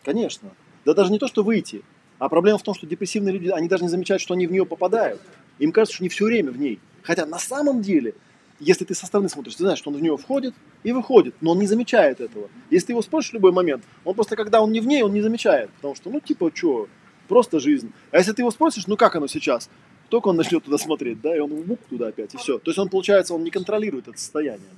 [0.03, 0.51] Конечно.
[0.85, 1.83] Да даже не то, что выйти,
[2.19, 4.65] а проблема в том, что депрессивные люди, они даже не замечают, что они в нее
[4.65, 5.21] попадают.
[5.59, 6.79] Им кажется, что они все время в ней.
[7.03, 8.13] Хотя на самом деле,
[8.59, 10.53] если ты со стороны смотришь, ты знаешь, что он в нее входит
[10.83, 12.49] и выходит, но он не замечает этого.
[12.69, 15.13] Если ты его спросишь в любой момент, он просто, когда он не в ней, он
[15.13, 15.69] не замечает.
[15.75, 16.87] Потому что, ну, типа, что,
[17.27, 17.91] просто жизнь.
[18.11, 19.69] А если ты его спросишь, ну, как оно сейчас?
[20.09, 22.59] Только он начнет туда смотреть, да, и он мук туда опять, и все.
[22.59, 24.69] То есть он, получается, он не контролирует это состояние.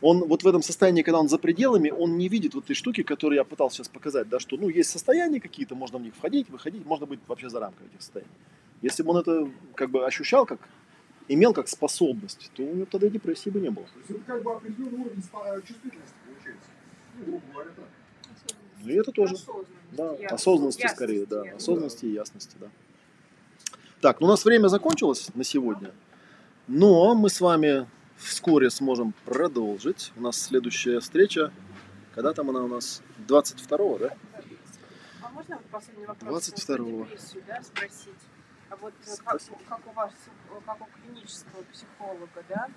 [0.00, 3.02] Он вот в этом состоянии, когда он за пределами, он не видит вот этой штуки,
[3.02, 6.50] которую я пытался сейчас показать, да, что, ну, есть состояния какие-то, можно в них входить,
[6.50, 8.32] выходить, можно быть вообще за рамкой этих состояний.
[8.82, 10.60] Если бы он это как бы ощущал, как
[11.28, 13.86] имел как способность, то у него тогда и депрессии бы не было.
[13.86, 16.70] То есть это как бы определенный уровень чувствительности получается.
[17.18, 17.84] Ну, грубо говоря, так.
[18.82, 19.34] Ну и это тоже.
[19.34, 21.36] Осознанность, Да, осознанности скорее, да.
[21.44, 21.62] ясность.
[21.62, 22.68] Осознанности и ясности, да.
[24.00, 25.92] Так, ну у нас время закончилось на сегодня,
[26.66, 27.86] но мы с вами
[28.16, 30.12] вскоре сможем продолжить.
[30.16, 31.52] У нас следующая встреча,
[32.14, 33.00] когда там она у нас?
[33.28, 34.16] 22 да?
[35.22, 36.48] А можно вот последний вопрос?
[36.48, 36.84] 22-го.
[36.84, 38.08] Вот про депрессию, да, спросить?
[38.72, 39.38] А вот э, как,
[39.68, 42.68] как у вас, э, как у клинического психолога, да,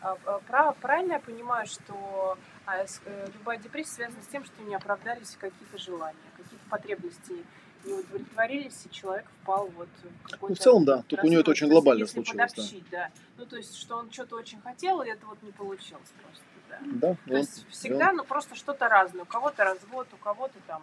[0.00, 4.62] а, а, прав- правильно я понимаю, что а, э, любая депрессия связана с тем, что
[4.62, 7.44] не оправдались какие-то желания, какие-то потребности
[7.84, 11.42] не удовлетворились, и человек впал вот в какой-то Ну, в целом, да, только у него
[11.42, 12.56] это очень глобально если случилось, да.
[12.56, 13.10] подобщить, да.
[13.36, 16.78] Ну, то есть, что он что-то очень хотел, и это вот не получилось просто, да.
[16.82, 19.24] Да, То есть всегда, ну просто что-то разное.
[19.24, 20.82] У кого-то развод, у кого-то там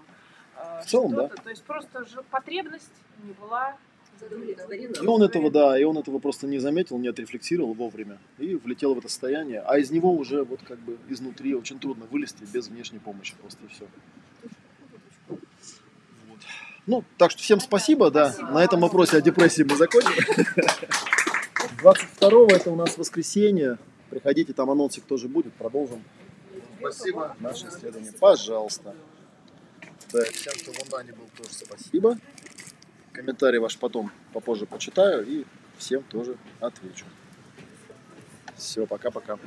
[0.57, 1.41] э, В целом, что-то.
[1.41, 2.93] То есть просто же потребность
[3.23, 3.75] не была.
[5.01, 8.93] И он этого, да, и он этого просто не заметил, не отрефлексировал вовремя и влетел
[8.93, 12.67] в это состояние, а из него уже вот как бы изнутри очень трудно вылезти без
[12.67, 13.87] внешней помощи просто и все.
[16.85, 18.31] Ну, так что всем спасибо, да.
[18.31, 18.51] Спасибо.
[18.51, 20.11] На этом вопросе о депрессии мы закончим.
[21.81, 23.77] 22 это у нас воскресенье.
[24.09, 26.03] Приходите, там анонсик тоже будет, продолжим.
[26.79, 27.35] Спасибо.
[27.39, 28.11] Наше исследование.
[28.19, 28.95] Пожалуйста.
[30.11, 32.17] Да, всем, кто в онлайне был, тоже спасибо.
[33.19, 35.43] Комментарий ваш потом попозже почитаю и
[35.77, 37.03] всем тоже отвечу.
[38.55, 39.37] Все, пока-пока.